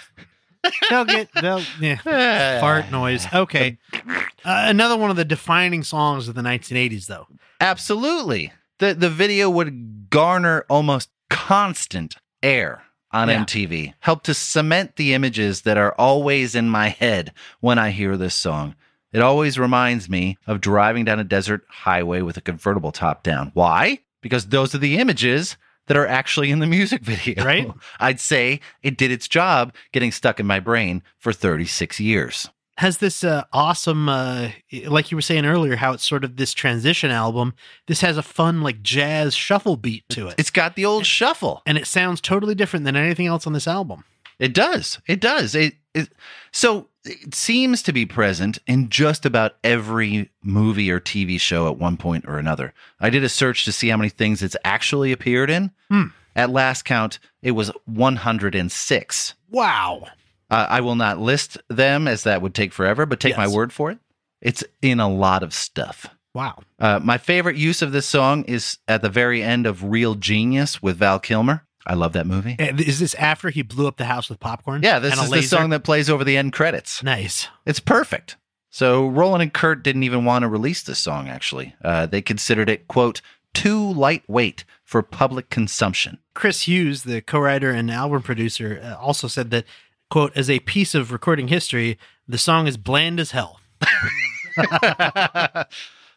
They'll 0.91 1.05
get 1.05 1.29
they'll 1.41 1.63
yeah. 1.81 2.61
fart 2.61 2.91
noise. 2.91 3.27
Okay. 3.33 3.79
Uh, 4.45 4.67
another 4.69 4.97
one 4.97 5.11
of 5.11 5.17
the 5.17 5.25
defining 5.25 5.83
songs 5.83 6.29
of 6.29 6.37
the 6.37 6.41
1980s, 6.41 7.07
though. 7.09 7.27
Absolutely. 7.61 8.53
The 8.79 8.95
the 8.95 9.11
video 9.11 9.49
would 9.51 10.11
garner 10.11 10.65
almost 10.69 11.11
constant 11.31 12.17
air 12.43 12.83
on 13.13 13.29
Yeah. 13.29 13.45
MTV. 13.45 13.95
Help 14.01 14.23
to 14.25 14.35
cement 14.35 14.97
the 14.97 15.15
images 15.15 15.63
that 15.63 15.79
are 15.79 15.95
always 15.97 16.55
in 16.55 16.69
my 16.69 16.89
head 16.89 17.33
when 17.61 17.79
I 17.79 17.91
hear 17.91 18.17
this 18.17 18.35
song. 18.35 18.75
It 19.13 19.23
always 19.23 19.59
reminds 19.59 20.11
me 20.11 20.37
of 20.47 20.61
driving 20.61 21.05
down 21.07 21.19
a 21.21 21.25
desert 21.25 21.65
highway 21.69 22.21
with 22.21 22.37
a 22.37 22.41
convertible 22.43 22.93
top 22.93 23.23
down. 23.23 23.51
Why? 23.55 24.01
Because 24.21 24.47
those 24.47 24.75
are 24.75 24.79
the 24.79 24.99
images 24.99 25.57
that 25.87 25.97
are 25.97 26.07
actually 26.07 26.51
in 26.51 26.59
the 26.59 26.67
music 26.67 27.01
video. 27.05 27.45
Right. 27.45 27.71
I'd 28.01 28.21
say 28.21 28.61
it 28.83 28.99
did 28.99 29.11
its 29.11 29.29
job 29.29 29.73
getting 29.93 30.13
stuck 30.13 30.39
in 30.41 30.47
my 30.47 30.61
brain 30.61 31.03
for 31.19 31.33
36 31.33 32.01
years. 32.01 32.51
Has 32.79 32.99
this 32.99 33.25
uh, 33.25 33.45
awesome, 33.53 34.09
uh, 34.09 34.51
like 34.87 35.11
you 35.11 35.17
were 35.17 35.23
saying 35.23 35.47
earlier, 35.47 35.77
how 35.77 35.93
it's 35.93 36.07
sort 36.07 36.25
of 36.25 36.37
this 36.37 36.53
transition 36.53 37.11
album. 37.11 37.55
This 37.87 38.03
has 38.03 38.19
a 38.19 38.23
fun, 38.23 38.61
like 38.61 38.83
jazz 38.83 39.35
shuffle 39.35 39.77
beat 39.77 40.07
to 40.11 40.29
it, 40.29 40.35
It's 40.37 40.51
got 40.51 40.77
the 40.77 40.85
old 40.85 41.07
shuffle. 41.07 41.63
and 41.65 41.79
it 41.79 41.87
sounds 41.87 42.21
totally 42.21 42.55
different 42.55 42.85
than 42.85 42.95
anything 42.95 43.27
else 43.27 43.47
on 43.47 43.55
this 43.55 43.67
album. 43.67 44.05
It 44.39 44.53
does. 44.53 44.99
It 45.07 45.21
does. 45.21 45.55
It, 45.55 45.77
it 45.95 46.11
so 46.53 46.89
it 47.07 47.35
seems 47.35 47.81
to 47.85 47.93
be 47.95 48.05
present 48.05 48.59
in 48.67 48.91
just 48.91 49.25
about 49.25 49.55
every 49.65 50.29
movie 50.43 50.91
or 50.91 51.01
TV 51.01 51.41
show 51.41 51.69
at 51.69 51.79
one 51.79 51.97
point 51.97 52.27
or 52.29 52.39
another. 52.39 52.75
I 53.01 53.09
did 53.09 53.25
a 53.25 53.31
search 53.31 53.65
to 53.65 53.73
see 53.73 53.89
how 53.89 53.97
many 53.97 54.11
things 54.11 54.43
it's 54.43 54.57
actually 54.63 55.13
appeared 55.13 55.49
in. 55.49 55.71
Hmm. 55.89 56.09
At 56.35 56.51
last 56.51 56.85
count, 56.85 57.19
it 57.41 57.53
was 57.53 57.71
106. 57.87 59.35
Wow. 59.51 60.07
Uh, 60.51 60.67
I 60.69 60.81
will 60.81 60.95
not 60.95 61.19
list 61.19 61.59
them 61.69 62.07
as 62.07 62.23
that 62.25 62.43
would 62.43 62.55
take 62.55 62.73
forever, 62.73 63.07
but 63.07 63.21
take 63.21 63.37
my 63.37 63.49
word 63.49 63.73
for 63.73 63.91
it. 63.91 63.99
It's 64.41 64.63
in 64.83 65.01
a 65.01 65.09
lot 65.09 65.43
of 65.43 65.53
stuff. 65.53 66.07
Wow. 66.35 66.61
Uh, 66.79 67.01
my 67.03 67.19
favorite 67.19 67.57
use 67.57 67.83
of 67.83 67.93
this 67.93 68.07
song 68.07 68.45
is 68.45 68.79
at 68.87 69.03
the 69.03 69.09
very 69.09 69.43
end 69.43 69.67
of 69.67 69.83
Real 69.85 70.15
Genius 70.15 70.83
with 70.83 70.99
Val 70.99 71.19
Kilmer. 71.19 71.65
I 71.87 71.95
love 71.95 72.13
that 72.15 72.27
movie. 72.27 72.57
Is 72.59 72.99
this 72.99 73.15
after 73.15 73.49
he 73.49 73.63
blew 73.63 73.87
up 73.87 73.97
the 73.97 74.05
house 74.05 74.29
with 74.29 74.41
popcorn? 74.41 74.83
Yeah, 74.83 74.99
this 74.99 75.19
is 75.19 75.31
the 75.31 75.43
song 75.43 75.71
that 75.71 75.85
plays 75.85 76.11
over 76.11 76.25
the 76.25 76.37
end 76.37 76.53
credits. 76.53 77.03
Nice. 77.03 77.49
It's 77.65 77.81
perfect. 77.81 78.37
So 78.71 79.07
Roland 79.07 79.43
and 79.43 79.53
Curt 79.53 79.83
didn't 79.83 80.03
even 80.03 80.25
want 80.25 80.43
to 80.43 80.49
release 80.49 80.83
this 80.83 80.99
song. 80.99 81.29
Actually, 81.29 81.75
uh, 81.83 82.07
they 82.07 82.21
considered 82.21 82.69
it 82.69 82.89
quote 82.89 83.23
too 83.55 83.93
lightweight 83.93 84.65
for 84.85 85.03
public 85.03 85.49
consumption. 85.49 86.19
Chris 86.35 86.69
Hughes, 86.69 87.05
the 87.05 87.23
co-writer 87.23 87.71
and 87.71 87.91
album 87.91 88.21
producer, 88.23 88.81
uh, 88.83 89.03
also 89.03 89.29
said 89.29 89.51
that, 89.51 89.65
"quote 90.11 90.37
As 90.37 90.49
a 90.51 90.61
piece 90.61 90.95
of 90.95 91.13
recording 91.13 91.49
history, 91.49 91.99
the 92.29 92.39
song 92.39 92.67
is 92.67 92.77
bland 92.77 93.21
as 93.21 93.31
hell. 93.33 93.61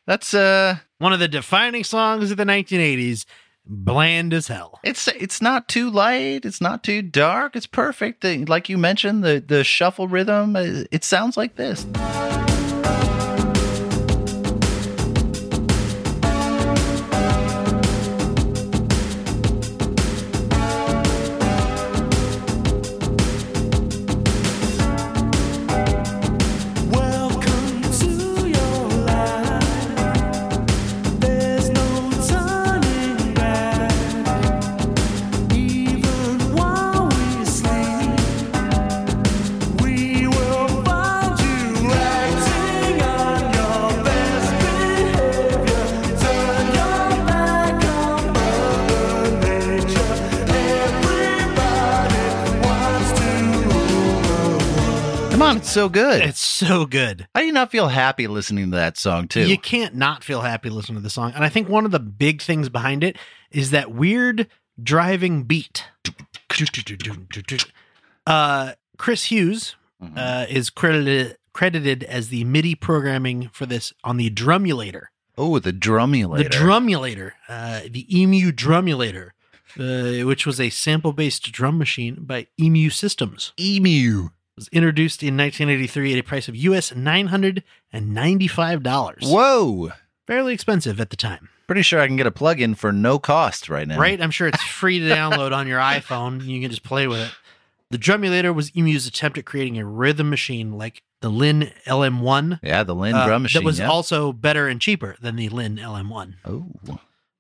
That's 0.06 0.34
uh, 0.34 0.78
One 0.98 1.14
of 1.14 1.20
the 1.20 1.28
defining 1.28 1.84
songs 1.84 2.32
of 2.32 2.38
the 2.38 2.44
1980s. 2.46 3.26
Bland 3.72 4.34
as 4.34 4.48
hell. 4.48 4.80
it's 4.84 5.08
it's 5.10 5.42
not 5.44 5.68
too 5.68 5.92
light. 5.92 6.44
It's 6.44 6.60
not 6.62 6.84
too 6.84 7.04
dark. 7.04 7.56
It's 7.56 7.68
perfect. 7.68 8.24
Like 8.24 8.68
you 8.68 8.80
mentioned, 8.80 9.24
the 9.24 9.44
the 9.46 9.64
shuffle 9.64 10.08
rhythm. 10.08 10.56
uh, 10.56 10.86
It 10.92 11.04
sounds 11.04 11.38
like 11.38 11.56
this. 11.56 11.86
It's 55.70 55.76
so 55.76 55.88
good. 55.90 56.22
It's 56.24 56.40
so 56.40 56.86
good. 56.88 57.28
How 57.36 57.42
do 57.42 57.46
you 57.48 57.54
not 57.54 57.70
feel 57.70 57.90
happy 57.90 58.26
listening 58.28 58.72
to 58.72 58.78
that 58.78 58.98
song 58.98 59.28
too? 59.28 59.48
You 59.48 59.58
can't 59.58 59.94
not 59.96 60.24
feel 60.24 60.42
happy 60.42 60.70
listening 60.70 60.98
to 60.98 61.04
the 61.04 61.10
song. 61.12 61.32
And 61.36 61.44
I 61.44 61.50
think 61.50 61.70
one 61.70 61.86
of 61.86 61.92
the 61.92 62.00
big 62.00 62.42
things 62.42 62.70
behind 62.70 63.04
it 63.04 63.18
is 63.52 63.70
that 63.72 63.92
weird 63.92 64.48
driving 64.82 65.44
beat. 65.44 65.86
Uh, 68.26 68.74
Chris 68.98 69.26
Hughes 69.26 69.76
Mhm. 70.02 70.18
uh, 70.18 70.46
is 70.50 70.70
credited 70.70 71.38
credited 71.54 72.04
as 72.06 72.30
the 72.30 72.44
MIDI 72.46 72.74
programming 72.74 73.50
for 73.52 73.66
this 73.66 73.92
on 74.04 74.18
the 74.18 74.30
Drumulator. 74.30 75.12
oh, 75.38 75.60
the 75.60 75.72
drumulator. 75.74 76.44
The 76.44 76.50
Drumulator, 76.50 77.34
uh, 77.50 77.82
the 77.90 78.06
Emu 78.18 78.52
Drumulator, 78.52 79.34
uh, 79.80 80.26
which 80.26 80.46
was 80.46 80.60
a 80.60 80.70
sample 80.70 81.12
based 81.14 81.52
drum 81.52 81.78
machine 81.78 82.18
by 82.22 82.48
Emu 82.60 82.90
Systems. 82.90 83.52
emu. 83.60 84.30
Was 84.60 84.68
introduced 84.74 85.24
in 85.24 85.38
1983 85.38 86.14
at 86.14 86.20
a 86.20 86.24
price 86.24 86.50
of 86.50 86.56
US 86.58 86.92
$995. 86.92 89.24
Whoa. 89.24 89.92
Fairly 90.28 90.54
expensive 90.54 91.00
at 91.00 91.10
the 91.10 91.16
time, 91.16 91.50
Pretty 91.66 91.82
sure 91.82 92.00
I 92.02 92.08
can 92.08 92.18
get 92.18 92.28
a 92.28 92.32
plug-in 92.32 92.76
for 92.76 92.92
no 92.92 93.20
cost 93.20 93.70
right 93.70 93.88
now. 93.88 93.98
right? 93.98 94.22
I'm 94.22 94.32
sure 94.32 94.48
it's 94.48 94.62
free 94.64 95.00
to 95.00 95.06
download 95.06 95.56
on 95.56 95.68
your 95.68 95.80
iPhone. 95.80 96.44
You 96.44 96.60
can 96.62 96.70
just 96.72 96.84
play 96.84 97.08
with 97.08 97.20
it. 97.20 97.32
The 97.92 97.98
Drumulator 97.98 98.52
was 98.52 98.72
Emu's 98.76 99.08
attempt 99.08 99.38
at 99.38 99.46
creating 99.46 99.78
a 99.78 99.86
rhythm 99.86 100.30
machine 100.30 100.74
like 100.74 101.04
the 101.22 101.30
Linn 101.30 101.72
LM1 101.86 102.60
Yeah, 102.62 102.84
the 102.84 102.96
Linn 102.96 103.16
uh, 103.16 103.26
drum 103.26 103.44
machine. 103.44 103.62
that 103.62 103.66
was 103.66 103.80
yeah. 103.80 103.90
also 103.90 104.34
better 104.34 104.68
and 104.68 104.82
cheaper 104.82 105.16
than 105.22 105.38
the 105.38 105.48
Linn 105.50 105.78
LM1. 105.78 106.34
Oh. 106.46 106.68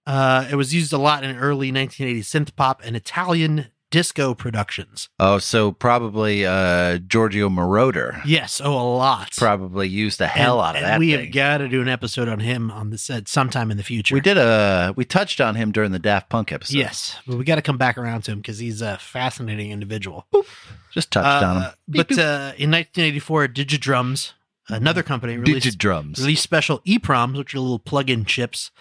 Uh, 0.07 0.47
it 0.49 0.55
was 0.55 0.73
used 0.73 0.93
a 0.93 0.97
lot 0.97 1.23
in 1.23 1.35
early 1.35 1.71
1980s 1.71 2.19
synth 2.21 2.55
pop 2.55 2.81
and 2.83 2.95
Italian 2.95 3.67
disco 3.91 4.33
productions. 4.35 5.09
Oh, 5.19 5.37
so 5.39 5.71
probably 5.71 6.45
uh 6.45 6.97
Giorgio 6.99 7.49
Moroder 7.49 8.21
Yes, 8.25 8.61
oh, 8.63 8.71
a 8.73 8.87
lot. 8.95 9.31
probably 9.37 9.87
used 9.87 10.19
the 10.19 10.27
hell 10.27 10.59
And- 10.61 10.67
out 10.69 10.75
of 10.75 10.83
and 10.83 10.85
that 10.85 10.99
We 10.99 11.11
thing. 11.15 11.25
have 11.25 11.33
got 11.33 11.57
to 11.59 11.67
do 11.67 11.81
an 11.81 11.87
episode 11.89 12.27
on 12.27 12.39
him 12.39 12.69
on 12.71 12.89
the 12.91 12.97
set 12.97 13.27
sometime 13.27 13.71
in 13.71 13.77
the 13.77 13.83
future. 13.83 14.13
we 14.15 14.21
did 14.21 14.37
a 14.37 14.93
we 14.95 15.05
touched 15.05 15.41
on 15.41 15.55
him 15.55 15.71
during 15.71 15.91
the 15.91 15.99
Daft 15.99 16.29
Punk 16.29 16.51
episode. 16.51 16.77
Yes, 16.77 17.17
but 17.25 17.37
we 17.37 17.43
got 17.43 17.55
to 17.55 17.61
come 17.61 17.77
back 17.77 17.97
around 17.97 18.21
to 18.23 18.31
him 18.31 18.39
because 18.39 18.59
he's 18.59 18.81
a 18.81 18.97
fascinating 18.99 19.71
individual. 19.71 20.27
Just 20.91 21.11
touched 21.11 21.43
on 21.43 21.57
Uh, 21.57 21.61
him. 21.69 21.73
but 21.87 22.11
uh, 22.11 22.53
in 22.57 22.71
1984, 22.71 23.47
Digidrums, 23.49 24.33
another 24.69 25.03
company, 25.03 25.37
released, 25.37 25.65
Digidrums. 25.77 26.17
released 26.19 26.43
special 26.43 26.79
EPROMs, 26.79 27.37
which 27.37 27.53
are 27.53 27.59
little 27.59 27.79
plug-in 27.79 28.25
chips 28.25 28.71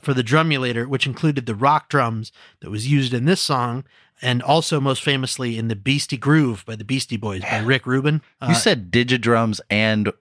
for 0.00 0.14
the 0.14 0.22
drumulator, 0.22 0.86
which 0.88 1.06
included 1.06 1.46
the 1.46 1.54
rock 1.54 1.88
drums 1.88 2.30
that 2.60 2.70
was 2.70 2.86
used 2.88 3.12
in 3.14 3.24
this 3.24 3.40
song, 3.40 3.84
and 4.22 4.42
also 4.42 4.80
most 4.80 5.02
famously 5.02 5.58
in 5.58 5.68
the 5.68 5.76
Beastie 5.76 6.16
Groove 6.16 6.64
by 6.66 6.76
the 6.76 6.84
Beastie 6.84 7.16
Boys 7.16 7.42
by 7.42 7.58
Rick 7.58 7.86
Rubin. 7.86 8.22
you 8.48 8.54
said 8.54 8.90
digidrums 8.90 9.60
and 9.70 10.12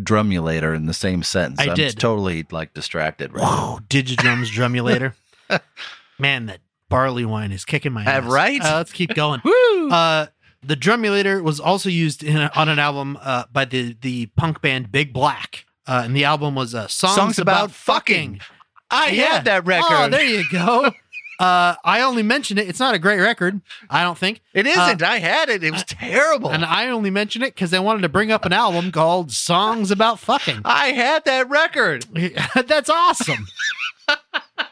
drumulator 0.00 0.72
in 0.74 0.86
the 0.86 0.94
same 0.94 1.22
sentence. 1.22 1.60
I 1.60 1.68
I'm 1.70 1.74
did. 1.74 1.98
totally 1.98 2.46
like 2.50 2.74
distracted 2.74 3.32
right 3.32 3.42
Whoa, 3.42 3.78
Digidrums 3.88 4.46
drumulator. 4.52 5.14
Man, 6.18 6.46
that 6.46 6.60
barley 6.88 7.24
wine 7.24 7.50
is 7.52 7.64
kicking 7.64 7.92
my 7.92 8.04
Uh, 8.04 8.10
ass. 8.20 8.24
right? 8.24 8.62
Uh, 8.62 8.76
let's 8.76 8.92
keep 8.92 9.14
going. 9.14 9.40
Woo! 9.44 9.90
Uh, 9.90 10.26
the 10.62 10.76
drumulator 10.76 11.42
was 11.42 11.58
also 11.58 11.88
used 11.88 12.22
in 12.22 12.36
a, 12.36 12.50
on 12.54 12.68
an 12.68 12.78
album 12.78 13.18
uh, 13.22 13.44
by 13.52 13.64
the 13.64 13.96
the 14.02 14.26
punk 14.36 14.60
band 14.60 14.92
Big 14.92 15.12
Black, 15.12 15.64
uh, 15.86 16.02
and 16.04 16.14
the 16.14 16.24
album 16.24 16.54
was 16.54 16.74
uh, 16.74 16.86
songs, 16.86 17.14
Songs 17.14 17.38
about, 17.38 17.64
About 17.64 17.70
fucking. 17.72 18.34
Fucking. 18.34 18.56
I 18.92 19.08
Yeah. 19.10 19.24
had 19.36 19.44
that 19.46 19.64
record. 19.66 19.86
Oh, 19.90 20.08
there 20.08 20.24
you 20.24 20.44
go. 20.52 20.92
Uh, 21.40 21.74
I 21.84 22.02
only 22.02 22.22
mention 22.22 22.58
it. 22.58 22.68
It's 22.68 22.78
not 22.78 22.94
a 22.94 22.98
great 22.98 23.18
record, 23.20 23.60
I 23.88 24.02
don't 24.04 24.16
think, 24.18 24.42
it 24.54 24.66
isn't. 24.66 25.02
I 25.02 25.18
had 25.18 25.48
it. 25.48 25.64
It 25.64 25.72
was 25.72 25.84
terrible. 25.84 26.50
and 26.50 26.64
I 26.64 26.90
only 26.90 27.10
mention 27.10 27.42
it 27.42 27.54
because 27.54 27.72
I 27.74 27.78
wanted 27.80 28.02
to 28.02 28.08
bring 28.08 28.30
up 28.30 28.44
an 28.44 28.52
album 28.52 28.92
called 28.92 29.32
"Songs 29.32 29.90
About 29.90 30.18
Fucking." 30.20 30.60
I 30.64 30.88
had 30.88 31.24
that 31.24 31.48
record. 31.50 32.04
That's 32.66 32.90
awesome. 32.90 33.46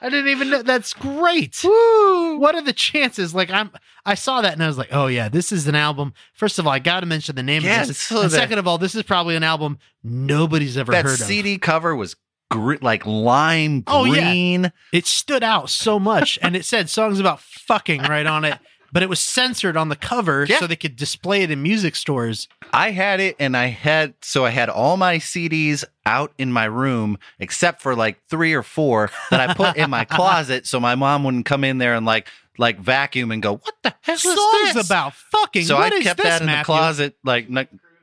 I 0.01 0.11
didn't 0.11 0.29
even 0.29 0.51
know. 0.51 0.63
That's 0.63 0.93
great. 0.93 1.59
What 1.63 2.55
are 2.55 2.63
the 2.63 2.73
chances? 2.73 3.35
Like 3.35 3.51
I'm, 3.51 3.71
I 4.05 4.15
saw 4.15 4.41
that 4.43 4.53
and 4.53 4.63
I 4.63 4.67
was 4.67 4.77
like, 4.79 4.91
oh 4.93 5.07
yeah, 5.07 5.29
this 5.29 5.51
is 5.53 5.67
an 5.67 5.75
album. 5.75 6.13
First 6.35 6.59
of 6.59 6.67
all, 6.67 6.73
I 6.73 6.79
got 6.79 7.01
to 7.01 7.07
mention 7.07 7.35
the 7.37 7.43
name 7.43 7.63
Yeah, 7.63 7.83
of 7.83 7.89
this. 7.89 7.99
so 7.99 8.23
and 8.23 8.31
that- 8.31 8.37
second 8.37 8.59
of 8.59 8.67
all, 8.69 8.79
this 8.79 8.95
is 8.95 9.03
probably 9.05 9.37
an 9.37 9.43
album 9.43 9.79
nobody's 10.05 10.77
ever 10.77 10.93
That 10.93 11.05
heard 11.05 11.19
CD 11.19 11.59
cover 11.59 11.97
was 11.97 12.15
gr- 12.51 12.77
like 12.81 13.05
lime 13.07 13.85
Oh, 13.87 14.05
yeah. 14.05 14.31
green. 14.31 14.73
It 14.93 15.07
stood 15.07 15.43
out 15.43 15.71
so 15.71 15.99
much, 15.99 16.39
and 16.43 16.57
it 16.57 16.65
said 16.65 16.89
songs 16.91 17.21
about 17.21 17.41
fucking 17.41 18.03
right 18.03 18.27
on 18.27 18.45
it. 18.45 18.59
But 18.91 19.03
it 19.03 19.11
was 19.11 19.21
censored 19.21 19.77
on 19.77 19.91
the 19.91 19.97
cover 19.97 20.47
Yeah. 20.49 20.59
so 20.61 20.67
they 20.67 20.75
could 20.75 20.97
display 20.97 21.43
it 21.43 21.51
in 21.51 21.63
music 21.63 21.95
stores. 21.95 22.49
I 22.73 22.91
had 22.93 23.21
it, 23.21 23.37
and 23.39 23.55
I 23.55 23.67
had 23.67 24.15
so 24.23 24.47
I 24.47 24.51
had 24.51 24.71
all 24.71 24.97
my 24.97 25.17
CDs 25.19 25.85
out 26.07 26.33
in 26.39 26.51
my 26.53 26.65
room 26.65 27.19
except 27.39 27.83
for 27.83 27.95
like 27.95 28.19
three 28.31 28.55
or 28.55 28.63
four 28.63 29.11
that 29.31 29.51
I 29.51 29.53
put 29.53 29.77
in 29.77 29.91
my 29.91 30.05
closet, 30.07 30.67
so 30.67 30.81
my 30.81 30.95
mom 30.95 31.23
wouldn't 31.23 31.45
come 31.45 31.65
in 31.65 31.77
there 31.77 31.95
and 31.95 32.07
like 32.07 32.29
like 32.57 32.79
vacuum 32.81 33.31
and 33.31 33.43
go, 33.43 33.57
"What 33.59 33.75
the 33.83 33.95
hell 34.01 34.15
is 34.15 34.23
Songs 34.23 34.75
this?" 34.75 34.87
about 34.87 35.13
fucking. 35.13 35.65
So 35.67 35.77
I 35.77 35.91
kept 35.91 36.17
this, 36.17 36.25
that 36.25 36.41
in 36.41 36.47
the 36.47 36.63
closet, 36.65 37.15
like 37.23 37.47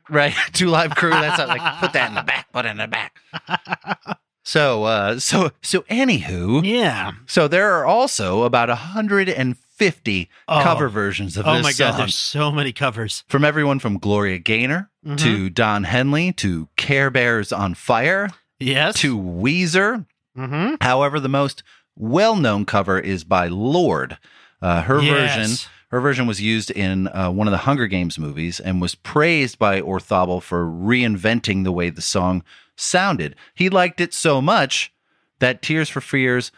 right, 0.07 0.35
two 0.53 0.67
live 0.67 0.93
crew. 0.95 1.09
That's 1.09 1.41
how, 1.41 1.47
like 1.47 1.79
put 1.79 1.93
that 1.93 2.09
in 2.09 2.15
the 2.15 2.21
back, 2.21 2.51
put 2.53 2.65
it 2.65 2.69
in 2.69 2.77
the 2.77 2.87
back. 2.87 4.19
So 4.47 4.83
uh, 4.83 5.19
so 5.19 5.51
so 5.63 5.81
anywho, 5.89 6.63
Yeah. 6.63 7.13
so 7.25 7.47
there 7.47 7.73
are 7.73 7.85
also 7.85 8.43
about 8.43 8.69
150 8.69 10.29
Oh. 10.47 10.61
cover 10.63 10.87
versions 10.87 11.35
of 11.35 11.47
Oh 11.47 11.55
this 11.55 11.63
my 11.63 11.71
god, 11.73 11.91
song. 11.91 11.97
there's 11.97 12.15
so 12.15 12.51
many 12.51 12.71
covers. 12.71 13.23
from 13.27 13.43
everyone 13.43 13.79
from 13.79 13.97
Gloria 13.97 14.37
Gaynor 14.37 14.89
Mhm. 15.05 15.17
to 15.17 15.49
Don 15.49 15.83
Henley 15.85 16.31
to 16.33 16.69
Care 16.77 17.09
Bears 17.09 17.51
on 17.51 17.73
Fire 17.73 18.29
Yes. 18.59 18.95
to 18.99 19.17
Weezer. 19.17 20.05
Mm-hmm. 20.37 20.75
However, 20.81 21.19
the 21.19 21.27
most 21.29 21.63
well-known 21.95 22.65
cover 22.65 22.99
is 22.99 23.23
by 23.23 23.47
Lorde. 23.47 24.17
Uh, 24.61 24.81
her 24.83 25.01
Yes. 25.01 25.37
version, 25.37 25.69
her 25.95 26.01
version 26.01 26.27
was 26.27 26.41
used 26.41 26.71
in 26.71 27.07
uh, 27.07 27.31
one 27.31 27.47
of 27.47 27.51
the 27.53 27.57
Hunger 27.59 27.87
Games 27.87 28.19
movies 28.19 28.59
and 28.59 28.81
was 28.81 28.95
praised 28.95 29.57
by 29.57 29.79
Orthobel 29.79 30.41
for 30.41 30.65
reinventing 30.65 31.63
the 31.63 31.71
way 31.71 31.89
the 31.89 32.01
song 32.01 32.43
sounded. 32.75 33.33
He 33.53 33.69
liked 33.69 34.01
it 34.01 34.13
so 34.13 34.41
much 34.41 34.91
that 35.39 35.61
Tears 35.61 35.87
for 35.87 36.01
Fears 36.01 36.51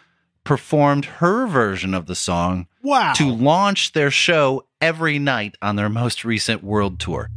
performed 0.44 1.06
her 1.06 1.46
version 1.46 1.94
of 1.94 2.08
the 2.08 2.16
song 2.16 2.66
Wow. 2.82 3.14
to 3.14 3.30
launch 3.32 3.92
their 3.92 4.10
show 4.10 4.66
every 4.82 5.20
night 5.20 5.56
on 5.62 5.76
their 5.76 5.88
most 5.90 6.26
recent 6.26 6.64
world 6.64 7.00
tour. 7.00 7.30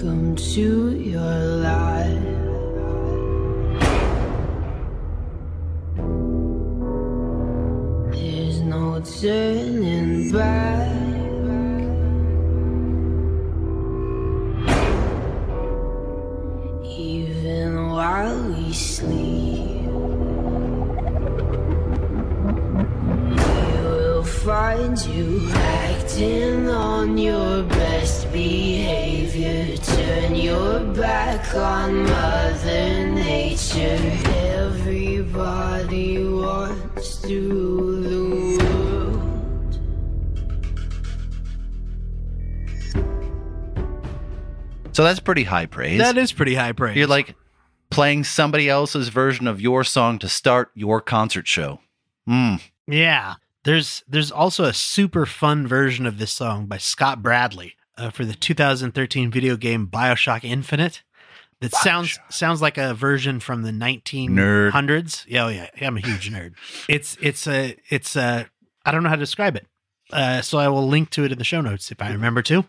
Welcome 0.00 0.36
to 0.36 0.96
your 0.96 1.38
life. 1.58 2.22
There's 8.12 8.60
no 8.60 9.00
turning 9.00 10.30
back. 10.30 10.92
Even 16.84 17.88
while 17.90 18.42
we 18.54 18.72
sleep, 18.72 19.82
we 23.26 23.82
will 23.82 24.22
find 24.22 24.96
you 25.06 25.40
acting 26.08 26.68
on 26.68 27.18
your 27.18 27.62
best 27.64 28.32
behavior. 28.32 29.76
Turn 29.76 30.34
your 30.34 30.80
back 30.94 31.54
on 31.54 32.04
Mother 32.04 33.06
Nature. 33.08 33.98
Everybody 34.56 36.24
wants 36.24 37.20
to 37.22 37.50
rule 37.50 38.02
the 38.02 38.22
world. 38.58 39.24
So 44.92 45.04
that's 45.04 45.20
pretty 45.20 45.44
high 45.44 45.66
praise. 45.66 45.98
that 45.98 46.16
is 46.16 46.32
pretty 46.32 46.54
high 46.54 46.72
praise. 46.72 46.96
You're 46.96 47.06
like 47.06 47.36
playing 47.90 48.24
somebody 48.24 48.68
else's 48.68 49.08
version 49.08 49.46
of 49.46 49.60
your 49.60 49.84
song 49.84 50.18
to 50.20 50.28
start 50.28 50.70
your 50.74 51.02
concert 51.02 51.46
show. 51.46 51.80
Mm. 52.28 52.62
Yeah. 52.86 53.34
There's 53.68 54.02
there's 54.08 54.32
also 54.32 54.64
a 54.64 54.72
super 54.72 55.26
fun 55.26 55.66
version 55.66 56.06
of 56.06 56.16
this 56.16 56.32
song 56.32 56.64
by 56.64 56.78
Scott 56.78 57.22
Bradley 57.22 57.74
uh, 57.98 58.08
for 58.08 58.24
the 58.24 58.32
2013 58.32 59.30
video 59.30 59.58
game 59.58 59.86
BioShock 59.86 60.42
Infinite. 60.42 61.02
That 61.60 61.74
sounds 61.74 62.18
sounds 62.30 62.62
like 62.62 62.78
a 62.78 62.94
version 62.94 63.40
from 63.40 63.64
the 63.64 63.70
1900s. 63.70 65.26
Yeah, 65.28 65.44
oh 65.44 65.48
yeah, 65.48 65.68
I'm 65.82 65.98
a 65.98 66.00
huge 66.00 66.32
nerd. 66.32 66.54
It's 66.88 67.18
it's 67.20 67.46
a 67.46 67.76
it's 67.90 68.16
a 68.16 68.48
I 68.86 68.90
don't 68.90 69.02
know 69.02 69.10
how 69.10 69.16
to 69.16 69.20
describe 69.20 69.54
it. 69.54 69.66
Uh, 70.10 70.40
so 70.40 70.56
I 70.56 70.68
will 70.68 70.88
link 70.88 71.10
to 71.10 71.24
it 71.24 71.32
in 71.32 71.36
the 71.36 71.44
show 71.44 71.60
notes 71.60 71.92
if 71.92 72.00
I 72.00 72.10
remember 72.10 72.40
to. 72.40 72.64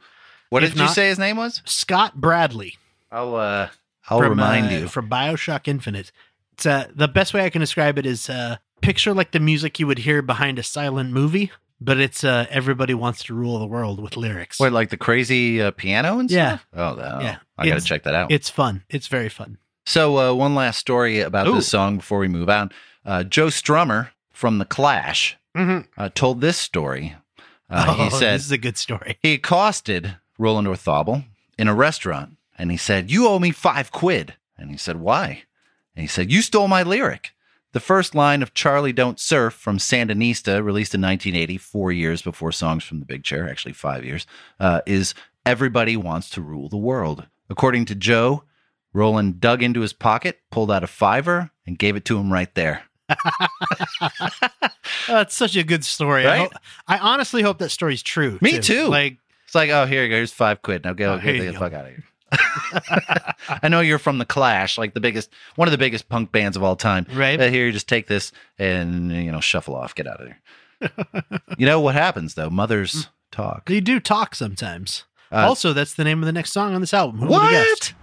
What 0.50 0.66
If 0.66 0.74
did 0.74 0.82
you 0.82 0.90
say 0.90 1.08
his 1.08 1.18
name 1.18 1.38
was? 1.38 1.62
Scott 1.64 2.20
Bradley. 2.20 2.76
I'll 3.10 3.36
uh 3.36 3.70
I'll 4.10 4.20
from, 4.20 4.32
remind 4.32 4.68
uh, 4.68 4.80
you. 4.80 4.88
from 4.90 5.10
Bioshock 5.10 5.70
Infinite. 5.70 6.12
It's 6.52 6.66
uh, 6.66 6.90
the 6.94 7.08
best 7.08 7.34
way 7.34 7.46
I 7.46 7.50
can 7.50 7.62
describe 7.62 7.98
it 7.98 8.06
is 8.06 8.30
uh, 8.30 8.58
picture 8.82 9.14
like 9.14 9.32
the 9.32 9.40
music 9.40 9.80
you 9.80 9.88
would 9.88 10.00
hear 10.00 10.22
behind 10.22 10.60
a 10.60 10.64
silent 10.64 11.12
movie, 11.12 11.52
but 11.82 12.00
it's 12.00 12.24
uh, 12.24 12.46
everybody 12.50 12.94
wants 12.94 13.24
to 13.26 13.34
rule 13.34 13.60
the 13.60 13.68
world 13.68 14.02
with 14.02 14.18
lyrics. 14.18 14.60
What, 14.60 14.74
like 14.74 14.90
the 14.90 14.98
crazy 14.98 15.62
uh, 15.62 15.72
piano 15.72 16.20
and 16.20 16.30
Yeah. 16.30 16.58
stuff? 16.58 16.68
Oh, 16.74 16.94
no. 16.96 17.20
Yeah. 17.22 17.38
I 17.58 17.64
got 17.66 17.72
to 17.72 17.78
It's- 17.78 17.86
check 17.86 18.04
that 18.04 18.16
out. 18.16 18.32
It's 18.32 18.50
fun. 18.50 18.84
It's 18.90 19.08
very 19.08 19.30
fun. 19.30 19.58
So, 19.86 20.18
uh, 20.20 20.34
one 20.34 20.54
last 20.56 20.78
story 20.78 21.20
about 21.20 21.48
Ooh. 21.48 21.56
this 21.56 21.68
song 21.68 21.98
before 21.98 22.20
we 22.20 22.28
move 22.28 22.50
on. 22.50 22.72
Uh, 23.06 23.24
Joe 23.24 23.48
Strummer 23.48 24.10
from 24.32 24.58
The 24.60 24.66
Clash 24.66 25.36
Mhm. 25.58 25.88
uh, 25.98 26.10
told 26.14 26.42
this 26.42 26.58
story. 26.58 27.16
Uh, 27.70 27.86
oh, 27.98 28.04
he 28.04 28.10
said 28.10 28.36
"This 28.36 28.46
is 28.46 28.52
a 28.52 28.58
good 28.58 28.78
story." 28.78 29.18
he 29.22 29.34
accosted 29.34 30.16
Roland 30.38 30.68
Orthobel 30.68 31.26
in 31.58 31.68
a 31.68 31.74
restaurant 31.74 32.38
and 32.58 32.72
he 32.72 32.78
said, 32.78 33.10
You 33.12 33.28
owe 33.28 33.40
me 33.40 33.52
five 33.52 33.92
quid. 33.92 34.36
And 34.58 34.70
he 34.72 34.78
said, 34.78 34.98
Why? 34.98 35.44
And 35.96 36.02
he 36.04 36.08
said, 36.08 36.32
You 36.32 36.42
stole 36.42 36.68
my 36.68 36.84
lyric. 36.84 37.32
The 37.72 37.80
first 37.80 38.16
line 38.16 38.42
of 38.42 38.54
Charlie 38.56 38.94
Don't 38.94 39.20
Surf 39.20 39.54
from 39.54 39.78
Sandinista, 39.78 40.64
released 40.64 40.96
in 40.96 41.02
1980, 41.02 41.58
four 41.58 41.92
years 41.92 42.22
before 42.22 42.52
Songs 42.52 42.84
from 42.84 43.00
the 43.00 43.06
Big 43.06 43.24
Chair, 43.24 43.48
actually 43.48 43.74
five 43.74 44.04
years, 44.04 44.26
uh, 44.60 44.82
is 44.88 45.14
Everybody 45.46 45.96
Wants 45.96 46.30
to 46.32 46.42
Rule 46.42 46.68
the 46.70 46.78
World. 46.78 47.28
According 47.50 47.86
to 47.86 47.96
Joe, 47.96 48.44
Roland 48.94 49.40
dug 49.40 49.62
into 49.62 49.82
his 49.82 49.94
pocket, 49.94 50.40
pulled 50.50 50.72
out 50.72 50.84
a 50.84 50.88
fiver, 50.88 51.52
and 51.68 51.78
gave 51.78 51.96
it 51.96 52.06
to 52.06 52.18
him 52.18 52.34
right 52.34 52.54
there. 52.56 52.84
That's 55.08 55.36
such 55.36 55.56
a 55.56 55.64
good 55.64 55.86
story. 55.86 56.26
I, 56.28 56.38
hope, 56.38 56.54
I 56.88 56.98
honestly 56.98 57.42
hope 57.42 57.60
that 57.60 57.70
story's 57.70 58.02
true. 58.04 58.38
Me 58.42 58.60
too. 58.60 58.88
Like, 58.88 59.18
It's 59.46 59.56
like, 59.56 59.70
oh, 59.70 59.86
here 59.86 60.04
you 60.04 60.10
go. 60.10 60.16
Here's 60.16 60.32
five 60.32 60.62
quid. 60.62 60.84
Now 60.86 60.94
go 60.94 61.14
Oh, 61.14 61.20
get 61.20 61.40
the 61.40 61.52
go. 61.52 61.60
fuck 61.60 61.74
out 61.74 61.86
of 61.86 61.92
here. 61.92 62.04
I 63.64 63.68
know 63.70 63.80
you're 63.80 64.00
from 64.00 64.18
the 64.18 64.26
Clash, 64.26 64.78
like 64.78 64.94
the 64.94 65.00
biggest, 65.00 65.30
one 65.56 65.68
of 65.68 65.72
the 65.72 65.78
biggest 65.78 66.10
punk 66.10 66.32
bands 66.32 66.56
of 66.58 66.64
all 66.64 66.76
time. 66.76 67.06
Right. 67.14 67.38
But 67.38 67.52
here, 67.52 67.66
you 67.66 67.72
just 67.72 67.88
take 67.90 68.08
this 68.08 68.32
and 68.58 69.12
you 69.12 69.32
know 69.32 69.40
shuffle 69.40 69.76
off, 69.76 69.96
get 69.96 70.08
out 70.08 70.22
of 70.22 70.28
there. 70.28 71.40
you 71.58 71.66
know 71.66 71.80
what 71.82 71.96
happens 71.96 72.36
though? 72.36 72.50
Mothers 72.50 73.10
talk. 73.32 73.66
they 73.68 73.80
do 73.80 74.00
talk 74.00 74.36
sometimes. 74.36 75.06
Uh, 75.32 75.48
also, 75.48 75.74
that's 75.74 75.94
the 75.94 76.04
name 76.04 76.20
of 76.20 76.26
the 76.26 76.32
next 76.32 76.52
song 76.52 76.74
on 76.74 76.82
this 76.82 76.94
album. 76.94 77.20
Who 77.20 77.28
What? 77.28 77.94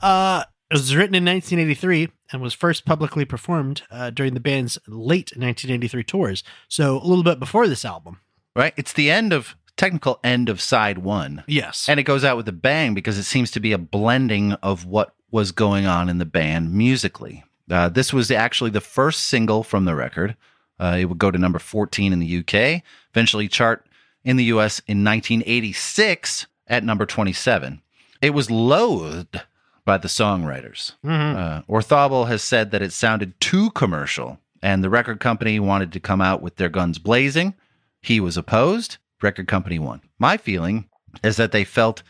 Uh, 0.00 0.44
it 0.70 0.74
was 0.74 0.94
written 0.94 1.14
in 1.14 1.24
1983 1.24 2.08
and 2.32 2.42
was 2.42 2.54
first 2.54 2.84
publicly 2.84 3.24
performed 3.24 3.82
uh, 3.90 4.10
during 4.10 4.34
the 4.34 4.40
band's 4.40 4.78
late 4.86 5.32
1983 5.34 6.04
tours. 6.04 6.42
So 6.68 6.96
a 6.98 7.04
little 7.04 7.24
bit 7.24 7.38
before 7.38 7.66
this 7.68 7.84
album. 7.84 8.20
right? 8.54 8.74
It's 8.76 8.92
the 8.92 9.10
end 9.10 9.32
of 9.32 9.56
technical 9.78 10.20
end 10.22 10.50
of 10.50 10.60
side 10.60 10.98
one. 10.98 11.44
Yes. 11.46 11.88
And 11.88 11.98
it 11.98 12.02
goes 12.02 12.24
out 12.24 12.36
with 12.36 12.48
a 12.48 12.52
bang 12.52 12.92
because 12.92 13.16
it 13.16 13.22
seems 13.22 13.50
to 13.52 13.60
be 13.60 13.72
a 13.72 13.78
blending 13.78 14.52
of 14.54 14.84
what 14.84 15.14
was 15.30 15.52
going 15.52 15.86
on 15.86 16.08
in 16.08 16.18
the 16.18 16.26
band 16.26 16.72
musically. 16.72 17.44
Uh, 17.70 17.88
this 17.88 18.12
was 18.12 18.30
actually 18.30 18.70
the 18.70 18.80
first 18.80 19.24
single 19.24 19.62
from 19.62 19.84
the 19.84 19.94
record. 19.94 20.36
Uh, 20.80 20.96
it 20.98 21.06
would 21.06 21.18
go 21.18 21.30
to 21.30 21.38
number 21.38 21.58
14 21.58 22.12
in 22.12 22.18
the 22.18 22.38
UK, 22.38 22.82
eventually 23.10 23.48
chart 23.48 23.86
in 24.24 24.36
the 24.36 24.44
US 24.44 24.80
in 24.80 25.04
1986 25.04 26.46
at 26.66 26.84
number 26.84 27.06
27. 27.06 27.80
It 28.20 28.30
was 28.30 28.50
loathed 28.50 29.40
by 29.84 29.98
the 29.98 30.08
songwriters. 30.08 30.92
Uh, 31.04 31.62
Orthobel 31.68 32.28
has 32.28 32.42
said 32.42 32.70
that 32.70 32.82
it 32.82 32.92
sounded 32.92 33.40
too 33.40 33.70
commercial, 33.70 34.38
and 34.62 34.82
the 34.82 34.90
record 34.90 35.20
company 35.20 35.58
wanted 35.58 35.92
to 35.92 36.00
come 36.00 36.20
out 36.20 36.42
with 36.42 36.56
their 36.56 36.68
guns 36.68 36.98
blazing. 36.98 37.54
He 38.02 38.20
was 38.20 38.36
opposed. 38.36 38.98
Record 39.22 39.48
company 39.48 39.78
won. 39.78 40.00
My 40.18 40.36
feeling 40.36 40.88
is 41.22 41.36
that 41.36 41.52
they 41.52 41.64
felt 41.64 42.02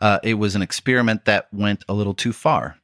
uh, 0.00 0.18
it 0.22 0.34
was 0.34 0.54
an 0.54 0.62
experiment 0.62 1.24
that 1.24 1.48
went 1.52 1.84
a 1.88 1.94
little 1.94 2.14
too 2.14 2.32
far. 2.32 2.76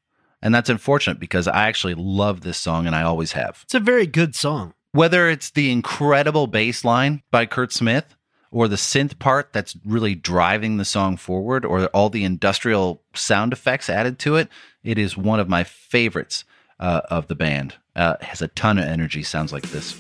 And 0.42 0.54
that's 0.54 0.70
unfortunate 0.70 1.18
because 1.18 1.48
I 1.48 1.66
actually 1.66 1.94
love 1.94 2.42
this 2.42 2.58
song 2.58 2.86
and 2.86 2.94
I 2.94 3.02
always 3.02 3.32
have. 3.32 3.60
It's 3.64 3.74
a 3.74 3.80
very 3.80 4.06
good 4.06 4.34
song. 4.34 4.74
Whether 4.92 5.28
it's 5.28 5.50
the 5.50 5.70
incredible 5.70 6.46
bass 6.46 6.84
line 6.84 7.22
by 7.30 7.46
Curt 7.46 7.72
Smith 7.72 8.14
or 8.50 8.68
the 8.68 8.76
synth 8.76 9.18
part 9.18 9.52
that's 9.52 9.76
really 9.84 10.14
driving 10.14 10.76
the 10.76 10.84
song 10.84 11.16
forward 11.16 11.64
or 11.64 11.86
all 11.88 12.10
the 12.10 12.24
industrial 12.24 13.02
sound 13.14 13.52
effects 13.52 13.90
added 13.90 14.18
to 14.20 14.36
it, 14.36 14.48
it 14.82 14.98
is 14.98 15.16
one 15.16 15.40
of 15.40 15.48
my 15.48 15.64
favorites 15.64 16.44
uh, 16.78 17.02
of 17.10 17.26
the 17.26 17.34
band. 17.34 17.74
Uh, 17.94 18.16
it 18.20 18.26
has 18.26 18.42
a 18.42 18.48
ton 18.48 18.78
of 18.78 18.84
energy, 18.84 19.22
sounds 19.22 19.52
like 19.52 19.68
this. 19.70 19.94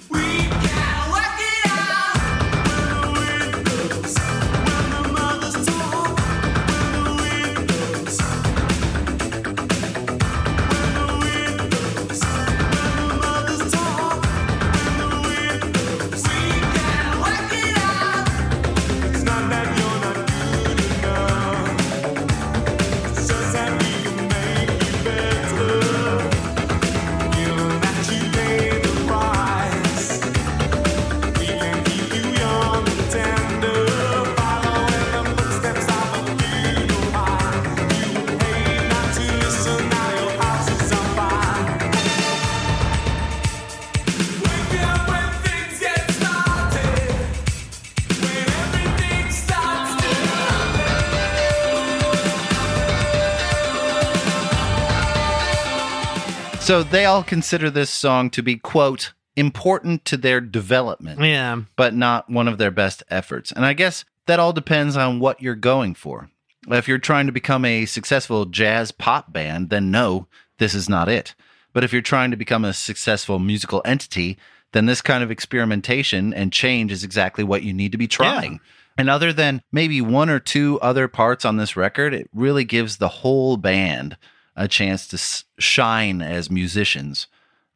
So 56.66 56.82
they 56.82 57.04
all 57.04 57.22
consider 57.22 57.70
this 57.70 57.90
song 57.90 58.28
to 58.30 58.42
be, 58.42 58.56
quote, 58.56 59.12
important 59.36 60.04
to 60.06 60.16
their 60.16 60.40
development. 60.40 61.20
Yeah. 61.20 61.60
but 61.76 61.94
not 61.94 62.28
one 62.28 62.48
of 62.48 62.58
their 62.58 62.72
best 62.72 63.04
efforts. 63.08 63.52
And 63.52 63.64
I 63.64 63.72
guess 63.72 64.04
that 64.26 64.40
all 64.40 64.52
depends 64.52 64.96
on 64.96 65.20
what 65.20 65.40
you're 65.40 65.54
going 65.54 65.94
for. 65.94 66.28
If 66.66 66.88
you're 66.88 66.98
trying 66.98 67.26
to 67.26 67.32
become 67.32 67.64
a 67.64 67.84
successful 67.84 68.46
jazz 68.46 68.90
pop 68.90 69.32
band, 69.32 69.70
then 69.70 69.92
no, 69.92 70.26
this 70.58 70.74
is 70.74 70.88
not 70.88 71.08
it. 71.08 71.36
But 71.72 71.84
if 71.84 71.92
you're 71.92 72.02
trying 72.02 72.32
to 72.32 72.36
become 72.36 72.64
a 72.64 72.72
successful 72.72 73.38
musical 73.38 73.80
entity, 73.84 74.36
then 74.72 74.86
this 74.86 75.02
kind 75.02 75.22
of 75.22 75.30
experimentation 75.30 76.34
and 76.34 76.52
change 76.52 76.90
is 76.90 77.04
exactly 77.04 77.44
what 77.44 77.62
you 77.62 77.72
need 77.72 77.92
to 77.92 77.98
be 77.98 78.08
trying. 78.08 78.58
And 78.98 79.08
other 79.08 79.32
than 79.32 79.62
maybe 79.70 80.00
one 80.00 80.30
or 80.30 80.40
two 80.40 80.80
other 80.80 81.06
parts 81.06 81.44
on 81.44 81.58
this 81.58 81.76
record, 81.76 82.12
it 82.12 82.28
really 82.34 82.64
gives 82.64 82.96
the 82.96 83.06
whole 83.06 83.56
band 83.56 84.16
a 84.56 84.66
chance 84.68 85.06
to 85.08 85.16
s- 85.16 85.44
shine 85.58 86.20
as 86.22 86.50
musicians 86.50 87.26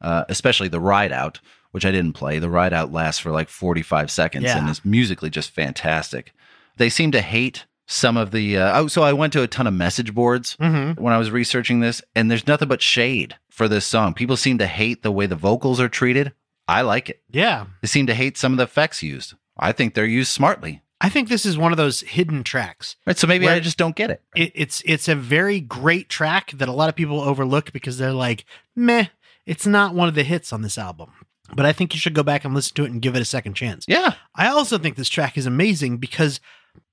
uh, 0.02 0.24
especially 0.30 0.68
the 0.68 0.80
ride 0.80 1.12
out, 1.12 1.40
which 1.72 1.84
I 1.84 1.90
didn't 1.90 2.14
play. 2.14 2.38
The 2.38 2.48
ride 2.48 2.72
out 2.72 2.90
lasts 2.90 3.20
for 3.20 3.30
like 3.30 3.50
45 3.50 4.10
seconds 4.10 4.46
and 4.46 4.64
Yeah. 4.66 4.70
is 4.70 4.82
musically 4.82 5.28
just 5.28 5.50
fantastic. 5.50 6.32
They 6.78 6.88
seem 6.88 7.12
to 7.12 7.20
hate 7.20 7.66
some 7.86 8.16
of 8.16 8.30
the. 8.30 8.56
Uh, 8.56 8.80
oh, 8.80 8.86
so 8.86 9.02
I 9.02 9.12
went 9.12 9.34
to 9.34 9.42
a 9.42 9.46
ton 9.46 9.66
of 9.66 9.74
message 9.74 10.14
boards 10.14 10.56
Mm-hmm. 10.58 11.02
when 11.02 11.12
I 11.12 11.18
was 11.18 11.30
researching 11.30 11.80
this, 11.80 12.00
and 12.16 12.30
there's 12.30 12.46
nothing 12.46 12.68
but 12.68 12.80
shade 12.80 13.36
for 13.50 13.68
this 13.68 13.84
song. 13.84 14.14
People 14.14 14.38
seem 14.38 14.56
to 14.56 14.66
hate 14.66 15.02
the 15.02 15.12
way 15.12 15.26
the 15.26 15.36
vocals 15.36 15.80
are 15.80 15.88
treated. 15.90 16.32
I 16.66 16.80
like 16.80 17.10
it. 17.10 17.20
Yeah. 17.30 17.66
They 17.82 17.88
seem 17.88 18.06
to 18.06 18.14
hate 18.14 18.38
some 18.38 18.52
of 18.52 18.56
the 18.56 18.64
effects 18.64 19.02
used. 19.02 19.34
I 19.58 19.72
think 19.72 19.92
they're 19.92 20.06
used 20.06 20.32
smartly. 20.32 20.80
I 21.00 21.08
think 21.08 21.28
this 21.28 21.46
is 21.46 21.56
one 21.56 21.72
of 21.72 21.78
those 21.78 22.00
hidden 22.00 22.42
tracks. 22.42 22.96
Right, 23.06 23.18
so 23.18 23.26
maybe 23.26 23.48
I 23.48 23.60
just 23.60 23.78
don't 23.78 23.96
get 23.96 24.10
it. 24.10 24.22
It, 24.36 24.52
it's 24.54 24.82
it's 24.84 25.08
a 25.08 25.14
very 25.14 25.60
great 25.60 26.08
track 26.08 26.50
that 26.52 26.68
a 26.68 26.72
lot 26.72 26.88
of 26.88 26.96
people 26.96 27.20
overlook 27.20 27.72
because 27.72 27.96
they're 27.96 28.12
like, 28.12 28.44
meh, 28.76 29.06
it's 29.46 29.66
not 29.66 29.94
one 29.94 30.08
of 30.08 30.14
the 30.14 30.22
hits 30.22 30.52
on 30.52 30.62
this 30.62 30.76
album. 30.76 31.12
But 31.54 31.66
I 31.66 31.72
think 31.72 31.94
you 31.94 32.00
should 32.00 32.14
go 32.14 32.22
back 32.22 32.44
and 32.44 32.54
listen 32.54 32.74
to 32.76 32.84
it 32.84 32.90
and 32.90 33.02
give 33.02 33.16
it 33.16 33.22
a 33.22 33.24
second 33.24 33.54
chance. 33.54 33.84
Yeah. 33.88 34.14
I 34.34 34.48
also 34.48 34.78
think 34.78 34.96
this 34.96 35.08
track 35.08 35.36
is 35.36 35.46
amazing 35.46 35.96
because 35.98 36.40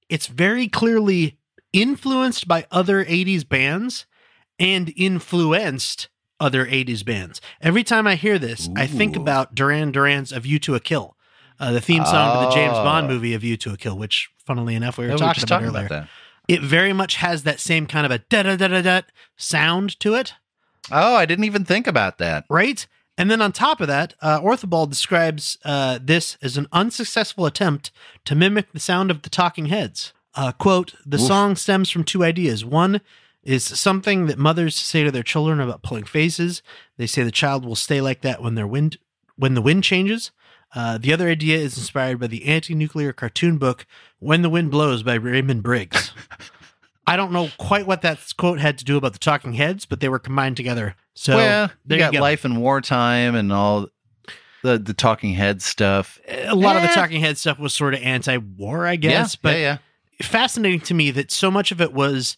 it's 0.10 0.28
very 0.28 0.68
clearly 0.68 1.38
influenced 1.74 2.47
by 2.47 2.66
other 2.72 3.03
80s 3.05 3.47
bands 3.47 4.05
and 4.58 4.91
influenced 4.95 6.10
other 6.39 6.66
80s 6.66 7.05
bands. 7.05 7.41
Every 7.62 7.84
time 7.84 8.08
I 8.08 8.16
hear 8.16 8.39
this, 8.39 8.70
I 8.76 8.88
think 8.88 9.16
about 9.16 9.55
Duran 9.55 9.91
Duran's 9.91 10.32
A 10.32 10.39
View 10.39 10.60
to 10.60 10.76
a 10.76 10.80
Kill, 10.80 11.16
uh, 11.60 11.72
the 11.72 11.82
theme 11.82 12.05
song 12.05 12.39
to 12.41 12.49
the 12.49 12.55
James 12.55 12.74
Oh. 12.78 12.84
Bond 12.84 13.08
movie 13.08 13.34
A 13.34 13.39
View 13.39 13.58
to 13.58 13.72
a 13.74 13.78
Kill, 13.78 13.97
which, 13.97 14.30
funnily 14.45 14.76
enough, 14.76 14.97
we 14.97 15.05
were 15.08 15.18
talking, 15.18 15.34
just 15.34 15.43
about 15.45 15.55
talking 15.62 15.68
earlier. 15.70 15.86
about 15.88 16.01
that. 16.03 16.10
It 16.47 16.62
very 16.62 16.93
much 16.93 17.16
has 17.16 17.43
that 17.43 17.60
same 17.60 17.88
kind 17.88 18.05
of 18.05 18.12
a 18.12 18.20
da 18.20 18.43
da 18.43 18.55
da 18.55 18.68
da 18.68 18.82
da 18.82 19.01
sound 19.36 19.99
to 19.99 20.14
it, 20.16 20.34
Oh, 20.91 21.16
I 21.16 21.26
didn't 21.26 21.43
even 21.45 21.66
think 21.66 21.86
about 21.88 22.18
that. 22.20 22.45
right? 22.49 22.88
And 23.18 23.30
then 23.32 23.41
on 23.41 23.51
top 23.51 23.82
of 23.82 23.88
that, 23.88 24.14
uh, 24.22 24.39
Orthobald 24.39 24.89
describes 24.89 25.58
uh, 25.66 25.99
this 26.01 26.38
as 26.41 26.55
an 26.55 26.68
unsuccessful 26.72 27.45
attempt 27.45 27.91
to 28.26 28.36
mimic 28.36 28.72
the 28.72 28.80
sound 28.80 29.10
of 29.12 29.24
the 29.24 29.30
Talking 29.30 29.66
Heads. 29.66 30.14
Uh, 30.36 30.51
quote, 30.51 30.93
the 31.05 31.18
Oof. 31.18 31.24
song 31.28 31.55
stems 31.55 31.89
from 31.89 32.03
two 32.03 32.24
ideas. 32.24 32.64
One 32.64 33.01
is 33.43 33.66
something 33.66 34.28
that 34.28 34.38
mothers 34.38 34.76
say 34.76 35.03
to 35.03 35.12
their 35.12 35.24
children 35.24 35.60
about 35.60 35.82
pulling 35.82 36.03
faces. 36.05 36.62
They 36.97 37.08
say 37.08 37.24
the 37.24 37.32
child 37.32 37.66
will 37.66 37.76
stay 37.76 37.99
like 38.01 38.22
that 38.22 38.41
when 38.41 38.55
their 38.55 38.68
wind 38.68 38.97
when 39.36 39.55
the 39.55 39.62
wind 39.62 39.84
changes. 39.84 40.32
Uh, 40.76 40.97
the 40.97 41.13
other 41.13 41.30
idea 41.30 41.57
is 41.57 41.78
inspired 41.78 42.20
by 42.20 42.28
the 42.28 42.45
anti-nuclear 42.45 43.13
cartoon 43.13 43.57
book 43.57 43.86
"When 44.20 44.41
the 44.41 44.49
Wind 44.49 44.72
Blows" 44.72 45.03
by 45.03 45.15
Raymond 45.15 45.63
Briggs. 45.63 46.11
I 47.07 47.15
don't 47.15 47.32
know 47.32 47.49
quite 47.57 47.88
what 47.88 48.01
that 48.01 48.20
quote 48.38 48.59
had 48.59 48.78
to 48.80 48.86
do 48.86 48.97
about 48.97 49.13
the 49.13 49.20
Talking 49.20 49.53
Heads, 49.53 49.86
but 49.86 50.01
they 50.01 50.09
were 50.09 50.20
combined 50.20 50.57
together. 50.57 50.95
So 51.13 51.38
well, 51.38 51.72
you 51.88 51.97
got 51.97 52.11
go. 52.13 52.20
life 52.20 52.43
in 52.43 52.57
wartime 52.57 53.34
and 53.34 53.51
all 53.53 53.88
the 54.61 54.78
the 54.78 54.93
talking 54.93 55.34
head 55.34 55.61
stuff. 55.61 56.20
a 56.28 56.53
lot 56.53 56.76
of 56.76 56.82
the 56.82 56.89
Eh. 56.89 56.93
Talking 56.95 57.22
Head 57.22 57.38
stuff 57.38 57.59
was 57.59 57.74
sort 57.74 57.93
of 57.93 58.01
anti-war, 58.01 58.86
I 58.86 58.97
guess, 58.97 59.36
yeah, 59.36 59.39
but 59.41 59.53
yeah, 59.53 59.78
yeah. 60.20 60.26
fascinating 60.26 60.82
to 60.82 60.93
me 60.93 61.11
that 61.11 61.32
so 61.32 61.49
much 61.49 61.72
of 61.72 61.80
it 61.80 61.93
was 61.93 62.38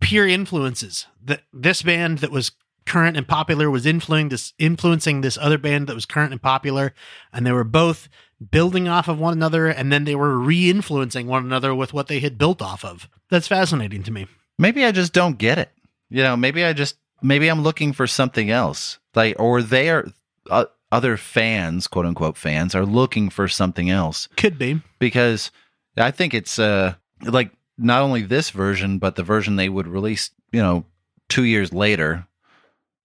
pure 0.00 0.26
influences. 0.26 1.06
That 1.22 1.42
this 1.52 1.82
band 1.82 2.18
that 2.18 2.32
was 2.32 2.52
current 2.90 3.16
and 3.16 3.26
popular 3.28 3.70
was 3.70 3.86
influencing 3.86 4.28
this 4.30 4.52
influencing 4.58 5.20
this 5.20 5.38
other 5.40 5.58
band 5.58 5.86
that 5.86 5.94
was 5.94 6.06
current 6.06 6.32
and 6.32 6.42
popular, 6.42 6.92
and 7.32 7.46
they 7.46 7.52
were 7.52 7.64
both 7.82 8.08
building 8.50 8.88
off 8.88 9.06
of 9.08 9.18
one 9.18 9.32
another, 9.32 9.66
and 9.68 9.92
then 9.92 10.04
they 10.04 10.14
were 10.16 10.38
re-influencing 10.38 11.26
one 11.26 11.44
another 11.44 11.74
with 11.74 11.92
what 11.92 12.08
they 12.08 12.20
had 12.20 12.38
built 12.38 12.60
off 12.62 12.84
of. 12.84 13.08
That's 13.30 13.46
fascinating 13.48 14.02
to 14.04 14.10
me. 14.10 14.26
Maybe 14.58 14.84
I 14.84 14.92
just 14.92 15.12
don't 15.12 15.38
get 15.38 15.58
it. 15.58 15.70
You 16.08 16.22
know, 16.22 16.36
maybe 16.36 16.64
I 16.64 16.72
just 16.72 16.96
maybe 17.22 17.48
I'm 17.48 17.62
looking 17.62 17.92
for 17.92 18.06
something 18.06 18.50
else. 18.50 18.98
Like, 19.14 19.36
or 19.38 19.62
they 19.62 19.88
are 19.90 20.08
uh, 20.50 20.64
other 20.90 21.16
fans, 21.16 21.86
quote 21.86 22.06
unquote 22.06 22.36
fans, 22.36 22.74
are 22.74 22.86
looking 22.86 23.30
for 23.30 23.46
something 23.48 23.90
else 23.90 24.28
Could 24.36 24.58
be. 24.58 24.80
because 24.98 25.50
I 25.96 26.10
think 26.10 26.34
it's 26.34 26.58
uh 26.58 26.94
like 27.22 27.50
not 27.78 28.02
only 28.02 28.22
this 28.22 28.50
version, 28.50 28.98
but 28.98 29.14
the 29.16 29.22
version 29.22 29.56
they 29.56 29.68
would 29.68 29.86
release, 29.86 30.30
you 30.52 30.60
know, 30.60 30.84
two 31.28 31.44
years 31.44 31.72
later, 31.72 32.26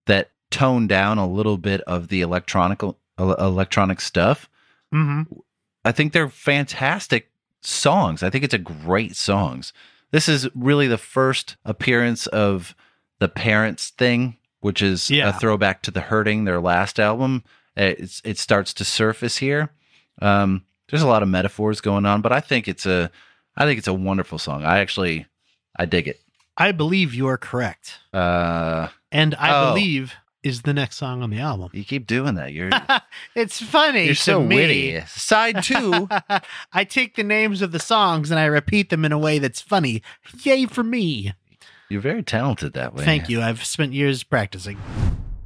that 0.05 0.31
toned 0.51 0.89
down 0.89 1.17
a 1.17 1.27
little 1.27 1.57
bit 1.57 1.81
of 1.81 2.07
the 2.09 2.21
electronical 2.21 2.97
el- 3.17 3.33
electronic 3.35 4.01
stuff. 4.01 4.49
hmm 4.91 5.23
I 5.83 5.91
think 5.91 6.13
they're 6.13 6.29
fantastic 6.29 7.29
songs. 7.61 8.23
I 8.23 8.29
think 8.31 8.43
it's 8.43 8.53
a 8.55 8.57
great 8.59 9.15
songs. 9.15 9.71
This 10.11 10.27
is 10.27 10.47
really 10.55 10.87
the 10.87 10.97
first 10.97 11.57
appearance 11.65 12.25
of 12.27 12.75
the 13.19 13.27
parents 13.29 13.89
thing, 13.91 14.37
which 14.61 14.81
is 14.81 15.09
Yeah. 15.11 15.29
a 15.29 15.33
throwback 15.33 15.81
to 15.83 15.91
the 15.91 16.01
Hurting, 16.01 16.45
their 16.45 16.59
last 16.59 16.99
album. 16.99 17.43
It's, 17.75 18.21
it 18.25 18.37
starts 18.39 18.73
to 18.75 18.85
surface 18.85 19.37
here. 19.37 19.69
Um, 20.21 20.63
There's 20.89 21.01
a 21.03 21.07
lot 21.07 21.21
of 21.23 21.29
metaphors 21.29 21.81
going 21.81 22.05
on, 22.05 22.21
but 22.21 22.31
I 22.31 22.39
think 22.39 22.67
it's 22.67 22.85
a 22.85 23.11
I 23.57 23.65
think 23.65 23.77
it's 23.77 23.87
a 23.87 23.93
wonderful 23.93 24.37
song. 24.37 24.63
I 24.65 24.79
actually 24.79 25.25
I 25.77 25.85
dig 25.85 26.07
it. 26.07 26.19
I 26.57 26.71
believe 26.71 27.13
you 27.13 27.27
are 27.27 27.37
correct. 27.37 27.99
Uh 28.13 28.87
And 29.11 29.35
I 29.35 29.49
Oh. 29.53 29.73
believe 29.73 30.13
is 30.43 30.61
the 30.61 30.73
next 30.73 30.97
song 30.97 31.23
on 31.23 31.31
the 31.31 31.39
album. 31.39 31.69
you 31.73 31.83
keep 31.83 32.05
doing 32.05 32.35
that. 32.35 32.53
You're 32.53 32.69
it's 33.35 33.59
funny. 33.61 34.05
you're 34.05 34.13
so 34.15 34.43
me. 34.43 34.55
witty. 34.55 35.01
Side 35.07 35.63
2 35.63 36.07
I 36.73 36.83
take 36.83 37.15
the 37.15 37.23
names 37.23 37.61
of 37.63 37.71
the 37.71 37.79
songs 37.79 38.29
and 38.29 38.39
I 38.39 38.45
repeat 38.45 38.89
them 38.91 39.05
in 39.05 39.11
a 39.11 39.17
way 39.17 39.39
that's 39.39 39.61
funny. 39.61 40.03
Yay 40.43 40.67
for 40.67 40.83
me. 40.83 41.33
You're 41.89 42.01
very 42.01 42.21
talented 42.23 42.73
that 42.73 42.93
way. 42.93 43.03
Thank 43.05 43.27
you. 43.29 43.41
I've 43.41 43.63
spent 43.65 43.93
years 43.93 44.23
practicing. 44.23 44.77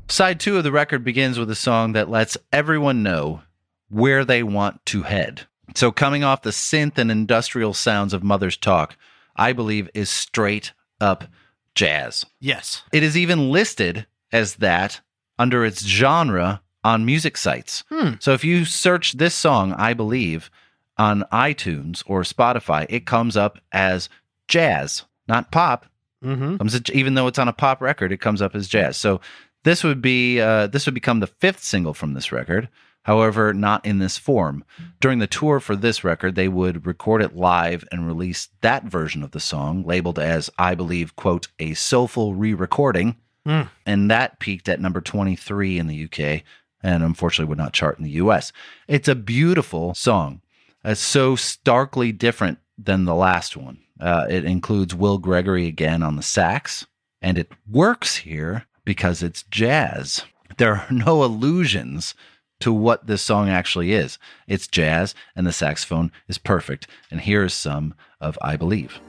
Side 0.09 0.39
two 0.39 0.57
of 0.57 0.63
the 0.63 0.71
record 0.71 1.03
begins 1.03 1.37
with 1.39 1.49
a 1.49 1.55
song 1.55 1.93
that 1.93 2.09
lets 2.09 2.35
everyone 2.51 3.03
know 3.03 3.41
where 3.89 4.25
they 4.25 4.43
want 4.43 4.85
to 4.87 5.03
head. 5.03 5.43
So, 5.75 5.91
coming 5.91 6.23
off 6.23 6.41
the 6.41 6.49
synth 6.49 6.97
and 6.97 7.11
industrial 7.11 7.73
sounds 7.73 8.13
of 8.13 8.23
Mother's 8.23 8.57
Talk, 8.57 8.97
I 9.35 9.53
believe 9.53 9.87
is 9.93 10.09
straight 10.09 10.73
up 10.99 11.25
jazz. 11.75 12.25
Yes. 12.39 12.83
It 12.91 13.03
is 13.03 13.17
even 13.17 13.51
listed 13.51 14.05
as 14.31 14.55
that 14.55 15.01
under 15.37 15.63
its 15.65 15.85
genre 15.85 16.61
on 16.83 17.05
music 17.05 17.37
sites. 17.37 17.83
Hmm. 17.89 18.11
So, 18.19 18.33
if 18.33 18.43
you 18.43 18.65
search 18.65 19.13
this 19.13 19.35
song, 19.35 19.73
I 19.73 19.93
believe, 19.93 20.49
on 20.97 21.23
iTunes 21.31 22.03
or 22.05 22.21
Spotify, 22.21 22.85
it 22.89 23.05
comes 23.05 23.35
up 23.37 23.57
as 23.71 24.09
jazz, 24.47 25.05
not 25.27 25.51
pop, 25.51 25.85
Mm-hmm. 26.23 26.57
comes 26.57 26.81
even 26.91 27.13
though 27.13 27.27
it's 27.27 27.39
on 27.39 27.47
a 27.47 27.53
pop 27.53 27.79
record, 27.81 28.11
it 28.11 28.19
comes 28.19 28.41
up 28.41 28.53
as 28.53 28.67
jazz. 28.67 28.97
So 28.97 29.21
this 29.63 29.85
would 29.85 30.01
be 30.01 30.41
uh, 30.41 30.67
this 30.67 30.85
would 30.85 30.93
become 30.93 31.21
the 31.21 31.27
fifth 31.27 31.63
single 31.63 31.93
from 31.93 32.13
this 32.13 32.33
record. 32.33 32.67
However, 33.09 33.55
not 33.55 33.83
in 33.87 33.97
this 33.97 34.19
form. 34.19 34.63
During 34.99 35.17
the 35.17 35.25
tour 35.25 35.59
for 35.59 35.75
this 35.75 36.03
record, 36.03 36.35
they 36.35 36.47
would 36.47 36.85
record 36.85 37.23
it 37.23 37.35
live 37.35 37.83
and 37.91 38.05
release 38.05 38.49
that 38.61 38.83
version 38.83 39.23
of 39.23 39.31
the 39.31 39.39
song, 39.39 39.83
labeled 39.83 40.19
as, 40.19 40.51
I 40.59 40.75
believe, 40.75 41.15
quote, 41.15 41.47
a 41.57 41.73
soulful 41.73 42.35
re-recording, 42.35 43.15
Mm. 43.47 43.67
and 43.83 44.11
that 44.11 44.37
peaked 44.39 44.69
at 44.69 44.79
number 44.79 45.01
23 45.01 45.79
in 45.79 45.87
the 45.87 46.03
UK, 46.03 46.43
and 46.83 47.01
unfortunately 47.01 47.49
would 47.49 47.57
not 47.57 47.73
chart 47.73 47.97
in 47.97 48.03
the 48.03 48.11
US. 48.11 48.51
It's 48.87 49.07
a 49.07 49.15
beautiful 49.15 49.95
song. 49.95 50.41
It's 50.85 51.01
so 51.01 51.35
starkly 51.35 52.11
different 52.11 52.59
than 52.77 53.05
the 53.05 53.15
last 53.15 53.57
one. 53.57 53.79
Uh, 53.99 54.27
it 54.29 54.45
includes 54.45 54.93
Will 54.93 55.17
Gregory 55.17 55.65
again 55.65 56.03
on 56.03 56.15
the 56.15 56.21
sax, 56.21 56.85
and 57.23 57.39
it 57.39 57.51
works 57.67 58.17
here 58.17 58.67
because 58.85 59.23
it's 59.23 59.41
jazz. 59.49 60.25
There 60.57 60.75
are 60.75 60.87
no 60.91 61.23
illusions 61.23 62.13
to 62.59 62.73
what 62.73 63.07
this 63.07 63.21
song 63.21 63.49
actually 63.49 63.93
is. 63.93 64.17
It's 64.47 64.67
jazz, 64.67 65.15
and 65.35 65.47
the 65.47 65.51
saxophone 65.51 66.11
is 66.27 66.37
perfect. 66.37 66.87
And 67.09 67.21
here 67.21 67.43
is 67.43 67.53
some 67.53 67.93
of 68.19 68.37
I 68.41 68.55
Believe. 68.55 68.99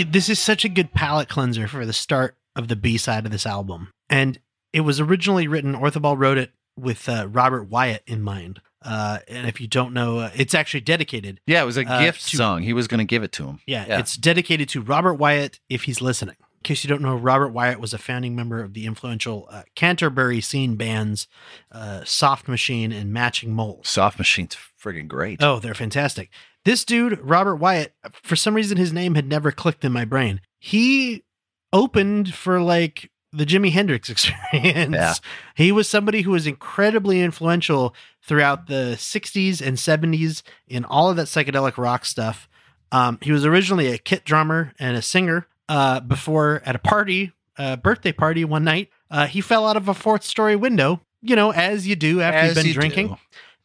It, 0.00 0.12
this 0.12 0.28
is 0.28 0.38
such 0.38 0.64
a 0.64 0.68
good 0.68 0.92
palate 0.92 1.28
cleanser 1.28 1.68
for 1.68 1.84
the 1.86 1.92
start 1.92 2.36
of 2.56 2.68
the 2.68 2.76
B 2.76 2.96
side 2.98 3.24
of 3.26 3.32
this 3.32 3.46
album. 3.46 3.92
And 4.08 4.38
it 4.72 4.80
was 4.82 5.00
originally 5.00 5.46
written, 5.48 5.74
Orthoball 5.74 6.18
wrote 6.18 6.38
it 6.38 6.52
with 6.76 7.08
uh, 7.08 7.26
Robert 7.28 7.64
Wyatt 7.64 8.02
in 8.06 8.22
mind. 8.22 8.60
Uh, 8.82 9.18
and 9.26 9.46
if 9.48 9.60
you 9.60 9.66
don't 9.66 9.92
know, 9.92 10.18
uh, 10.20 10.30
it's 10.36 10.54
actually 10.54 10.80
dedicated. 10.82 11.40
Yeah, 11.46 11.62
it 11.62 11.66
was 11.66 11.76
a 11.76 11.84
Uh, 11.84 12.00
gift 12.00 12.28
to- 12.28 12.36
song. 12.36 12.62
He 12.62 12.72
was 12.72 12.86
going 12.86 12.98
to 12.98 13.04
give 13.04 13.22
it 13.24 13.32
to 13.32 13.46
him. 13.46 13.60
Yeah, 13.66 13.84
Yeah. 13.88 13.98
it's 13.98 14.16
dedicated 14.16 14.68
to 14.70 14.80
Robert 14.80 15.14
Wyatt 15.14 15.58
if 15.68 15.84
he's 15.84 16.00
listening. 16.00 16.36
In 16.40 16.62
case 16.64 16.82
you 16.84 16.88
don't 16.88 17.02
know, 17.02 17.14
Robert 17.16 17.50
Wyatt 17.50 17.78
was 17.80 17.94
a 17.94 17.98
founding 17.98 18.34
member 18.34 18.62
of 18.62 18.74
the 18.74 18.84
influential 18.86 19.48
uh, 19.50 19.62
Canterbury 19.76 20.40
scene 20.40 20.74
bands 20.76 21.28
uh, 21.70 22.02
Soft 22.04 22.48
Machine 22.48 22.90
and 22.92 23.12
Matching 23.12 23.52
Moles. 23.54 23.88
Soft 23.88 24.18
Machine's 24.18 24.56
friggin' 24.80 25.06
great. 25.08 25.40
Oh, 25.42 25.60
they're 25.60 25.74
fantastic. 25.74 26.30
This 26.64 26.84
dude, 26.84 27.18
Robert 27.20 27.56
Wyatt, 27.56 27.94
for 28.12 28.36
some 28.36 28.54
reason 28.54 28.76
his 28.76 28.92
name 28.92 29.14
had 29.14 29.26
never 29.26 29.50
clicked 29.50 29.84
in 29.84 29.92
my 29.92 30.04
brain. 30.04 30.40
He 30.58 31.24
opened 31.72 32.34
for 32.34 32.60
like 32.60 33.10
the 33.32 33.46
Jimi 33.46 33.70
Hendrix 33.70 34.08
experience. 34.10 34.94
Yeah. 34.94 35.14
He 35.54 35.72
was 35.72 35.88
somebody 35.88 36.22
who 36.22 36.32
was 36.32 36.46
incredibly 36.46 37.20
influential 37.20 37.94
throughout 38.22 38.66
the 38.66 38.94
60s 38.96 39.64
and 39.64 39.76
70s 39.76 40.42
in 40.66 40.84
all 40.84 41.10
of 41.10 41.16
that 41.16 41.26
psychedelic 41.26 41.78
rock 41.78 42.04
stuff. 42.04 42.48
Um, 42.90 43.18
he 43.20 43.32
was 43.32 43.44
originally 43.44 43.88
a 43.88 43.98
kit 43.98 44.24
drummer 44.24 44.72
and 44.78 44.96
a 44.96 45.02
singer 45.02 45.46
uh, 45.68 46.00
before 46.00 46.62
at 46.64 46.74
a 46.74 46.78
party, 46.78 47.32
a 47.56 47.76
birthday 47.76 48.12
party 48.12 48.44
one 48.44 48.64
night, 48.64 48.88
uh, 49.10 49.26
he 49.26 49.40
fell 49.40 49.66
out 49.66 49.76
of 49.76 49.88
a 49.88 49.94
fourth 49.94 50.24
story 50.24 50.56
window, 50.56 51.00
you 51.22 51.36
know, 51.36 51.52
as 51.52 51.86
you 51.86 51.96
do 51.96 52.20
after 52.20 52.38
As 52.38 52.48
you've 52.48 52.56
been 52.56 52.66
you 52.66 52.74
drinking. 52.74 53.18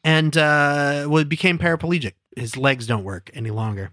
And 0.04 0.36
uh, 0.38 1.06
well, 1.10 1.24
became 1.24 1.58
paraplegic. 1.58 2.14
His 2.36 2.58
legs 2.58 2.88
don't 2.88 3.04
work 3.04 3.30
any 3.34 3.52
longer. 3.52 3.92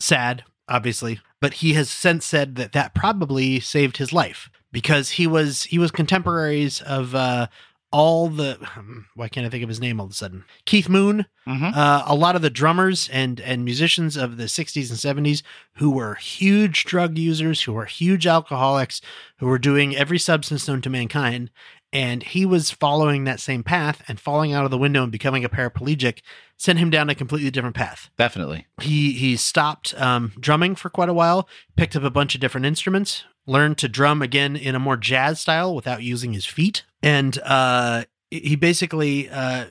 Sad, 0.00 0.44
obviously, 0.68 1.20
but 1.40 1.54
he 1.54 1.74
has 1.74 1.90
since 1.90 2.24
said 2.24 2.56
that 2.56 2.72
that 2.72 2.94
probably 2.94 3.60
saved 3.60 3.96
his 3.96 4.12
life 4.12 4.48
because 4.72 5.10
he 5.10 5.26
was 5.26 5.64
he 5.64 5.78
was 5.78 5.90
contemporaries 5.90 6.80
of 6.82 7.14
uh, 7.14 7.48
all 7.90 8.28
the 8.28 8.54
hmm, 8.62 9.00
why 9.16 9.28
can't 9.28 9.44
I 9.46 9.50
think 9.50 9.62
of 9.64 9.68
his 9.68 9.80
name 9.80 9.98
all 9.98 10.06
of 10.06 10.12
a 10.12 10.14
sudden? 10.14 10.44
Keith 10.66 10.88
Moon, 10.88 11.26
Mhm. 11.48 11.74
uh, 11.74 12.02
a 12.06 12.14
lot 12.14 12.36
of 12.36 12.42
the 12.42 12.50
drummers 12.50 13.08
and 13.08 13.40
and 13.40 13.64
musicians 13.64 14.16
of 14.16 14.36
the 14.36 14.44
60s 14.48 14.90
and 14.90 14.98
70s 14.98 15.42
who 15.74 15.90
were 15.90 16.14
huge 16.14 16.84
drug 16.84 17.18
users, 17.18 17.62
who 17.62 17.72
were 17.72 17.86
huge 17.86 18.26
alcoholics, 18.26 19.00
who 19.38 19.46
were 19.46 19.58
doing 19.58 19.96
every 19.96 20.18
substance 20.18 20.68
known 20.68 20.80
to 20.82 20.90
mankind. 20.90 21.50
And 21.92 22.22
he 22.22 22.44
was 22.44 22.70
following 22.70 23.24
that 23.24 23.40
same 23.40 23.62
path 23.62 24.02
and 24.08 24.20
falling 24.20 24.52
out 24.52 24.64
of 24.64 24.70
the 24.70 24.76
window 24.78 25.02
and 25.02 25.12
becoming 25.12 25.44
a 25.44 25.48
paraplegic 25.48 26.20
sent 26.58 26.78
him 26.78 26.90
down 26.90 27.08
a 27.08 27.14
completely 27.14 27.50
different 27.50 27.76
path. 27.76 28.10
Definitely. 28.18 28.66
He 28.80 29.12
he 29.12 29.36
stopped 29.36 29.94
um, 30.00 30.32
drumming 30.38 30.74
for 30.74 30.90
quite 30.90 31.08
a 31.08 31.14
while, 31.14 31.48
picked 31.76 31.96
up 31.96 32.02
a 32.02 32.10
bunch 32.10 32.34
of 32.34 32.40
different 32.40 32.66
instruments, 32.66 33.24
learned 33.46 33.78
to 33.78 33.88
drum 33.88 34.20
again 34.20 34.54
in 34.54 34.74
a 34.74 34.80
more 34.80 34.96
jazz 34.96 35.40
style 35.40 35.74
without 35.74 36.02
using 36.02 36.34
his 36.34 36.44
feet, 36.44 36.84
and 37.02 37.38
uh, 37.44 38.04
he 38.30 38.56
basically 38.56 39.30
uh, 39.30 39.66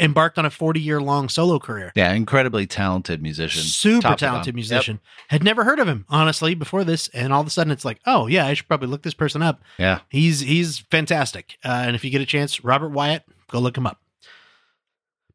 embarked 0.00 0.38
on 0.38 0.44
a 0.44 0.50
forty 0.50 0.80
year 0.80 1.00
long 1.00 1.28
solo 1.28 1.58
career. 1.58 1.92
Yeah, 1.94 2.12
incredibly 2.12 2.66
talented 2.66 3.22
musician. 3.22 3.62
Super 3.62 4.14
talented 4.14 4.54
musician. 4.54 5.00
Had 5.28 5.44
never 5.44 5.64
heard 5.64 5.78
of 5.78 5.86
him 5.86 6.06
honestly 6.08 6.54
before 6.54 6.84
this, 6.84 7.08
and 7.08 7.32
all 7.32 7.40
of 7.40 7.46
a 7.46 7.50
sudden 7.50 7.70
it's 7.70 7.84
like, 7.84 8.00
oh 8.06 8.26
yeah, 8.26 8.46
I 8.46 8.54
should 8.54 8.66
probably 8.68 8.88
look 8.88 9.02
this 9.02 9.14
person 9.14 9.42
up. 9.42 9.60
Yeah. 9.78 10.00
He's 10.08 10.40
he's 10.40 10.78
fantastic, 10.90 11.56
uh, 11.64 11.84
and 11.86 11.94
if 11.94 12.04
you 12.04 12.10
get 12.10 12.20
a 12.20 12.26
chance, 12.26 12.64
Robert 12.64 12.90
Wyatt, 12.90 13.24
go 13.48 13.60
look 13.60 13.76
him 13.76 13.86
up. 13.86 14.00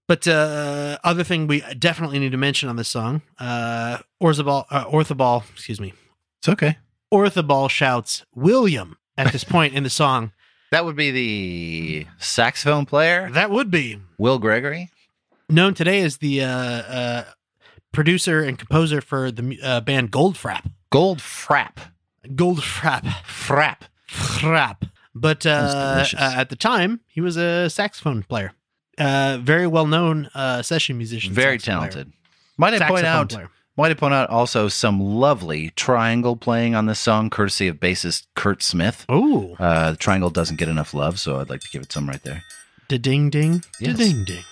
But 0.08 0.28
uh, 0.28 0.98
other 1.04 1.24
thing 1.24 1.48
we 1.48 1.62
definitely 1.80 2.20
need 2.20 2.32
to 2.32 2.38
mention 2.38 2.70
on 2.70 2.76
this 2.76 2.90
song, 2.90 3.22
uh, 3.40 4.00
Orzabal, 4.22 4.66
uh, 4.70 4.86
Orthoball, 4.86 5.50
excuse 5.52 5.80
me, 5.80 5.94
It's 6.40 6.50
okay. 6.50 6.78
Orthoball 7.12 7.70
shouts 7.70 8.24
William 8.36 8.98
at 9.18 9.32
this 9.32 9.44
point 9.44 9.74
in 9.74 9.84
the 9.84 9.90
song. 9.90 10.32
That 10.76 10.84
would 10.84 10.98
be 10.98 11.10
the 11.12 12.08
saxophone 12.18 12.86
player, 12.86 13.30
That 13.32 13.50
would 13.50 13.72
be 13.72 13.98
Will 14.18 14.40
Gregory. 14.40 14.90
known 15.48 15.74
today 15.74 16.02
as 16.02 16.18
the 16.18 16.42
uh, 16.44 16.48
uh, 16.50 17.24
producer 17.94 18.42
and 18.44 18.60
composer 18.60 19.00
for 19.00 19.32
the 19.32 19.42
mu- 19.42 19.56
uh, 19.64 19.80
band 19.80 20.12
Goldfrapp. 20.12 20.70
Gold 20.90 21.20
Frap. 21.20 21.78
Goldfrapp, 22.28 23.04
Frap. 23.26 23.84
Frap. 24.10 24.90
But 25.14 25.46
uh, 25.46 25.94
delicious. 25.96 26.20
uh, 26.20 26.34
at 26.36 26.50
the 26.50 26.58
time, 26.58 27.00
he 27.08 27.22
was 27.22 27.38
a 27.38 27.70
saxophone 27.70 28.24
player, 28.24 28.52
uh, 28.98 29.38
very 29.42 29.68
well 29.68 29.88
known 29.88 30.30
uh, 30.36 30.62
session 30.62 30.98
musician. 30.98 31.32
Very 31.34 31.58
saxophone 31.58 31.78
player. 31.78 31.92
talented. 31.92 32.14
Might 32.58 32.82
I 32.82 32.90
point 32.90 33.06
out 33.06 33.30
player. 33.30 33.50
Wanted 33.78 33.96
to 33.96 34.00
point 34.00 34.14
out 34.14 34.30
also 34.30 34.70
some 34.70 35.02
lovely 35.02 35.72
triangle 35.72 36.38
playing 36.38 36.76
on 36.76 36.86
this 36.86 36.98
song, 36.98 37.30
courtesy 37.30 37.68
of 37.68 37.76
bassist 37.76 38.26
Curt 38.34 38.64
Smith. 38.64 39.06
Ooh, 39.12 39.54
uh, 39.60 39.92
the 39.92 39.98
triangle 39.98 40.30
doesn't 40.30 40.56
get 40.56 40.70
enough 40.70 40.94
love, 40.94 41.20
so 41.20 41.42
I'd 41.42 41.50
like 41.50 41.60
to 41.60 41.70
give 41.74 41.82
it 41.82 41.92
some 41.92 42.08
right 42.08 42.24
there. 42.24 42.42
Da 42.88 42.98
ding 42.98 43.30
ding, 43.30 43.66
da 43.82 43.92
ding 43.92 44.24
ding. 44.24 44.44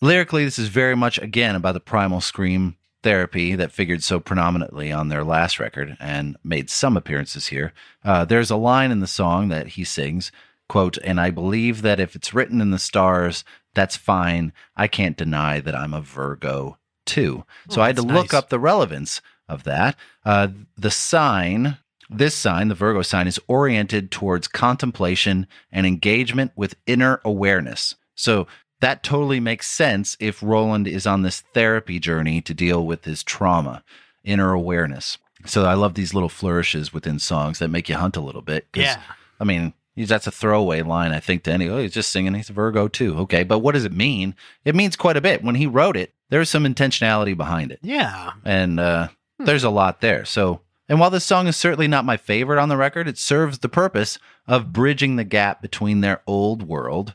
Lyrically, 0.00 0.44
this 0.44 0.60
is 0.60 0.68
very 0.68 0.94
much 0.94 1.18
again 1.18 1.56
about 1.56 1.72
the 1.72 1.80
primal 1.80 2.20
scream 2.20 2.76
therapy 3.02 3.56
that 3.56 3.72
figured 3.72 4.04
so 4.04 4.20
predominantly 4.20 4.92
on 4.92 5.08
their 5.08 5.24
last 5.24 5.58
record 5.58 5.96
and 5.98 6.36
made 6.44 6.70
some 6.70 6.96
appearances 6.96 7.48
here. 7.48 7.72
Uh, 8.04 8.24
there's 8.24 8.50
a 8.50 8.56
line 8.56 8.92
in 8.92 9.00
the 9.00 9.08
song 9.08 9.48
that 9.48 9.68
he 9.68 9.82
sings 9.82 10.30
quote, 10.68 10.98
and 10.98 11.20
I 11.20 11.30
believe 11.30 11.82
that 11.82 12.00
if 12.00 12.14
it's 12.14 12.34
written 12.34 12.60
in 12.60 12.70
the 12.70 12.78
stars, 12.78 13.44
that's 13.74 13.96
fine. 13.96 14.52
I 14.76 14.86
can't 14.88 15.16
deny 15.16 15.60
that 15.60 15.74
I'm 15.74 15.94
a 15.94 16.00
Virgo 16.00 16.78
too. 17.06 17.44
So 17.70 17.80
Oh, 17.80 17.84
I 17.84 17.88
had 17.88 17.96
to 17.96 18.02
that's 18.02 18.14
look 18.14 18.34
up 18.34 18.48
the 18.50 18.58
relevance 18.58 19.20
of 19.48 19.64
that. 19.64 19.96
Uh, 20.24 20.48
the 20.76 20.90
sign, 20.90 21.78
this 22.10 22.34
sign, 22.34 22.68
the 22.68 22.74
Virgo 22.74 23.02
sign, 23.02 23.26
is 23.26 23.40
oriented 23.48 24.10
towards 24.10 24.46
contemplation 24.48 25.46
and 25.72 25.86
engagement 25.86 26.52
with 26.54 26.76
inner 26.86 27.20
awareness. 27.24 27.94
So 28.14 28.46
that 28.80 29.02
totally 29.02 29.40
makes 29.40 29.68
sense 29.68 30.16
if 30.20 30.42
Roland 30.42 30.86
is 30.86 31.06
on 31.06 31.22
this 31.22 31.40
therapy 31.54 31.98
journey 31.98 32.40
to 32.42 32.54
deal 32.54 32.86
with 32.86 33.04
his 33.04 33.22
trauma, 33.22 33.82
inner 34.22 34.52
awareness. 34.52 35.18
So 35.46 35.64
I 35.64 35.74
love 35.74 35.94
these 35.94 36.14
little 36.14 36.28
flourishes 36.28 36.92
within 36.92 37.18
songs 37.18 37.58
that 37.58 37.68
make 37.68 37.88
you 37.88 37.94
hunt 37.94 38.16
a 38.16 38.20
little 38.20 38.42
bit. 38.42 38.66
Yeah. 38.74 39.00
I 39.40 39.44
mean, 39.44 39.72
that's 40.06 40.26
a 40.28 40.30
throwaway 40.30 40.82
line, 40.82 41.10
I 41.12 41.18
think, 41.18 41.42
to 41.44 41.52
any, 41.52 41.68
oh, 41.68 41.78
he's 41.78 41.92
just 41.94 42.12
singing, 42.12 42.34
he's 42.34 42.50
a 42.50 42.52
Virgo 42.52 42.86
too. 42.86 43.16
Okay. 43.18 43.42
But 43.42 43.58
what 43.58 43.72
does 43.72 43.84
it 43.84 43.92
mean? 43.92 44.36
It 44.64 44.76
means 44.76 44.94
quite 44.94 45.16
a 45.16 45.20
bit. 45.20 45.42
When 45.42 45.56
he 45.56 45.66
wrote 45.66 45.96
it, 45.96 46.14
there's 46.30 46.48
some 46.48 46.64
intentionality 46.64 47.36
behind 47.36 47.72
it 47.72 47.80
Yeah. 47.82 48.32
and 48.44 48.78
uh, 48.78 49.08
there's 49.40 49.64
a 49.64 49.70
lot 49.70 50.00
there. 50.00 50.24
So, 50.24 50.60
and 50.88 51.00
while 51.00 51.10
this 51.10 51.24
song 51.24 51.46
is 51.48 51.56
certainly 51.56 51.88
not 51.88 52.04
my 52.04 52.16
favorite 52.16 52.60
on 52.60 52.68
the 52.68 52.76
record, 52.76 53.08
it 53.08 53.18
serves 53.18 53.58
the 53.58 53.68
purpose 53.68 54.18
of 54.46 54.72
bridging 54.72 55.16
the 55.16 55.24
gap 55.24 55.60
between 55.60 56.00
their 56.00 56.22
old 56.26 56.62
world 56.62 57.14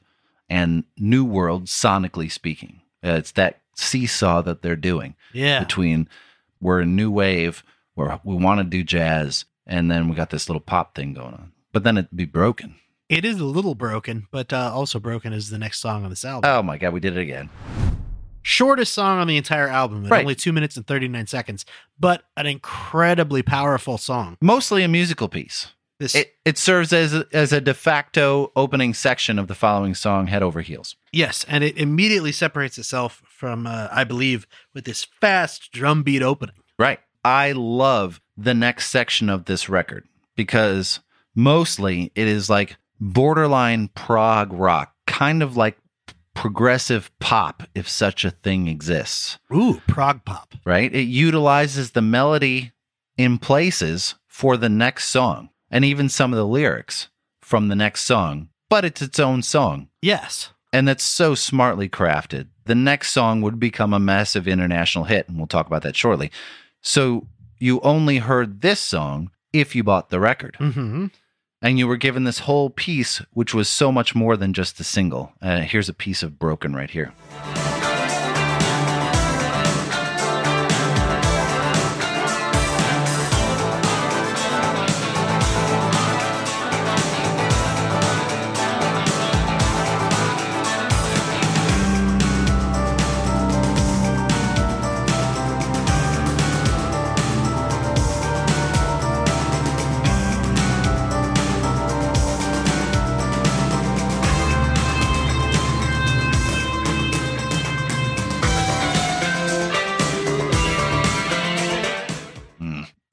and 0.49 0.84
new 0.97 1.23
world, 1.23 1.65
sonically 1.65 2.29
speaking. 2.31 2.81
Uh, 3.03 3.11
it's 3.13 3.31
that 3.31 3.61
seesaw 3.75 4.41
that 4.41 4.61
they're 4.61 4.75
doing 4.75 5.15
Yeah. 5.31 5.59
between 5.59 6.07
we're 6.61 6.81
a 6.81 6.86
new 6.86 7.09
wave 7.09 7.63
where 7.95 8.19
we 8.23 8.36
want 8.36 8.59
to 8.59 8.63
do 8.63 8.84
jazz, 8.84 9.45
and 9.65 9.89
then 9.89 10.07
we 10.09 10.15
got 10.15 10.29
this 10.31 10.49
little 10.49 10.61
pop 10.61 10.93
thing 10.95 11.13
going 11.13 11.34
on. 11.34 11.51
But 11.74 11.84
then 11.84 11.97
it'd 11.97 12.15
be 12.15 12.26
broken. 12.26 12.76
It 13.09 13.26
is 13.26 13.39
a 13.39 13.45
little 13.45 13.76
broken, 13.76 14.28
but 14.32 14.53
uh, 14.53 14.71
also 14.74 14.99
broken 14.99 15.34
is 15.34 15.49
the 15.49 15.57
next 15.57 15.80
song 15.82 16.03
on 16.05 16.09
this 16.09 16.24
album. 16.24 16.49
Oh 16.49 16.63
my 16.63 16.78
god, 16.78 16.93
we 16.93 16.99
did 17.01 17.17
it 17.17 17.21
again. 17.21 17.49
Shortest 18.41 18.93
song 18.93 19.19
on 19.19 19.28
the 19.28 19.38
entire 19.38 19.67
album, 19.69 20.05
Right. 20.05 20.21
only 20.21 20.36
two 20.36 20.51
minutes 20.51 20.76
and 20.76 20.86
39 20.86 21.28
seconds, 21.28 21.65
but 21.99 22.24
an 22.36 22.45
incredibly 22.45 23.41
powerful 23.41 23.97
song. 23.97 24.38
Mostly 24.41 24.84
a 24.84 24.88
musical 24.88 25.30
piece. 25.30 25.67
This, 25.99 26.13
It 26.15 26.34
it 26.43 26.57
serves 26.57 26.91
as 26.91 27.13
a, 27.13 27.26
as 27.32 27.53
a 27.53 27.61
de 27.61 27.74
facto 27.74 28.51
opening 28.55 28.93
section 28.93 29.39
of 29.39 29.47
the 29.47 29.55
following 29.55 29.93
song, 29.95 30.28
Head 30.28 30.43
Over 30.43 30.61
Heels. 30.61 30.95
yes, 31.13 31.45
and 31.47 31.63
it 31.63 31.78
immediately 31.78 32.32
separates 32.34 32.78
itself 32.78 33.21
from, 33.30 33.65
uh, 33.65 33.88
I 33.91 34.03
believe, 34.03 34.45
with 34.74 34.84
this 34.86 35.05
fast 35.21 35.71
drum 35.71 36.03
beat 36.03 36.21
opening. 36.21 36.55
Right. 36.78 36.99
I 37.24 37.53
love 37.53 38.19
the 38.36 38.53
next 38.53 38.89
section 38.89 39.30
of 39.30 39.45
this 39.45 39.69
record 39.69 40.05
because 40.36 40.99
mostly 41.36 42.11
it 42.15 42.27
is 42.27 42.49
like 42.49 42.77
borderline 42.99 43.89
prog 43.89 44.51
rock, 44.53 44.93
kind 45.07 45.43
of 45.43 45.57
like 45.57 45.77
progressive 46.34 47.11
pop, 47.19 47.63
if 47.75 47.88
such 47.88 48.25
a 48.25 48.31
thing 48.31 48.67
exists, 48.67 49.38
Ooh, 49.53 49.81
prog 49.88 50.25
pop. 50.25 50.53
right? 50.65 50.93
It 50.93 51.03
utilizes 51.03 51.91
the 51.91 52.01
melody 52.01 52.71
in 53.17 53.38
places 53.38 54.15
for 54.27 54.57
the 54.57 54.69
next 54.69 55.09
song 55.09 55.49
and 55.69 55.86
even 55.86 56.09
some 56.09 56.34
of 56.34 56.38
the 56.38 56.47
lyrics 56.47 57.09
from 57.41 57.67
the 57.67 57.75
next 57.75 58.01
song, 58.03 58.49
but 58.69 58.84
it's 58.84 59.01
its 59.01 59.19
own 59.19 59.43
song. 59.43 59.89
Yes. 60.01 60.49
And 60.71 60.88
that's 60.88 61.03
so 61.03 61.36
smartly 61.36 61.88
crafted. 61.88 62.47
The 62.65 62.73
next 62.75 63.11
song 63.13 63.41
would 63.41 63.59
become 63.59 63.93
a 63.93 63.99
massive 63.99 64.47
international 64.47 65.03
hit, 65.03 65.27
and 65.29 65.38
we'll 65.38 65.45
talk 65.45 65.67
about 65.67 65.84
that 65.84 65.95
shortly. 65.95 66.31
So 66.81 67.27
you 67.59 67.79
only 67.81 68.17
heard 68.17 68.61
this 68.61 68.79
song 68.79 69.29
if 69.51 69.75
you 69.75 69.84
bought 69.84 70.09
the 70.09 70.19
record. 70.19 70.55
hmm 70.57 71.07
And 71.64 71.80
you 71.80 71.88
were 71.88 71.95
given 71.95 72.26
this 72.26 72.39
whole 72.39 72.70
piece, 72.70 73.22
which 73.32 73.53
was 73.53 73.70
so 73.70 73.89
much 73.89 74.14
more 74.14 74.36
than 74.36 74.51
just 74.51 74.78
the 74.78 74.84
single. 74.84 75.32
Uh, 75.41 75.61
here's 75.61 75.88
a 75.88 75.93
piece 75.93 76.22
of 76.22 76.38
Broken 76.38 76.76
right 76.76 76.89
here. 76.89 77.14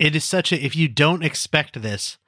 It 0.01 0.17
is 0.17 0.25
such 0.25 0.51
a, 0.53 0.57
if 0.65 0.75
you 0.75 0.89
don't 0.89 1.23
expect 1.23 1.81
this 1.83 2.19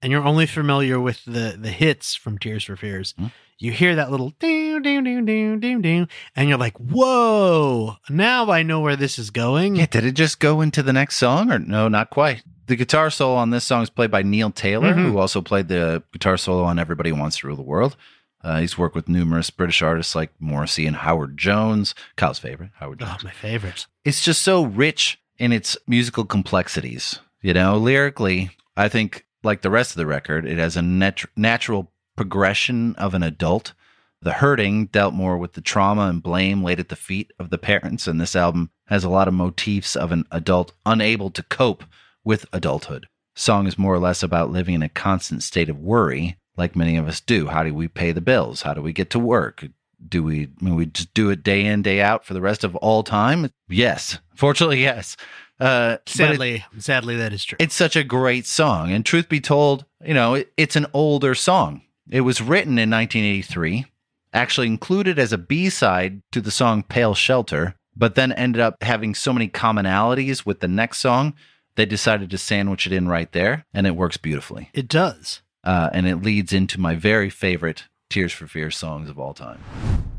and 0.00 0.12
you're 0.12 0.24
only 0.24 0.46
familiar 0.46 1.00
with 1.00 1.24
the, 1.24 1.56
the 1.58 1.70
hits 1.70 2.14
from 2.14 2.38
Tears 2.38 2.64
for 2.64 2.76
Fears, 2.76 3.14
Hmm. 3.18 3.26
you 3.58 3.72
hear 3.72 3.94
that 3.94 4.10
little 4.10 4.30
ding, 4.38 4.82
ding, 4.82 5.02
ding, 5.04 5.24
ding, 5.24 5.58
ding, 5.60 5.80
ding, 5.80 6.08
and 6.36 6.48
you're 6.48 6.58
like, 6.58 6.76
whoa, 6.78 7.96
now 8.10 8.50
I 8.50 8.62
know 8.62 8.80
where 8.80 8.96
this 8.96 9.18
is 9.18 9.30
going. 9.30 9.76
Yeah, 9.76 9.86
did 9.86 10.04
it 10.04 10.12
just 10.12 10.40
go 10.40 10.60
into 10.60 10.82
the 10.82 10.92
next 10.92 11.16
song 11.16 11.50
or 11.50 11.58
no, 11.58 11.88
not 11.88 12.10
quite? 12.10 12.42
The 12.66 12.76
guitar 12.76 13.10
solo 13.10 13.34
on 13.36 13.50
this 13.50 13.64
song 13.64 13.82
is 13.82 13.90
played 13.90 14.10
by 14.10 14.22
Neil 14.22 14.50
Taylor, 14.50 14.94
Mhm. 14.94 15.10
who 15.10 15.18
also 15.18 15.40
played 15.42 15.68
the 15.68 16.02
guitar 16.12 16.36
solo 16.36 16.64
on 16.64 16.78
Everybody 16.78 17.12
Wants 17.12 17.38
to 17.38 17.46
Rule 17.46 17.56
the 17.56 17.62
World. 17.62 17.96
Uh, 18.44 18.60
he's 18.60 18.76
worked 18.76 18.94
with 18.96 19.08
numerous 19.08 19.50
British 19.50 19.82
artists 19.82 20.14
like 20.16 20.32
Morrissey 20.40 20.86
and 20.86 20.96
Howard 20.96 21.36
Jones, 21.38 21.94
Kyle's 22.16 22.40
favorite, 22.40 22.70
Howard 22.80 22.98
Jones. 22.98 23.12
Oh, 23.22 23.24
my 23.24 23.30
favorite. 23.30 23.86
It's 24.04 24.24
just 24.24 24.42
so 24.42 24.64
rich 24.64 25.20
in 25.38 25.52
its 25.52 25.76
musical 25.86 26.24
complexities. 26.24 27.20
You 27.40 27.54
know, 27.54 27.76
lyrically, 27.76 28.50
I 28.76 28.88
think, 28.88 29.26
like 29.42 29.62
the 29.62 29.70
rest 29.70 29.90
of 29.92 29.96
the 29.96 30.06
record, 30.06 30.46
it 30.46 30.58
has 30.58 30.76
a 30.76 30.82
nat- 30.82 31.24
natural 31.36 31.90
progression 32.16 32.94
of 32.96 33.14
an 33.14 33.22
adult. 33.22 33.72
The 34.20 34.34
Hurting 34.34 34.86
dealt 34.86 35.14
more 35.14 35.36
with 35.36 35.54
the 35.54 35.60
trauma 35.60 36.02
and 36.02 36.22
blame 36.22 36.62
laid 36.62 36.78
at 36.78 36.88
the 36.88 36.96
feet 36.96 37.32
of 37.40 37.50
the 37.50 37.58
parents, 37.58 38.06
and 38.06 38.20
this 38.20 38.36
album 38.36 38.70
has 38.86 39.02
a 39.02 39.08
lot 39.08 39.26
of 39.26 39.34
motifs 39.34 39.96
of 39.96 40.12
an 40.12 40.24
adult 40.30 40.72
unable 40.86 41.30
to 41.30 41.42
cope 41.42 41.82
with 42.24 42.46
adulthood. 42.52 43.08
Song 43.34 43.66
is 43.66 43.78
more 43.78 43.94
or 43.94 43.98
less 43.98 44.22
about 44.22 44.50
living 44.50 44.74
in 44.74 44.82
a 44.82 44.88
constant 44.88 45.42
state 45.42 45.68
of 45.68 45.78
worry, 45.78 46.36
like 46.56 46.76
many 46.76 46.96
of 46.96 47.08
us 47.08 47.20
do. 47.20 47.48
How 47.48 47.64
do 47.64 47.74
we 47.74 47.88
pay 47.88 48.12
the 48.12 48.20
bills? 48.20 48.62
How 48.62 48.74
do 48.74 48.82
we 48.82 48.92
get 48.92 49.10
to 49.10 49.18
work? 49.18 49.66
Do 50.08 50.22
we, 50.22 50.48
we 50.60 50.86
just 50.86 51.14
do 51.14 51.30
it 51.30 51.42
day 51.42 51.64
in, 51.64 51.82
day 51.82 52.00
out 52.00 52.24
for 52.24 52.34
the 52.34 52.40
rest 52.40 52.64
of 52.64 52.74
all 52.76 53.02
time? 53.02 53.50
Yes. 53.68 54.18
Fortunately, 54.34 54.80
yes. 54.82 55.16
Uh, 55.60 55.96
but 55.96 56.00
it- 56.06 56.08
Sadly, 56.08 56.64
sadly, 56.78 57.16
that 57.16 57.32
is 57.32 57.44
true. 57.44 57.56
it's 57.60 57.74
such 57.74 57.94
a 57.96 58.02
great 58.04 58.46
song. 58.46 58.90
And 58.90 59.04
truth 59.06 59.28
be 59.28 59.40
told, 59.40 59.84
you 60.04 60.14
know, 60.14 60.34
it, 60.34 60.52
it's 60.56 60.76
an 60.76 60.86
older 60.92 61.34
song. 61.34 61.82
It 62.10 62.22
was 62.22 62.42
written 62.42 62.78
in 62.78 62.90
1983, 62.90 63.86
actually 64.32 64.66
included 64.66 65.18
as 65.18 65.32
a 65.32 65.38
B 65.38 65.70
side 65.70 66.22
to 66.32 66.40
the 66.40 66.50
song 66.50 66.82
Pale 66.82 67.14
Shelter, 67.14 67.74
but 67.96 68.14
then 68.16 68.32
ended 68.32 68.60
up 68.60 68.82
having 68.82 69.14
so 69.14 69.32
many 69.32 69.48
commonalities 69.48 70.44
with 70.44 70.60
the 70.60 70.68
next 70.68 70.98
song, 70.98 71.34
they 71.76 71.86
decided 71.86 72.28
to 72.30 72.38
sandwich 72.38 72.86
it 72.86 72.92
in 72.92 73.06
right 73.08 73.30
there, 73.32 73.64
and 73.72 73.86
it 73.86 73.96
works 73.96 74.16
beautifully. 74.16 74.68
it 74.74 74.88
does. 74.88 75.42
Uh, 75.64 75.88
and 75.92 76.08
it 76.08 76.16
leads 76.16 76.52
into 76.52 76.80
my 76.80 76.96
very 76.96 77.30
favorite 77.30 77.84
Tears 78.12 78.32
for 78.34 78.46
Fears 78.46 78.76
songs 78.76 79.08
of 79.08 79.18
all 79.18 79.32
time 79.32 79.58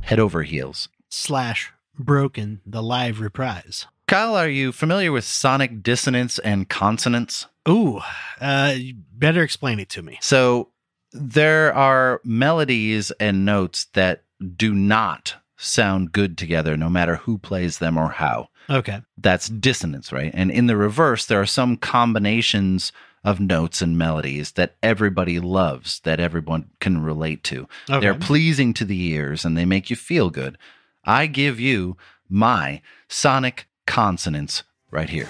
Head 0.02 0.20
Over 0.20 0.42
Heels. 0.42 0.90
Slash 1.10 1.72
broken 1.96 2.60
the 2.66 2.82
live 2.82 3.20
reprise. 3.20 3.86
Kyle, 4.08 4.36
are 4.36 4.50
you 4.50 4.72
familiar 4.72 5.12
with 5.12 5.24
sonic 5.24 5.84
dissonance 5.84 6.40
and 6.40 6.68
consonance? 6.68 7.46
Ooh, 7.70 8.02
uh, 8.42 8.76
better 9.14 9.44
explain 9.44 9.80
it 9.80 9.90
to 9.90 10.02
me. 10.02 10.18
So 10.22 10.70
there 11.12 11.72
are 11.76 12.20
melodies 12.24 13.12
and 13.20 13.46
notes 13.46 13.86
that 13.94 14.24
do 14.58 14.74
not 14.74 15.36
sound 15.58 16.12
good 16.12 16.36
together, 16.36 16.76
no 16.76 16.90
matter 16.90 17.18
who 17.18 17.38
plays 17.38 17.78
them 17.78 17.96
or 17.96 18.10
how. 18.10 18.48
Okay. 18.72 19.02
That's 19.20 19.50
dissonance, 19.50 20.12
right? 20.12 20.32
And 20.34 20.50
in 20.50 20.66
the 20.66 20.78
reverse, 20.78 21.28
there 21.28 21.40
are 21.40 21.46
some 21.46 21.78
combinations 21.78 22.92
of 23.24 23.40
notes 23.40 23.82
and 23.82 23.98
melodies 23.98 24.52
that 24.54 24.76
everybody 24.84 25.40
loves, 25.40 26.00
that 26.02 26.20
everyone 26.20 26.70
can 26.80 27.02
relate 27.02 27.44
to. 27.46 27.68
Okay. 27.90 28.00
They're 28.02 28.16
pleasing 28.16 28.74
to 28.76 28.86
the 28.86 29.02
ears 29.12 29.46
and 29.46 29.56
they 29.58 29.66
make 29.66 29.90
you 29.90 29.96
feel 29.96 30.30
good. 30.30 30.58
I 31.06 31.28
give 31.28 31.60
you 31.60 31.98
my 32.30 32.82
sonic 33.08 33.68
consonants 33.86 34.64
right 34.92 35.10
here. 35.10 35.28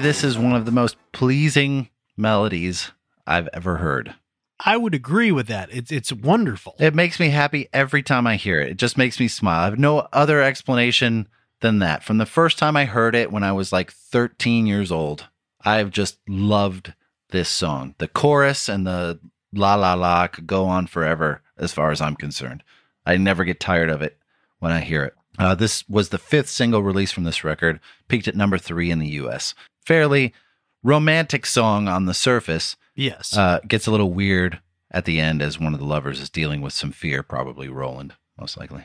This 0.00 0.24
is 0.24 0.38
one 0.38 0.54
of 0.54 0.64
the 0.64 0.72
most 0.72 0.96
pleasing 1.12 1.88
melodies 2.16 2.90
I've 3.26 3.48
ever 3.52 3.76
heard. 3.76 4.14
I 4.64 4.76
would 4.76 4.94
agree 4.94 5.32
with 5.32 5.46
that. 5.46 5.68
It's 5.72 5.90
it's 5.92 6.12
wonderful. 6.12 6.74
It 6.78 6.94
makes 6.94 7.18
me 7.20 7.30
happy 7.30 7.68
every 7.72 8.02
time 8.02 8.26
I 8.26 8.36
hear 8.36 8.60
it. 8.60 8.70
It 8.70 8.76
just 8.76 8.98
makes 8.98 9.18
me 9.18 9.28
smile. 9.28 9.60
I 9.60 9.64
have 9.66 9.78
no 9.78 10.08
other 10.12 10.42
explanation 10.42 11.28
than 11.60 11.78
that. 11.78 12.02
From 12.02 12.18
the 12.18 12.26
first 12.26 12.58
time 12.58 12.76
I 12.76 12.84
heard 12.84 13.14
it 13.14 13.32
when 13.32 13.42
I 13.42 13.52
was 13.52 13.72
like 13.72 13.90
13 13.90 14.66
years 14.66 14.90
old, 14.90 15.28
I've 15.64 15.90
just 15.90 16.18
loved 16.28 16.94
this 17.30 17.48
song. 17.48 17.94
The 17.98 18.08
chorus 18.08 18.68
and 18.68 18.86
the 18.86 19.20
la 19.52 19.74
la 19.76 19.94
la 19.94 20.26
could 20.26 20.46
go 20.46 20.66
on 20.66 20.86
forever 20.86 21.42
as 21.56 21.72
far 21.72 21.90
as 21.90 22.00
I'm 22.00 22.16
concerned. 22.16 22.62
I 23.06 23.16
never 23.16 23.44
get 23.44 23.60
tired 23.60 23.90
of 23.90 24.02
it 24.02 24.18
when 24.58 24.72
I 24.72 24.80
hear 24.80 25.04
it. 25.04 25.14
Uh, 25.38 25.54
this 25.54 25.88
was 25.88 26.08
the 26.08 26.18
fifth 26.18 26.48
single 26.48 26.82
released 26.82 27.14
from 27.14 27.24
this 27.24 27.44
record, 27.44 27.80
peaked 28.08 28.28
at 28.28 28.36
number 28.36 28.58
three 28.58 28.90
in 28.90 28.98
the 28.98 29.08
US. 29.08 29.54
Fairly 29.84 30.34
romantic 30.82 31.46
song 31.46 31.88
on 31.88 32.06
the 32.06 32.14
surface, 32.14 32.76
yes. 32.94 33.36
uh, 33.36 33.60
gets 33.66 33.86
a 33.86 33.90
little 33.90 34.12
weird 34.12 34.60
at 34.90 35.04
the 35.04 35.20
end 35.20 35.40
as 35.40 35.58
one 35.60 35.72
of 35.72 35.80
the 35.80 35.86
lovers 35.86 36.20
is 36.20 36.30
dealing 36.30 36.60
with 36.60 36.72
some 36.72 36.90
fear, 36.92 37.22
probably 37.22 37.68
Roland, 37.68 38.14
most 38.38 38.58
likely. 38.58 38.84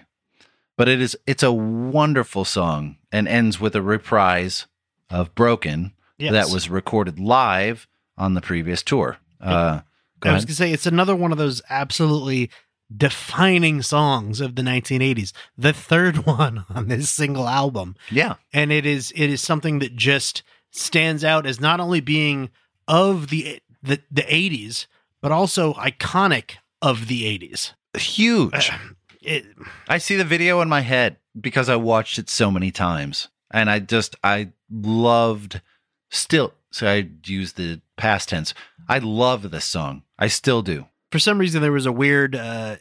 But 0.78 0.89
it 0.89 1.02
is 1.02 1.18
it's 1.26 1.43
a 1.43 1.54
wonderful 1.54 2.43
song 2.46 2.98
and 3.12 3.28
ends 3.28 3.60
with 3.60 3.76
a 3.76 3.82
reprise 3.82 4.68
of 5.10 5.34
Broken 5.36 5.93
Yes. 6.18 6.32
that 6.32 6.50
was 6.54 6.70
recorded 6.70 7.20
live 7.20 7.88
on 8.18 8.36
the 8.36 8.41
previous 8.41 8.82
tour. 8.84 9.18
Uh, 9.41 9.82
I 10.24 10.32
was 10.32 10.43
ahead. 10.43 10.48
to 10.48 10.56
say 10.56 10.72
it's 10.72 10.86
another 10.86 11.16
one 11.16 11.32
of 11.34 11.38
those 11.38 11.62
absolutely 11.70 12.50
defining 12.96 13.82
songs 13.82 14.42
of 14.42 14.56
the 14.56 14.62
1980s. 14.62 15.32
The 15.58 15.74
third 15.74 16.18
one 16.26 16.66
on 16.70 16.88
this 16.88 17.10
single 17.10 17.48
album. 17.48 17.96
Yeah. 18.12 18.36
and 18.54 18.72
it 18.72 18.86
is 18.86 19.12
it 19.16 19.30
is 19.30 19.42
something 19.42 19.80
that 19.80 19.96
just 19.96 20.44
stands 20.72 21.24
out 21.24 21.46
as 21.46 21.60
not 21.60 21.80
only 21.80 22.02
being 22.02 22.50
of 22.88 23.30
the 23.30 23.60
the, 23.82 24.02
the 24.12 24.24
80s 24.24 24.88
but 25.22 25.32
also 25.32 25.74
iconic 25.74 26.56
of 26.82 27.08
the 27.08 27.24
80s 27.40 27.74
Huge. 27.98 28.70
Uh, 28.70 28.78
it, 29.22 29.46
I 29.88 29.98
see 29.98 30.16
the 30.16 30.24
video 30.24 30.62
in 30.62 30.70
my 30.70 30.82
head 30.82 31.18
because 31.40 31.70
I 31.70 31.76
watched 31.76 32.18
it 32.20 32.30
so 32.30 32.52
many 32.52 32.72
times. 32.72 33.30
And 33.52 33.70
I 33.70 33.80
just, 33.80 34.16
I 34.24 34.50
loved, 34.70 35.62
still, 36.10 36.54
so 36.72 36.88
I 36.88 37.10
use 37.26 37.54
the 37.54 37.82
past 37.96 38.30
tense. 38.30 38.54
I 38.88 39.00
love 39.00 39.50
this 39.50 39.66
song. 39.66 40.04
I 40.20 40.28
still 40.28 40.62
do. 40.62 40.88
For 41.12 41.20
some 41.20 41.38
reason 41.38 41.62
there 41.62 41.72
was 41.72 41.86
a 41.86 41.91
weird 41.91 42.36
uh 42.36 42.76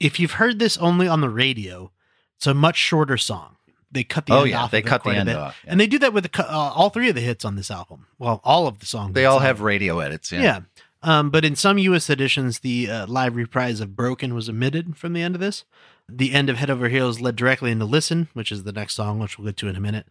if 0.00 0.18
you've 0.20 0.32
heard 0.32 0.58
this 0.58 0.76
only 0.78 1.06
on 1.08 1.20
the 1.20 1.28
radio 1.28 1.90
it's 2.36 2.46
a 2.46 2.54
much 2.54 2.76
shorter 2.76 3.16
song 3.16 3.56
they 3.90 4.04
cut 4.04 4.26
the 4.26 4.34
Oh, 4.34 4.40
end 4.42 4.50
yeah, 4.50 4.62
off 4.64 4.70
they 4.70 4.82
cut 4.82 5.02
the 5.04 5.10
end 5.10 5.30
off, 5.30 5.56
yeah. 5.64 5.70
and 5.70 5.80
they 5.80 5.86
do 5.86 5.98
that 6.00 6.12
with 6.12 6.30
the, 6.30 6.42
uh, 6.44 6.46
all 6.52 6.90
three 6.90 7.08
of 7.08 7.14
the 7.14 7.20
hits 7.22 7.44
on 7.44 7.56
this 7.56 7.70
album 7.70 8.06
well 8.18 8.40
all 8.44 8.66
of 8.66 8.78
the 8.80 8.86
songs 8.86 9.14
They 9.14 9.24
all 9.24 9.38
have 9.38 9.60
radio 9.60 10.00
edits. 10.00 10.30
Yeah. 10.32 10.40
Yeah. 10.42 10.60
Um, 11.00 11.30
but 11.30 11.44
in 11.44 11.54
some 11.54 11.78
U.S. 11.78 12.10
editions, 12.10 12.58
the 12.58 12.90
uh, 12.90 13.06
live 13.06 13.36
reprise 13.36 13.80
of 13.80 13.94
Broken 13.94 14.34
was 14.34 14.48
omitted 14.48 14.96
from 14.96 15.12
the 15.12 15.22
end 15.22 15.36
of 15.36 15.40
this. 15.40 15.64
The 16.08 16.32
end 16.34 16.50
of 16.50 16.56
Head 16.56 16.70
Over 16.70 16.88
Heels 16.88 17.20
led 17.20 17.36
directly 17.36 17.70
into 17.70 17.84
Listen, 17.84 18.26
which 18.34 18.50
is 18.50 18.64
the 18.64 18.72
next 18.72 18.96
song, 18.96 19.20
which 19.20 19.38
we'll 19.38 19.46
get 19.46 19.56
to 19.58 19.68
in 19.68 19.76
a 19.76 19.80
minute. 19.80 20.06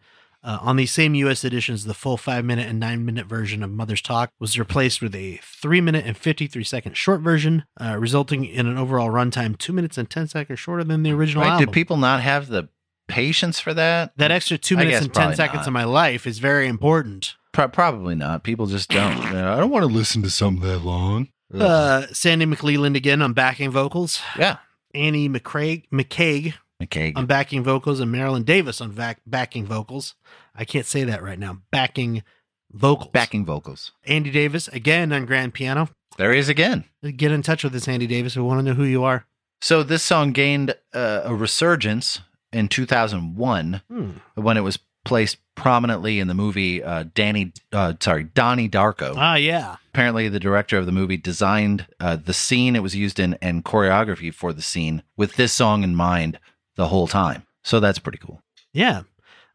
Uh, 0.48 0.60
on 0.62 0.78
these 0.78 0.92
same 0.94 1.14
U.S. 1.16 1.44
editions, 1.44 1.84
the 1.84 1.94
full 1.94 2.16
five 2.16 2.46
minute 2.46 2.68
and 2.70 2.80
nine 2.80 3.04
minute 3.06 3.26
version 3.26 3.62
of 3.64 3.70
Mother's 3.70 4.02
Talk 4.02 4.32
was 4.40 4.58
replaced 4.58 5.02
with 5.02 5.14
a 5.14 5.42
three 5.44 5.82
minute 5.82 6.06
and 6.06 6.16
53 6.18 6.64
second 6.64 6.96
short 6.96 7.20
version, 7.20 7.66
uh, 7.82 7.98
resulting 8.00 8.46
in 8.46 8.66
an 8.66 8.78
overall 8.78 9.10
runtime 9.10 9.58
two 9.58 9.74
minutes 9.74 9.98
and 9.98 10.10
10 10.10 10.30
seconds 10.30 10.58
shorter 10.60 10.86
than 10.86 11.04
the 11.04 11.12
original 11.12 11.44
Right? 11.44 11.52
album. 11.52 11.66
Do 11.66 11.72
people 11.74 11.98
not 11.98 12.22
have 12.22 12.48
the 12.48 12.70
patience 13.10 13.60
for 13.60 13.74
that? 13.74 14.14
that 14.16 14.32
extra 14.32 14.58
two 14.58 14.78
minutes 14.78 15.02
and 15.02 15.14
10 15.14 15.36
seconds 15.36 15.60
not. 15.62 15.68
of 15.68 15.74
my 15.74 15.84
life 15.84 16.26
is 16.26 16.40
very 16.40 16.68
important. 16.68 17.36
Pro- 17.52 17.68
probably 17.68 18.16
not. 18.16 18.44
People 18.44 18.68
just 18.68 18.90
don't. 18.90 19.18
You 19.18 19.34
know, 19.34 19.54
I 19.54 19.58
don't 19.58 19.70
want 19.70 19.84
to 19.84 19.92
listen 19.94 20.22
to 20.24 20.30
something 20.30 20.66
that 20.66 20.80
long. 20.80 21.28
Uh, 21.54 22.06
Sandy 22.14 22.46
McLelland 22.46 22.96
again 22.96 23.22
on 23.22 23.34
backing 23.34 23.72
vocals. 23.72 24.22
yeah. 24.40 24.58
Annie 24.94 25.28
McCraig, 25.30 25.84
McCaig 25.92 26.54
McKay. 26.82 27.14
on 27.16 27.26
backing 27.26 27.64
vocals 27.64 28.00
and 28.00 28.12
Marilyn 28.12 28.44
Davis 28.44 28.82
on 28.82 28.92
vac- 28.92 29.22
backing 29.26 29.66
vocals. 29.66 30.16
I 30.56 30.66
can't 30.66 30.86
say 30.86 31.04
that 31.06 31.24
right 31.24 31.40
now. 31.40 31.60
Backing 31.72 32.24
vocals. 32.72 33.12
Backing 33.12 33.46
vocals. 33.46 33.92
Andy 34.06 34.30
Davis 34.30 34.68
again 34.70 35.12
on 35.12 35.26
grand 35.26 35.54
piano. 35.54 35.90
There 36.18 36.34
he 36.34 36.40
is 36.40 36.50
again. 36.50 36.84
Get 37.16 37.32
in 37.32 37.42
touch 37.42 37.64
with 37.64 37.76
us, 37.76 37.88
Andy 37.88 38.08
Davis. 38.08 38.36
We 38.36 38.42
want 38.44 38.60
to 38.60 38.64
know 38.64 38.74
who 38.74 38.84
you 38.84 39.04
are. 39.04 39.26
So 39.62 39.82
this 39.84 40.04
song 40.04 40.32
gained 40.34 40.76
uh, 40.94 41.22
a 41.26 41.34
resurgence 41.36 42.22
in 42.54 42.68
2001 42.68 43.82
Hmm. 43.90 44.10
when 44.36 44.58
it 44.58 44.62
was 44.62 44.80
placed 45.04 45.38
prominently 45.56 46.20
in 46.20 46.28
the 46.28 46.34
movie 46.34 46.84
uh, 46.84 47.06
Danny, 47.16 47.54
uh, 47.72 47.94
sorry, 48.00 48.26
Donnie 48.26 48.70
Darko. 48.70 49.14
Ah, 49.18 49.36
yeah. 49.36 49.78
Apparently, 49.94 50.28
the 50.30 50.40
director 50.40 50.78
of 50.78 50.86
the 50.86 50.92
movie 50.92 51.18
designed 51.18 51.88
uh, 52.00 52.18
the 52.18 52.34
scene 52.34 52.76
it 52.76 52.84
was 52.84 52.96
used 52.96 53.20
in 53.20 53.36
and 53.42 53.64
choreography 53.66 54.34
for 54.34 54.54
the 54.54 54.62
scene 54.62 55.02
with 55.16 55.36
this 55.38 55.54
song 55.54 55.84
in 55.84 55.96
mind 55.96 56.40
the 56.78 56.88
whole 56.88 57.08
time. 57.08 57.44
So 57.64 57.80
that's 57.82 58.00
pretty 58.00 58.20
cool. 58.20 58.42
Yeah. 58.74 59.02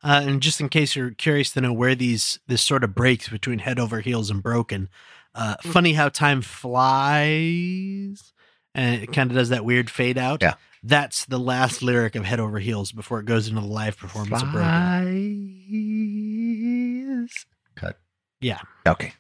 Uh, 0.05 0.21
and 0.25 0.43
just 0.43 0.61
in 0.61 0.69
case 0.69 0.95
you're 0.97 1.13
curious 1.13 1.53
to 1.53 1.61
know 1.61 1.73
where 1.73 1.95
these 1.95 2.41
this 2.49 2.61
sort 2.61 2.85
of 2.85 2.95
breaks 2.95 3.29
between 3.29 3.61
head 3.61 3.79
over 3.79 4.01
heels 4.01 4.31
and 4.31 4.43
broken, 4.43 4.89
uh, 5.35 5.55
funny 5.63 5.93
how 5.95 6.09
time 6.11 6.43
flies, 6.43 8.33
and 8.75 9.03
it 9.03 9.13
kind 9.13 9.31
of 9.31 9.37
does 9.37 9.49
that 9.51 9.65
weird 9.65 9.89
fade 9.89 10.19
out. 10.19 10.43
Yeah. 10.43 10.55
that's 10.83 11.25
the 11.27 11.39
last 11.39 11.83
lyric 11.83 12.17
of 12.17 12.25
Head 12.25 12.41
Over 12.41 12.59
Heels 12.59 12.91
before 12.91 13.21
it 13.21 13.27
goes 13.27 13.47
into 13.49 13.61
the 13.61 13.67
live 13.67 13.97
performance 13.97 14.43
of 14.43 14.51
Broken. 14.51 14.73
Cut. 17.77 17.99
Yeah. 18.41 18.59
Okay. 18.87 19.15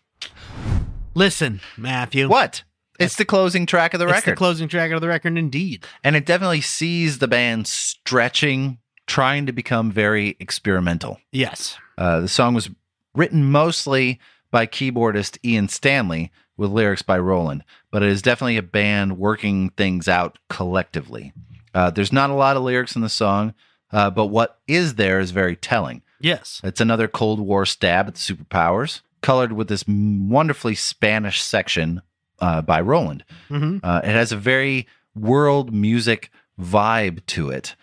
Listen, 1.15 1.61
Matthew. 1.77 2.29
What? 2.29 2.65
It's 2.99 3.17
the 3.17 3.25
closing 3.25 3.67
track 3.67 3.95
of 3.95 4.01
the 4.01 4.07
It's 4.07 4.13
record. 4.15 4.33
the 4.33 4.37
closing 4.37 4.69
track 4.69 4.91
of 4.93 5.01
the 5.01 5.09
record, 5.09 5.37
indeed. 5.39 5.85
and 6.05 6.15
it 6.17 6.27
definitely 6.27 6.61
sees 6.61 7.19
the 7.19 7.29
band 7.29 7.67
stretching, 7.67 8.79
trying 9.07 9.47
to 9.47 9.53
become 9.53 9.91
very 9.91 10.37
experimental. 10.41 11.19
Yes. 11.31 11.77
Uh, 11.99 12.21
the 12.21 12.29
song 12.29 12.55
was 12.55 12.71
written 13.15 13.45
mostly 13.51 14.21
by 14.51 14.67
keyboardist 14.67 15.39
Ian 15.45 15.69
Stanley 15.69 16.31
with 16.57 16.71
lyrics 16.71 17.03
by 17.03 17.19
Roland, 17.19 17.65
but 17.91 18.03
it 18.03 18.09
is 18.11 18.23
definitely 18.23 18.57
a 18.59 18.63
band 18.63 19.19
working 19.19 19.71
things 19.71 20.07
out 20.09 20.39
collectively. 20.49 21.33
Uh, 21.75 21.91
there's 21.91 22.13
not 22.13 22.31
a 22.31 22.35
lot 22.35 22.57
of 22.57 22.63
lyrics 22.63 22.95
in 22.95 23.03
the 23.03 23.09
song, 23.09 23.55
uh, 23.93 24.11
but 24.11 24.27
what 24.27 24.61
is 24.69 24.95
there 24.97 25.19
is 25.21 25.31
very 25.31 25.57
telling. 25.57 26.03
Yes. 26.21 26.61
It's 26.63 26.81
another 26.81 27.09
Cold 27.09 27.41
War 27.41 27.65
stab 27.67 28.07
at 28.09 28.15
the 28.15 28.21
superpowers, 28.21 29.01
colored 29.23 29.53
with 29.53 29.69
this 29.69 29.85
wonderfully 29.89 30.75
Spanish 30.75 31.43
section 31.43 32.03
uh, 32.41 32.63
by 32.63 32.81
Roland. 32.81 33.25
hmm 33.49 33.79
Uh, 33.83 34.01
it 34.05 34.11
has 34.11 34.33
a 34.33 34.37
very 34.37 34.87
world 35.15 35.73
music 35.73 36.31
vibe 36.61 37.25
to 37.27 37.51
it, 37.51 37.77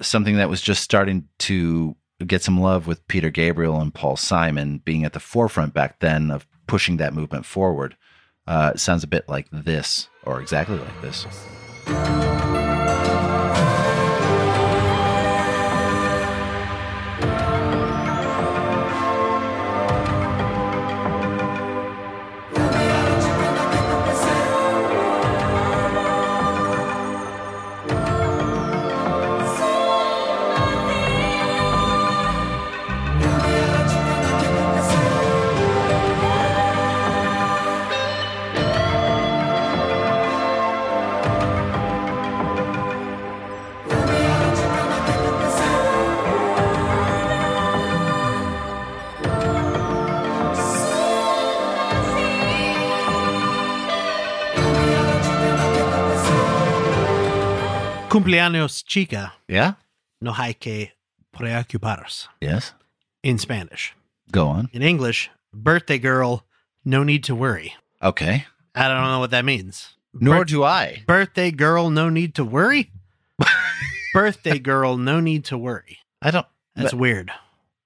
something 0.00 0.36
that 0.36 0.48
was 0.50 0.60
just 0.60 0.82
starting 0.82 1.28
to 1.38 1.96
get 2.26 2.42
some 2.42 2.60
love 2.60 2.86
with 2.86 3.06
Peter 3.08 3.30
Gabriel 3.30 3.80
and 3.80 3.92
Paul 3.92 4.16
Simon 4.16 4.78
being 4.84 5.04
at 5.04 5.12
the 5.12 5.20
forefront 5.20 5.74
back 5.74 5.98
then 6.00 6.30
of 6.30 6.46
pushing 6.66 6.96
that 6.98 7.12
movement 7.14 7.44
forward. 7.44 7.96
Uh, 8.46 8.72
it 8.74 8.78
sounds 8.78 9.02
a 9.04 9.08
bit 9.08 9.28
like 9.28 9.48
this, 9.50 10.08
or 10.24 10.40
exactly 10.40 10.78
like 10.78 11.02
this. 11.02 11.26
Cumpleaños 58.24 58.82
chica, 58.86 59.34
Yeah? 59.48 59.74
no 60.20 60.32
hay 60.32 60.54
que 60.54 60.92
preocuparos 61.32 62.28
Yes? 62.40 62.72
in 63.22 63.38
Spanish. 63.38 63.94
Go 64.30 64.48
on. 64.48 64.70
In 64.72 64.82
English, 64.82 65.30
birthday 65.52 65.98
girl, 65.98 66.44
no 66.84 67.02
need 67.04 67.22
to 67.24 67.34
worry. 67.34 67.74
Okay. 68.02 68.46
I 68.74 68.88
don't 68.88 69.02
know 69.04 69.18
what 69.20 69.30
that 69.30 69.44
means. 69.44 69.90
Nor 70.14 70.44
do 70.44 70.64
I. 70.64 71.02
birthday 71.06 71.50
girl, 71.50 71.90
no 71.90 72.08
need 72.08 72.34
to 72.36 72.44
worry. 72.44 72.90
birthday 74.14 74.58
girl, 74.58 74.96
no 74.96 75.20
need 75.20 75.44
to 75.46 75.58
worry. 75.58 75.98
I 76.22 76.30
don't. 76.30 76.46
That's 76.74 76.94
weird. 76.94 77.30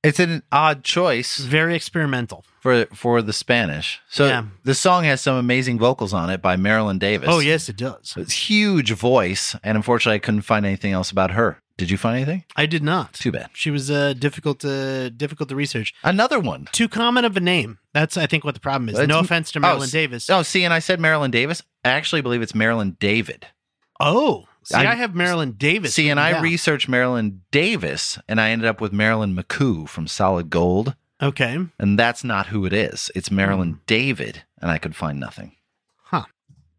It's 0.04 0.20
an 0.20 0.42
odd 0.52 0.84
choice 0.84 1.38
Very 1.38 1.74
experimental. 1.74 2.44
For 2.60 2.86
for 2.94 3.22
the 3.22 3.32
Spanish. 3.32 4.00
So 4.10 4.26
Yeah. 4.26 4.44
the 4.64 4.74
song 4.74 5.04
has 5.04 5.20
some 5.20 5.36
amazing 5.36 5.78
vocals 5.78 6.12
on 6.12 6.30
it 6.30 6.42
by 6.42 6.56
Marilyn 6.56 6.98
Davis. 6.98 7.28
Oh, 7.30 7.38
yes, 7.40 7.68
it 7.68 7.76
does. 7.76 8.14
It's 8.16 8.48
huge 8.50 8.92
voice, 8.92 9.54
and 9.62 9.76
unfortunately, 9.76 10.16
I 10.16 10.18
couldn't 10.20 10.42
find 10.42 10.66
anything 10.66 10.92
else 10.92 11.10
about 11.10 11.32
her. 11.32 11.58
Did 11.76 11.90
you 11.90 11.96
find 11.96 12.16
anything? 12.16 12.42
I 12.56 12.66
did 12.66 12.82
not. 12.82 13.12
Too 13.14 13.30
bad. 13.30 13.50
She 13.52 13.70
was 13.70 13.88
uh, 13.88 14.12
difficult 14.18 14.58
to 14.60 15.10
difficult 15.10 15.48
to 15.50 15.54
research. 15.54 15.94
Another 16.02 16.40
one. 16.40 16.66
Too 16.72 16.88
common 16.88 17.24
of 17.24 17.36
a 17.36 17.40
name. 17.40 17.78
That's 17.94 18.16
I 18.16 18.26
think 18.26 18.42
what 18.44 18.54
the 18.54 18.60
problem 18.60 18.88
is. 18.88 18.94
It's- 18.96 19.08
no 19.08 19.20
offense 19.20 19.52
to 19.52 19.60
oh, 19.60 19.62
Marilyn 19.62 19.84
s- 19.84 19.92
Davis. 19.92 20.28
Oh, 20.30 20.42
see, 20.42 20.64
and 20.64 20.74
I 20.74 20.80
said 20.80 20.98
Marilyn 20.98 21.30
Davis. 21.30 21.62
I 21.84 21.90
actually 21.90 22.20
believe 22.20 22.42
it's 22.42 22.54
Marilyn 22.54 22.96
David. 22.98 23.46
Oh, 24.00 24.46
see, 24.64 24.74
I, 24.76 24.92
I- 24.92 24.94
have 24.96 25.14
Marilyn 25.14 25.52
Davis. 25.52 25.94
See, 25.94 26.08
and 26.08 26.18
I 26.18 26.40
researched 26.40 26.88
Marilyn 26.88 27.42
Davis, 27.52 28.18
and 28.28 28.40
I 28.40 28.50
ended 28.50 28.66
up 28.66 28.80
with 28.80 28.92
Marilyn 28.92 29.36
McCoo 29.36 29.88
from 29.88 30.08
Solid 30.08 30.50
Gold, 30.50 30.96
Okay, 31.20 31.58
and 31.78 31.98
that's 31.98 32.22
not 32.22 32.46
who 32.48 32.64
it 32.64 32.72
is. 32.72 33.10
It's 33.14 33.30
Marilyn 33.30 33.80
David, 33.86 34.42
and 34.60 34.70
I 34.70 34.78
could 34.78 34.94
find 34.94 35.18
nothing. 35.18 35.52
Huh. 36.04 36.24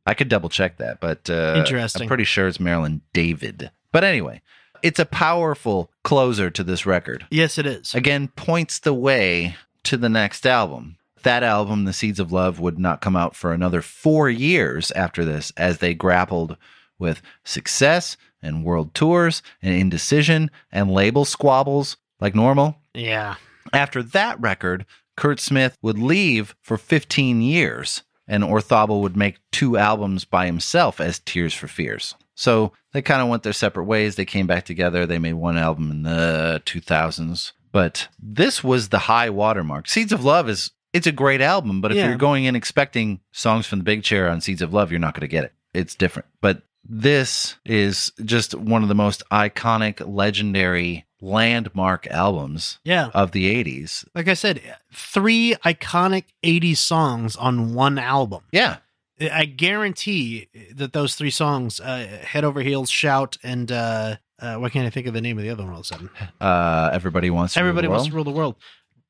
I 0.05 0.13
could 0.13 0.29
double 0.29 0.49
check 0.49 0.77
that, 0.77 0.99
but 1.01 1.29
uh, 1.29 1.55
Interesting. 1.57 2.03
I'm 2.03 2.07
pretty 2.07 2.23
sure 2.23 2.47
it's 2.47 2.59
Marilyn 2.59 3.01
David. 3.13 3.69
But 3.91 4.03
anyway, 4.03 4.41
it's 4.81 4.99
a 4.99 5.05
powerful 5.05 5.91
closer 6.03 6.49
to 6.49 6.63
this 6.63 6.85
record. 6.85 7.25
yes, 7.29 7.57
it 7.57 7.65
is. 7.65 7.93
Again, 7.93 8.29
points 8.29 8.79
the 8.79 8.93
way 8.93 9.55
to 9.83 9.97
the 9.97 10.09
next 10.09 10.47
album. 10.47 10.97
That 11.23 11.43
album, 11.43 11.83
The 11.83 11.91
Seeds 11.91 12.19
of 12.21 12.31
Love, 12.31 12.61
would 12.61 12.79
not 12.79 13.01
come 13.01 13.17
out 13.17 13.35
for 13.35 13.51
another 13.51 13.81
four 13.81 14.29
years 14.29 14.89
after 14.91 15.25
this 15.25 15.51
as 15.57 15.79
they 15.79 15.93
grappled 15.93 16.55
with 16.97 17.21
success 17.43 18.15
and 18.41 18.63
world 18.63 18.93
tours 18.93 19.41
and 19.61 19.73
indecision 19.73 20.49
and 20.71 20.89
label 20.89 21.25
squabbles 21.25 21.97
like 22.21 22.35
normal. 22.35 22.77
yeah, 22.93 23.35
After 23.73 24.01
that 24.03 24.39
record, 24.39 24.85
Curt 25.17 25.39
Smith 25.39 25.77
would 25.81 25.97
leave 25.99 26.55
for 26.61 26.77
15 26.77 27.41
years, 27.41 28.03
and 28.27 28.43
Orzabal 28.43 29.01
would 29.01 29.17
make 29.17 29.39
two 29.51 29.77
albums 29.77 30.25
by 30.25 30.45
himself 30.45 31.01
as 31.01 31.19
Tears 31.19 31.53
for 31.53 31.67
Fears. 31.67 32.15
So 32.35 32.71
they 32.93 33.01
kind 33.01 33.21
of 33.21 33.27
went 33.27 33.43
their 33.43 33.51
separate 33.53 33.83
ways. 33.83 34.15
They 34.15 34.25
came 34.25 34.47
back 34.47 34.63
together. 34.65 35.05
They 35.05 35.19
made 35.19 35.33
one 35.33 35.57
album 35.57 35.91
in 35.91 36.03
the 36.03 36.61
2000s. 36.65 37.51
But 37.71 38.07
this 38.17 38.63
was 38.63 38.89
the 38.89 38.99
high 38.99 39.29
watermark. 39.29 39.87
Seeds 39.89 40.11
of 40.13 40.23
Love 40.23 40.47
is 40.49 40.71
it's 40.93 41.05
a 41.05 41.11
great 41.11 41.41
album, 41.41 41.81
but 41.81 41.91
if 41.91 41.97
Yeah. 41.97 42.07
you're 42.07 42.15
going 42.17 42.45
in 42.45 42.55
expecting 42.55 43.19
songs 43.31 43.67
from 43.67 43.79
the 43.79 43.83
big 43.83 44.03
chair 44.03 44.29
on 44.29 44.41
Seeds 44.41 44.61
of 44.61 44.73
Love, 44.73 44.89
you're 44.89 44.99
not 44.99 45.13
going 45.13 45.21
to 45.21 45.27
get 45.27 45.43
it. 45.43 45.53
It's 45.73 45.93
different. 45.95 46.27
But 46.41 46.63
this 46.83 47.57
is 47.65 48.11
just 48.25 48.55
one 48.55 48.81
of 48.81 48.89
the 48.89 48.95
most 48.95 49.21
iconic, 49.31 50.01
legendary, 50.07 51.05
landmark 51.21 52.07
albums 52.07 52.79
yeah. 52.83 53.09
of 53.13 53.31
the 53.31 53.63
80s. 53.63 54.05
Like 54.15 54.27
I 54.27 54.33
said, 54.33 54.61
three 54.93 55.55
iconic 55.65 56.25
'80s 56.43 56.77
songs 56.77 57.35
on 57.35 57.73
one 57.73 57.97
album. 57.97 58.43
Yeah. 58.51 58.77
I 59.21 59.45
guarantee 59.45 60.47
that 60.73 60.93
those 60.93 61.15
three 61.15 61.29
songs, 61.31 61.81
uh, 61.81 62.07
"Head 62.23 62.45
Over 62.45 62.61
Heels," 62.61 62.89
"Shout," 62.89 63.37
and 63.43 63.69
uh, 63.69 64.15
uh, 64.39 64.55
why 64.55 64.69
can't 64.69 64.87
I 64.87 64.89
think 64.89 65.07
of 65.07 65.13
the 65.13 65.19
name 65.19 65.37
of 65.37 65.43
the 65.43 65.49
other 65.49 65.63
one 65.63 65.73
all 65.73 65.79
of 65.79 65.85
a 65.85 65.87
sudden? 65.87 66.09
Uh, 66.39 66.89
everybody 66.93 67.29
wants 67.29 67.53
to 67.53 67.59
rule 67.59 67.67
Everybody 67.67 67.87
the 67.87 67.91
wants 67.91 68.03
world. 68.03 68.11
to 68.11 68.15
rule 68.15 68.23
the 68.23 68.31
world. 68.31 68.55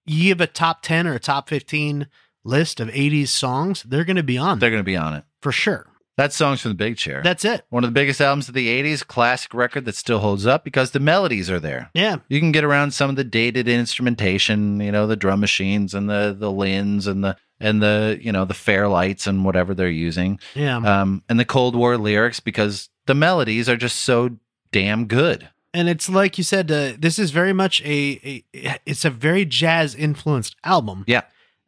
You 0.07 0.29
have 0.29 0.41
a 0.41 0.47
top 0.47 0.81
ten 0.81 1.05
or 1.05 1.13
a 1.13 1.19
top 1.19 1.47
fifteen 1.47 2.07
list 2.43 2.79
of 2.79 2.87
'80s 2.87 3.27
songs, 3.27 3.83
they're 3.83 4.03
going 4.03 4.15
to 4.15 4.23
be 4.23 4.37
on 4.37 4.57
They're 4.57 4.71
going 4.71 4.79
to 4.79 4.83
be 4.83 4.97
on 4.97 5.13
it. 5.13 5.25
for 5.43 5.51
sure. 5.51 5.85
That 6.19 6.33
song's 6.33 6.61
from 6.61 6.71
the 6.71 6.75
big 6.75 6.97
chair. 6.97 7.21
That's 7.23 7.45
it. 7.45 7.65
one 7.69 7.83
of 7.83 7.89
the 7.89 7.93
biggest 7.93 8.19
albums 8.21 8.47
of 8.49 8.53
the 8.53 8.67
80s, 8.67 9.07
classic 9.07 9.53
record 9.53 9.85
that 9.85 9.95
still 9.95 10.19
holds 10.19 10.45
up 10.45 10.63
because 10.65 10.91
the 10.91 10.99
melodies 10.99 11.49
are 11.49 11.59
there. 11.61 11.89
Yeah, 11.93 12.17
You 12.27 12.39
can 12.39 12.51
get 12.51 12.63
around 12.65 12.91
some 12.93 13.09
of 13.09 13.15
the 13.15 13.23
dated 13.23 13.67
instrumentation, 14.09 14.79
you 14.81 14.91
know, 14.91 15.07
the 15.07 15.15
drum 15.15 15.39
machines 15.39 15.93
and 15.93 16.09
the 16.09 16.35
the 16.37 16.51
Linns 16.51 17.07
and 17.07 17.23
the 17.23 17.37
and 17.61 17.81
the, 17.81 18.17
you 18.21 18.31
know, 18.31 18.45
the 18.45 18.53
fairlights 18.53 19.27
and 19.27 19.43
whatever 19.45 19.73
they're 19.73 19.89
using. 19.89 20.39
yeah. 20.55 20.77
Um 20.77 21.23
and 21.29 21.39
the 21.39 21.45
Cold 21.45 21.75
War 21.75 21.97
lyrics 21.97 22.39
because 22.39 22.89
the 23.05 23.15
melodies 23.15 23.67
are 23.69 23.77
just 23.77 23.97
so 23.97 24.37
damn 24.71 25.05
good. 25.05 25.49
and 25.73 25.87
it's 25.89 26.09
like 26.09 26.37
you 26.37 26.43
said, 26.43 26.71
uh, 26.71 26.93
this 26.97 27.19
is 27.19 27.31
very 27.31 27.53
much 27.53 27.81
a, 27.81 28.43
a 28.53 28.77
it's 28.85 29.05
a 29.05 29.09
very 29.09 29.45
jazz 29.45 29.95
influenced 29.95 30.55
album. 30.63 31.03
Yeah, 31.07 31.21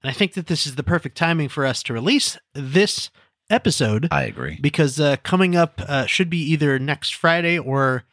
And 0.04 0.10
I 0.10 0.14
think 0.14 0.34
that 0.34 0.48
this 0.48 0.66
is 0.66 0.76
the 0.76 0.84
perfect 0.84 1.18
timing 1.18 1.50
for 1.50 1.66
us 1.66 1.84
to 1.84 1.94
release 1.94 2.38
this 2.54 3.10
episode 3.52 4.08
I 4.12 4.24
agree. 4.24 4.58
because 4.62 5.00
uh, 5.00 5.18
coming 5.24 5.56
up 5.56 5.82
uh, 5.88 6.06
should 6.06 6.30
be 6.30 6.40
either 6.40 6.80
next 6.80 7.14
Friday 7.16 7.58
or 7.58 8.04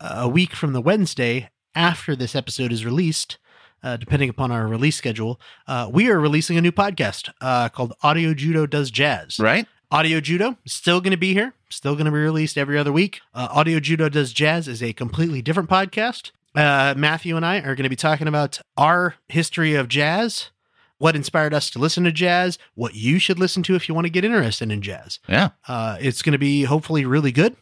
uh, 0.00 0.14
a 0.18 0.28
week 0.28 0.54
from 0.54 0.72
the 0.72 0.80
Wednesday 0.80 1.50
after 1.74 2.16
this 2.16 2.34
episode 2.34 2.72
is 2.72 2.84
released, 2.84 3.38
uh, 3.82 3.96
depending 3.96 4.28
upon 4.28 4.50
our 4.50 4.66
release 4.66 4.96
schedule. 4.96 5.40
Uh, 5.66 5.88
we 5.92 6.10
are 6.10 6.18
releasing 6.18 6.56
a 6.56 6.60
new 6.60 6.72
podcast 6.72 7.30
uh, 7.40 7.68
called 7.68 7.92
Audio 8.02 8.34
Judo 8.34 8.66
Does 8.66 8.90
Jazz. 8.90 9.38
Right? 9.38 9.66
Audio 9.90 10.20
Judo 10.20 10.56
still 10.66 11.00
going 11.00 11.12
to 11.12 11.16
be 11.16 11.32
here, 11.32 11.52
still 11.68 11.94
going 11.94 12.06
to 12.06 12.10
be 12.10 12.18
released 12.18 12.58
every 12.58 12.76
other 12.76 12.92
week. 12.92 13.20
Uh, 13.32 13.48
Audio 13.50 13.78
Judo 13.78 14.08
Does 14.08 14.32
Jazz 14.32 14.66
is 14.66 14.82
a 14.82 14.92
completely 14.92 15.42
different 15.42 15.68
podcast. 15.70 16.32
Uh, 16.56 16.94
Matthew 16.96 17.36
and 17.36 17.44
I 17.46 17.58
are 17.58 17.74
going 17.74 17.84
to 17.84 17.90
be 17.90 17.96
talking 17.96 18.26
about 18.26 18.58
our 18.76 19.16
history 19.28 19.74
of 19.74 19.88
jazz, 19.88 20.50
what 20.98 21.16
inspired 21.16 21.54
us 21.54 21.70
to 21.70 21.78
listen 21.78 22.04
to 22.04 22.12
jazz, 22.12 22.58
what 22.74 22.94
you 22.94 23.18
should 23.18 23.38
listen 23.38 23.62
to 23.64 23.74
if 23.74 23.88
you 23.88 23.94
want 23.94 24.06
to 24.06 24.10
get 24.10 24.24
interested 24.24 24.70
in 24.70 24.82
jazz. 24.82 25.18
Yeah. 25.28 25.50
Uh, 25.68 25.96
it's 26.00 26.22
going 26.22 26.32
to 26.32 26.38
be 26.38 26.64
hopefully 26.64 27.04
really 27.04 27.32
good. 27.32 27.56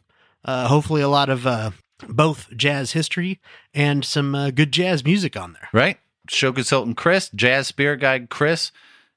Uh, 0.45 0.69
hopefully, 0.69 1.01
a 1.01 1.09
lot 1.09 1.31
of 1.31 1.47
uh, 1.47 1.71
both 2.09 2.55
jazz 2.57 2.93
history 2.93 3.41
and 3.73 4.05
some 4.05 4.35
uh, 4.35 4.51
good 4.51 4.73
jazz 4.73 5.05
music 5.05 5.37
on 5.37 5.55
there. 5.55 5.69
Right? 5.73 5.99
Show 6.29 6.53
consultant 6.53 6.97
Chris, 6.97 7.31
jazz 7.35 7.67
spirit 7.67 8.01
guide 8.01 8.31
Chris, 8.31 8.71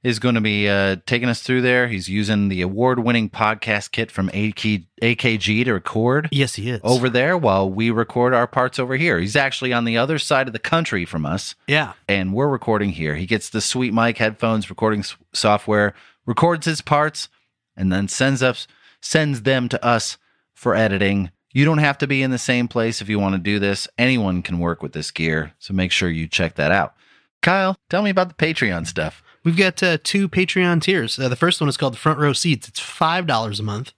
is 0.04 0.20
going 0.20 0.36
to 0.36 0.42
be 0.42 0.70
uh, 0.70 0.98
taking 1.06 1.28
us 1.28 1.42
through 1.42 1.62
there. 1.62 1.88
He's 1.88 2.08
using 2.08 2.50
the 2.50 2.62
award 2.62 3.00
winning 3.00 3.30
podcast 3.30 3.92
kit 3.92 4.12
from 4.12 4.30
AK, 4.30 4.84
AKG 5.02 5.66
to 5.66 5.74
record 5.74 6.30
Yes, 6.32 6.56
he 6.56 6.70
is. 6.70 6.80
over 6.84 7.10
there 7.10 7.38
while 7.38 7.70
we 7.70 7.90
record 7.90 8.34
our 8.34 8.48
parts 8.48 8.80
over 8.80 8.96
here. 8.96 9.20
He's 9.20 9.36
actually 9.36 9.74
on 9.74 9.86
the 9.86 9.98
other 9.98 10.20
side 10.20 10.48
of 10.48 10.54
the 10.54 10.60
country 10.60 11.04
from 11.04 11.26
us, 11.26 11.56
Yeah. 11.68 11.94
and 12.08 12.34
we're 12.34 12.48
recording 12.48 12.92
here. 12.92 13.16
He 13.16 13.26
gets 13.26 13.50
the 13.50 13.60
sweet 13.62 13.94
mic 13.94 14.18
headphones, 14.18 14.70
recording 14.70 15.00
s- 15.00 15.16
software, 15.34 15.94
records 16.26 16.66
his 16.68 16.82
parts, 16.82 17.28
and 17.76 17.92
then 17.92 18.08
sends 18.08 18.42
us 18.44 18.68
sends 19.02 19.44
them 19.44 19.70
to 19.70 19.84
us 19.86 20.18
for 20.54 20.76
editing. 20.76 21.32
You 21.54 21.66
don't 21.66 21.78
have 21.80 21.98
to 22.00 22.08
be 22.08 22.22
in 22.24 22.32
the 22.32 22.38
same 22.38 22.68
place 22.68 23.02
if 23.02 23.10
you 23.10 23.20
want 23.20 23.34
to 23.36 23.40
do 23.40 23.58
this. 23.60 23.88
Anyone 23.98 24.42
can 24.42 24.60
work 24.60 24.82
with 24.84 24.94
this 24.94 25.12
gear, 25.12 25.54
so 25.60 25.74
make 25.74 25.92
sure 25.92 26.10
you 26.10 26.28
check 26.28 26.56
that 26.56 26.72
out. 26.72 26.94
Kyle, 27.42 27.78
tell 27.90 28.02
me 28.02 28.10
about 28.10 28.30
the 28.30 28.36
Patreon 28.46 28.86
stuff. 28.88 29.24
We've 29.44 29.58
got 29.58 29.82
uh, 29.82 29.98
two 30.04 30.28
Patreon 30.28 30.82
tiers. 30.82 31.18
Uh, 31.18 31.30
the 31.30 31.36
first 31.36 31.62
one 31.62 31.70
is 31.70 31.78
called 31.78 31.94
the 31.94 31.98
Front 31.98 32.20
Row 32.20 32.34
Seats. 32.34 32.68
It's 32.68 32.80
$5 32.80 33.60
a 33.60 33.64
month. 33.64 33.94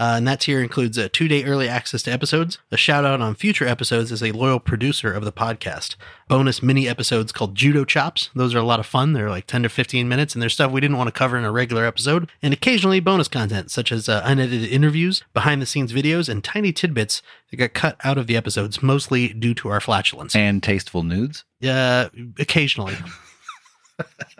Uh, 0.00 0.14
and 0.16 0.26
that 0.26 0.40
tier 0.40 0.62
includes 0.62 0.96
a 0.96 1.10
two 1.10 1.28
day 1.28 1.44
early 1.44 1.68
access 1.68 2.02
to 2.02 2.10
episodes, 2.10 2.56
a 2.72 2.76
shout 2.78 3.04
out 3.04 3.20
on 3.20 3.34
future 3.34 3.66
episodes 3.66 4.10
as 4.10 4.22
a 4.22 4.32
loyal 4.32 4.58
producer 4.58 5.12
of 5.12 5.26
the 5.26 5.32
podcast, 5.32 5.96
bonus 6.26 6.62
mini 6.62 6.88
episodes 6.88 7.32
called 7.32 7.54
Judo 7.54 7.84
Chops. 7.84 8.30
Those 8.34 8.54
are 8.54 8.58
a 8.58 8.64
lot 8.64 8.80
of 8.80 8.86
fun. 8.86 9.12
They're 9.12 9.28
like 9.28 9.46
10 9.46 9.64
to 9.64 9.68
15 9.68 10.08
minutes, 10.08 10.34
and 10.34 10.40
they're 10.40 10.48
stuff 10.48 10.72
we 10.72 10.80
didn't 10.80 10.96
want 10.96 11.08
to 11.08 11.12
cover 11.12 11.36
in 11.36 11.44
a 11.44 11.52
regular 11.52 11.84
episode, 11.84 12.30
and 12.40 12.54
occasionally 12.54 13.00
bonus 13.00 13.28
content 13.28 13.70
such 13.70 13.92
as 13.92 14.08
uh, 14.08 14.22
unedited 14.24 14.70
interviews, 14.70 15.22
behind 15.34 15.60
the 15.60 15.66
scenes 15.66 15.92
videos, 15.92 16.30
and 16.30 16.42
tiny 16.42 16.72
tidbits 16.72 17.20
that 17.50 17.58
got 17.58 17.74
cut 17.74 17.96
out 18.02 18.16
of 18.16 18.26
the 18.26 18.38
episodes, 18.38 18.82
mostly 18.82 19.28
due 19.34 19.52
to 19.52 19.68
our 19.68 19.82
flatulence. 19.82 20.34
And 20.34 20.62
tasteful 20.62 21.02
nudes. 21.02 21.44
Uh, 21.62 22.08
occasionally. 22.38 22.96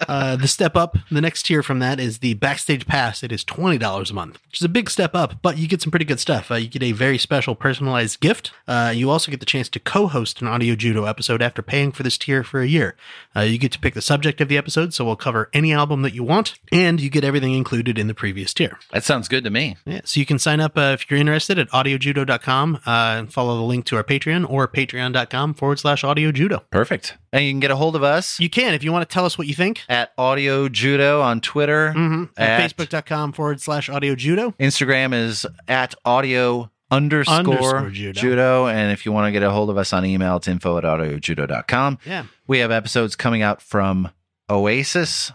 Uh, 0.09 0.37
the 0.37 0.49
step 0.49 0.77
up, 0.77 0.97
the 1.11 1.21
next 1.21 1.45
tier 1.45 1.63
from 1.63 1.79
that 1.81 2.01
is 2.01 2.19
the 2.19 2.35
backstage 2.35 2.87
pass. 2.87 3.23
It 3.23 3.33
is 3.33 3.45
twenty 3.45 3.79
dollars 3.79 4.11
a 4.11 4.15
month, 4.15 4.39
which 4.47 4.61
is 4.61 4.65
a 4.65 4.69
big 4.69 4.91
step 4.91 5.15
up, 5.15 5.43
but 5.43 5.59
you 5.59 5.69
get 5.69 5.83
some 5.83 5.91
pretty 5.91 6.05
good 6.05 6.21
stuff. 6.21 6.51
Uh, 6.51 6.55
you 6.57 6.69
get 6.69 6.83
a 6.83 6.93
very 6.93 7.19
special 7.19 7.55
personalized 7.55 8.21
gift. 8.21 8.53
Uh, 8.67 8.93
you 8.95 9.11
also 9.11 9.31
get 9.31 9.41
the 9.41 9.47
chance 9.47 9.69
to 9.71 9.81
co-host 9.81 10.41
an 10.41 10.49
audio 10.49 10.75
judo 10.75 11.05
episode 11.05 11.43
after 11.43 11.63
paying 11.63 11.93
for 11.93 12.03
this 12.03 12.19
tier 12.19 12.43
for 12.43 12.61
a 12.61 12.67
year. 12.67 12.97
Uh, 13.35 13.41
you 13.41 13.59
get 13.59 13.73
to 13.73 13.79
pick 13.79 13.95
the 13.95 14.03
subject 14.03 14.41
of 14.41 14.49
the 14.49 14.57
episode, 14.57 14.93
so 14.95 15.05
we'll 15.05 15.17
cover 15.17 15.49
any 15.53 15.73
album 15.73 16.03
that 16.03 16.15
you 16.15 16.25
want, 16.25 16.59
and 16.73 17.01
you 17.01 17.11
get 17.11 17.25
everything 17.25 17.55
included 17.55 17.99
in 17.99 18.07
the 18.07 18.15
previous 18.15 18.53
tier. 18.55 18.79
That 18.93 19.05
sounds 19.05 19.29
good 19.29 19.45
to 19.45 19.51
me. 19.51 19.77
Yeah, 19.85 20.01
so 20.05 20.21
you 20.21 20.27
can 20.27 20.39
sign 20.39 20.61
up 20.61 20.77
uh, 20.77 20.97
if 20.99 21.11
you're 21.11 21.21
interested 21.21 21.59
at 21.59 21.69
audiojudo.com 21.71 22.77
uh, 22.87 22.91
and 23.19 23.33
follow 23.33 23.57
the 23.57 23.63
link 23.63 23.85
to 23.87 23.97
our 23.97 24.05
Patreon 24.05 24.49
or 24.49 24.67
patreon.com 24.69 25.55
forward 25.55 25.79
slash 25.79 26.03
audiojudo. 26.03 26.63
Perfect. 26.71 27.17
And 27.33 27.45
you 27.45 27.53
can 27.53 27.61
get 27.61 27.71
a 27.71 27.77
hold 27.77 27.95
of 27.95 28.03
us 28.03 28.41
You 28.41 28.51
can 28.51 28.75
if 28.75 28.83
you 28.83 28.91
want 28.93 29.09
to 29.09 29.13
tell 29.13 29.25
us 29.25 29.39
what 29.39 29.47
you 29.47 29.55
think. 29.55 29.83
at 29.89 30.13
Audio 30.19 30.69
Judo 30.69 31.21
on 31.21 31.41
Twitter. 31.41 31.93
Mm-hmm. 31.97 32.25
At, 32.37 32.61
At- 32.61 32.77
facebook.com 32.77 33.33
forward 33.33 33.61
slash 33.61 33.89
audio 33.89 34.15
judo. 34.17 34.51
Instagram 34.59 35.15
is 35.15 35.47
at 35.69 35.95
audio 36.05 36.71
underscore, 36.91 37.37
Underscore 37.37 37.91
judo. 37.91 38.21
judo. 38.21 38.67
And 38.67 38.91
if 38.91 39.07
you 39.07 39.13
want 39.13 39.29
to 39.29 39.33
get 39.33 39.45
a 39.45 39.51
hold 39.51 39.71
of 39.71 39.79
us 39.79 39.93
on 39.93 40.05
email, 40.05 40.39
it's 40.39 40.49
info 40.49 40.77
at 40.79 40.83
audiojudo.com. 40.85 41.99
Yeah. 42.05 42.25
We 42.49 42.59
have 42.59 42.73
episodes 42.73 43.15
coming 43.15 43.43
out 43.43 43.63
from 43.63 44.11
Oasis. 44.51 45.31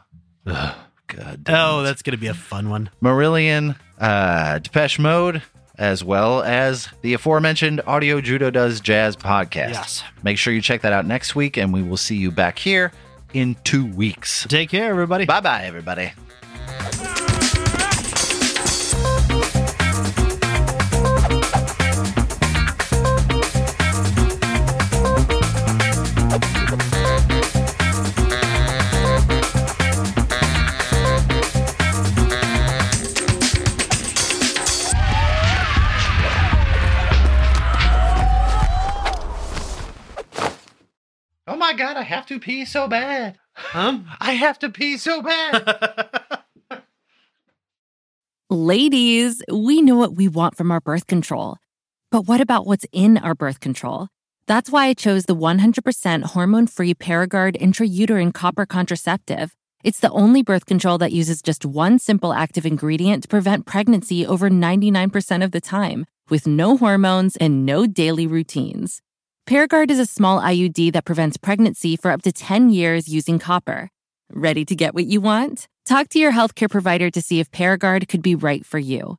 Ugh, 0.46 0.76
God. 1.08 1.44
damn 1.46 1.56
Oh, 1.56 1.82
that's 1.84 2.02
going 2.02 2.12
to 2.12 2.18
be 2.18 2.28
a 2.28 2.34
fun 2.34 2.70
one. 2.70 2.90
Marillion, 3.02 3.78
uh, 4.00 4.60
Depeche 4.60 5.00
Mode, 5.00 5.42
as 5.78 6.04
well 6.04 6.42
as 6.44 6.90
the 7.02 7.14
aforementioned 7.14 7.82
Audio 7.86 8.22
Judo 8.22 8.50
Does 8.50 8.80
Jazz 8.80 9.16
podcast. 9.16 9.74
Yes. 9.74 10.04
Make 10.24 10.38
sure 10.38 10.54
you 10.54 10.62
check 10.62 10.82
that 10.82 10.94
out 10.94 11.06
next 11.06 11.36
week, 11.36 11.58
and 11.58 11.74
we 11.74 11.82
will 11.82 11.98
see 11.98 12.16
you 12.16 12.32
back 12.32 12.60
here 12.60 12.92
in 13.34 13.56
two 13.64 13.86
weeks. 13.86 14.46
Take 14.48 14.70
care, 14.70 14.90
everybody. 14.90 15.26
Bye 15.26 15.42
bye, 15.42 15.64
everybody. 15.64 16.14
My 41.66 41.74
god, 41.74 41.98
I 41.98 42.04
have 42.04 42.28
to 42.28 42.40
pee 42.40 42.64
so 42.64 42.88
bad. 42.88 43.40
Huh? 43.54 43.98
I 44.22 44.34
have 44.34 44.60
to 44.60 44.70
pee 44.70 44.98
so 44.98 45.24
bad. 45.24 46.44
Ladies, 48.52 49.42
we 49.52 49.82
know 49.82 49.96
what 49.96 50.16
we 50.16 50.28
want 50.28 50.56
from 50.56 50.70
our 50.70 50.80
birth 50.80 51.08
control. 51.08 51.58
But 52.12 52.28
what 52.28 52.40
about 52.40 52.68
what's 52.68 52.86
in 52.92 53.18
our 53.18 53.34
birth 53.34 53.60
control? 53.62 54.10
That's 54.46 54.70
why 54.70 54.86
I 54.86 54.94
chose 54.94 55.26
the 55.26 55.36
100% 55.36 56.24
hormone 56.24 56.68
free 56.68 56.94
Paragard 56.94 57.60
intrauterine 57.60 58.32
copper 58.32 58.68
contraceptive. 58.68 59.56
It's 59.84 60.00
the 60.00 60.12
only 60.12 60.44
birth 60.44 60.68
control 60.68 61.00
that 61.00 61.14
uses 61.14 61.42
just 61.42 61.66
one 61.66 61.98
simple 61.98 62.32
active 62.32 62.68
ingredient 62.68 63.24
to 63.24 63.28
prevent 63.28 63.66
pregnancy 63.66 64.24
over 64.24 64.52
99% 64.52 65.44
of 65.44 65.50
the 65.50 65.62
time, 65.62 66.06
with 66.30 66.46
no 66.46 66.78
hormones 66.78 67.36
and 67.38 67.66
no 67.66 67.88
daily 67.88 68.28
routines. 68.28 69.02
Paragard 69.48 69.92
is 69.92 70.00
a 70.00 70.08
small 70.08 70.42
IUD 70.42 70.94
that 70.94 71.06
prevents 71.06 71.38
pregnancy 71.38 71.96
for 71.96 72.10
up 72.10 72.24
to 72.24 72.32
10 72.32 72.72
years 72.72 73.08
using 73.08 73.38
copper. 73.38 73.90
Ready 74.34 74.66
to 74.66 74.76
get 74.76 74.96
what 74.96 75.06
you 75.06 75.22
want? 75.22 75.68
Talk 75.86 76.10
to 76.10 76.20
your 76.20 76.32
healthcare 76.32 76.68
provider 76.68 77.12
to 77.12 77.22
see 77.22 77.40
if 77.40 77.52
Paragard 77.52 78.08
could 78.08 78.24
be 78.24 78.34
right 78.34 78.66
for 78.66 78.80
you. 78.80 79.18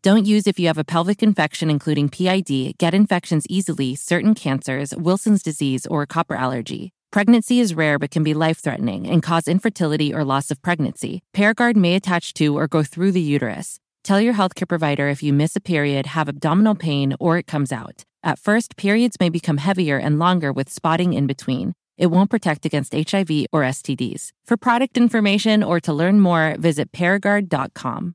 Don't 0.00 0.26
use 0.26 0.46
if 0.46 0.60
you 0.60 0.68
have 0.68 0.78
a 0.78 0.84
pelvic 0.84 1.24
infection, 1.24 1.70
including 1.70 2.08
PID, 2.08 2.78
get 2.78 2.94
infections 2.94 3.44
easily, 3.48 3.96
certain 3.96 4.34
cancers, 4.34 4.94
Wilson's 4.96 5.42
disease, 5.42 5.86
or 5.86 6.02
a 6.02 6.06
copper 6.06 6.36
allergy. 6.36 6.92
Pregnancy 7.10 7.58
is 7.58 7.74
rare 7.74 7.98
but 7.98 8.12
can 8.12 8.22
be 8.22 8.34
life 8.34 8.58
threatening 8.58 9.08
and 9.10 9.24
cause 9.24 9.48
infertility 9.48 10.14
or 10.14 10.24
loss 10.24 10.52
of 10.52 10.62
pregnancy. 10.62 11.20
Paragard 11.34 11.74
may 11.74 11.96
attach 11.96 12.32
to 12.34 12.56
or 12.56 12.68
go 12.68 12.84
through 12.84 13.10
the 13.10 13.20
uterus. 13.20 13.80
Tell 14.04 14.20
your 14.20 14.34
healthcare 14.34 14.68
provider 14.68 15.08
if 15.08 15.22
you 15.22 15.32
miss 15.32 15.54
a 15.54 15.60
period, 15.60 16.06
have 16.06 16.28
abdominal 16.28 16.74
pain, 16.74 17.14
or 17.20 17.38
it 17.38 17.46
comes 17.46 17.70
out. 17.70 18.04
At 18.24 18.38
first, 18.38 18.76
periods 18.76 19.16
may 19.20 19.28
become 19.28 19.58
heavier 19.58 19.96
and 19.96 20.18
longer 20.18 20.52
with 20.52 20.68
spotting 20.70 21.12
in 21.12 21.28
between. 21.28 21.74
It 21.98 22.06
won't 22.06 22.30
protect 22.30 22.66
against 22.66 22.94
HIV 22.94 23.46
or 23.52 23.62
STDs. 23.62 24.30
For 24.44 24.56
product 24.56 24.96
information 24.96 25.62
or 25.62 25.78
to 25.80 25.92
learn 25.92 26.18
more, 26.18 26.56
visit 26.58 26.90
Paragard.com. 26.90 28.14